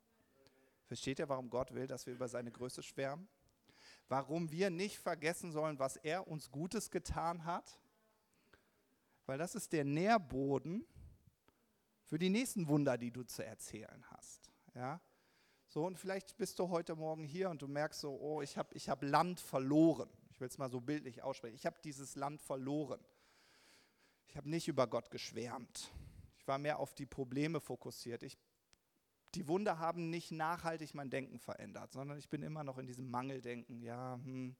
Versteht 0.87 1.19
ihr, 1.19 1.29
warum 1.29 1.51
Gott 1.51 1.75
will, 1.75 1.87
dass 1.87 2.07
wir 2.07 2.15
über 2.15 2.29
seine 2.29 2.51
Größe 2.51 2.83
schwärmen? 2.83 3.29
Warum 4.09 4.51
wir 4.51 4.71
nicht 4.71 4.99
vergessen 4.99 5.53
sollen, 5.53 5.79
was 5.79 5.97
er 5.97 6.27
uns 6.27 6.51
Gutes 6.51 6.91
getan 6.91 7.45
hat? 7.45 7.81
Weil 9.27 9.39
das 9.39 9.55
ist 9.55 9.73
der 9.73 9.85
Nährboden 9.85 10.85
für 12.07 12.19
die 12.19 12.29
nächsten 12.29 12.67
Wunder, 12.67 12.99
die 12.99 13.13
du 13.13 13.23
zu 13.23 13.45
erzählen 13.45 14.05
hast. 14.11 14.51
Ja? 14.75 15.01
So, 15.73 15.87
und 15.87 16.01
vielleicht 16.01 16.37
bist 16.37 16.59
du 16.59 16.69
heute 16.69 16.97
Morgen 16.97 17.23
hier 17.23 17.49
und 17.49 17.63
du 17.63 17.69
merkst 17.69 18.01
so, 18.01 18.19
oh, 18.21 18.43
ich 18.43 18.59
habe 18.59 18.75
ich 18.75 18.89
hab 18.89 19.05
Land 19.05 19.39
verloren. 19.39 20.11
Ich 20.33 20.41
will 20.41 20.49
es 20.49 20.59
mal 20.59 20.69
so 20.69 20.81
bildlich 20.81 21.23
aussprechen. 21.23 21.55
Ich 21.55 21.65
habe 21.65 21.77
dieses 21.85 22.17
Land 22.17 22.43
verloren. 22.43 22.99
Ich 24.27 24.37
habe 24.37 24.51
nicht 24.51 24.67
über 24.67 24.89
Gott 24.89 25.13
geschwärmt. 25.13 25.93
Ich 26.39 26.49
war 26.49 26.59
mehr 26.59 26.81
auf 26.81 26.93
die 26.95 27.07
Probleme 27.07 27.61
fokussiert. 27.61 28.25
Ich, 28.25 28.37
die 29.37 29.47
Wunder 29.47 29.79
haben 29.79 30.11
nicht 30.11 30.33
nachhaltig 30.33 30.93
mein 30.93 31.09
Denken 31.09 31.39
verändert, 31.39 31.93
sondern 31.93 32.19
ich 32.19 32.29
bin 32.29 32.43
immer 32.43 32.65
noch 32.65 32.79
in 32.79 32.89
diesem 32.89 33.09
Mangeldenken. 33.09 33.81
Ja, 33.81 34.19
hm, 34.25 34.57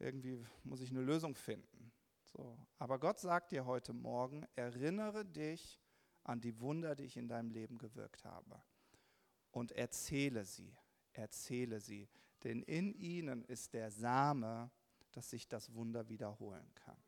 irgendwie 0.00 0.44
muss 0.64 0.80
ich 0.80 0.90
eine 0.90 1.02
Lösung 1.02 1.36
finden. 1.36 1.92
So. 2.24 2.58
Aber 2.80 2.98
Gott 2.98 3.20
sagt 3.20 3.52
dir 3.52 3.66
heute 3.66 3.92
Morgen, 3.92 4.44
erinnere 4.56 5.24
dich 5.24 5.80
an 6.24 6.40
die 6.40 6.58
Wunder, 6.58 6.96
die 6.96 7.04
ich 7.04 7.16
in 7.16 7.28
deinem 7.28 7.52
Leben 7.52 7.78
gewirkt 7.78 8.24
habe 8.24 8.60
und 9.54 9.72
erzähle 9.72 10.44
sie, 10.44 10.76
erzähle 11.12 11.80
sie, 11.80 12.08
denn 12.42 12.62
in 12.62 12.92
ihnen 12.92 13.44
ist 13.44 13.72
der 13.72 13.90
Same, 13.90 14.70
dass 15.12 15.30
sich 15.30 15.48
das 15.48 15.72
Wunder 15.74 16.08
wiederholen 16.08 16.68
kann. 16.74 16.98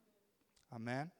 Amen. 0.71 1.11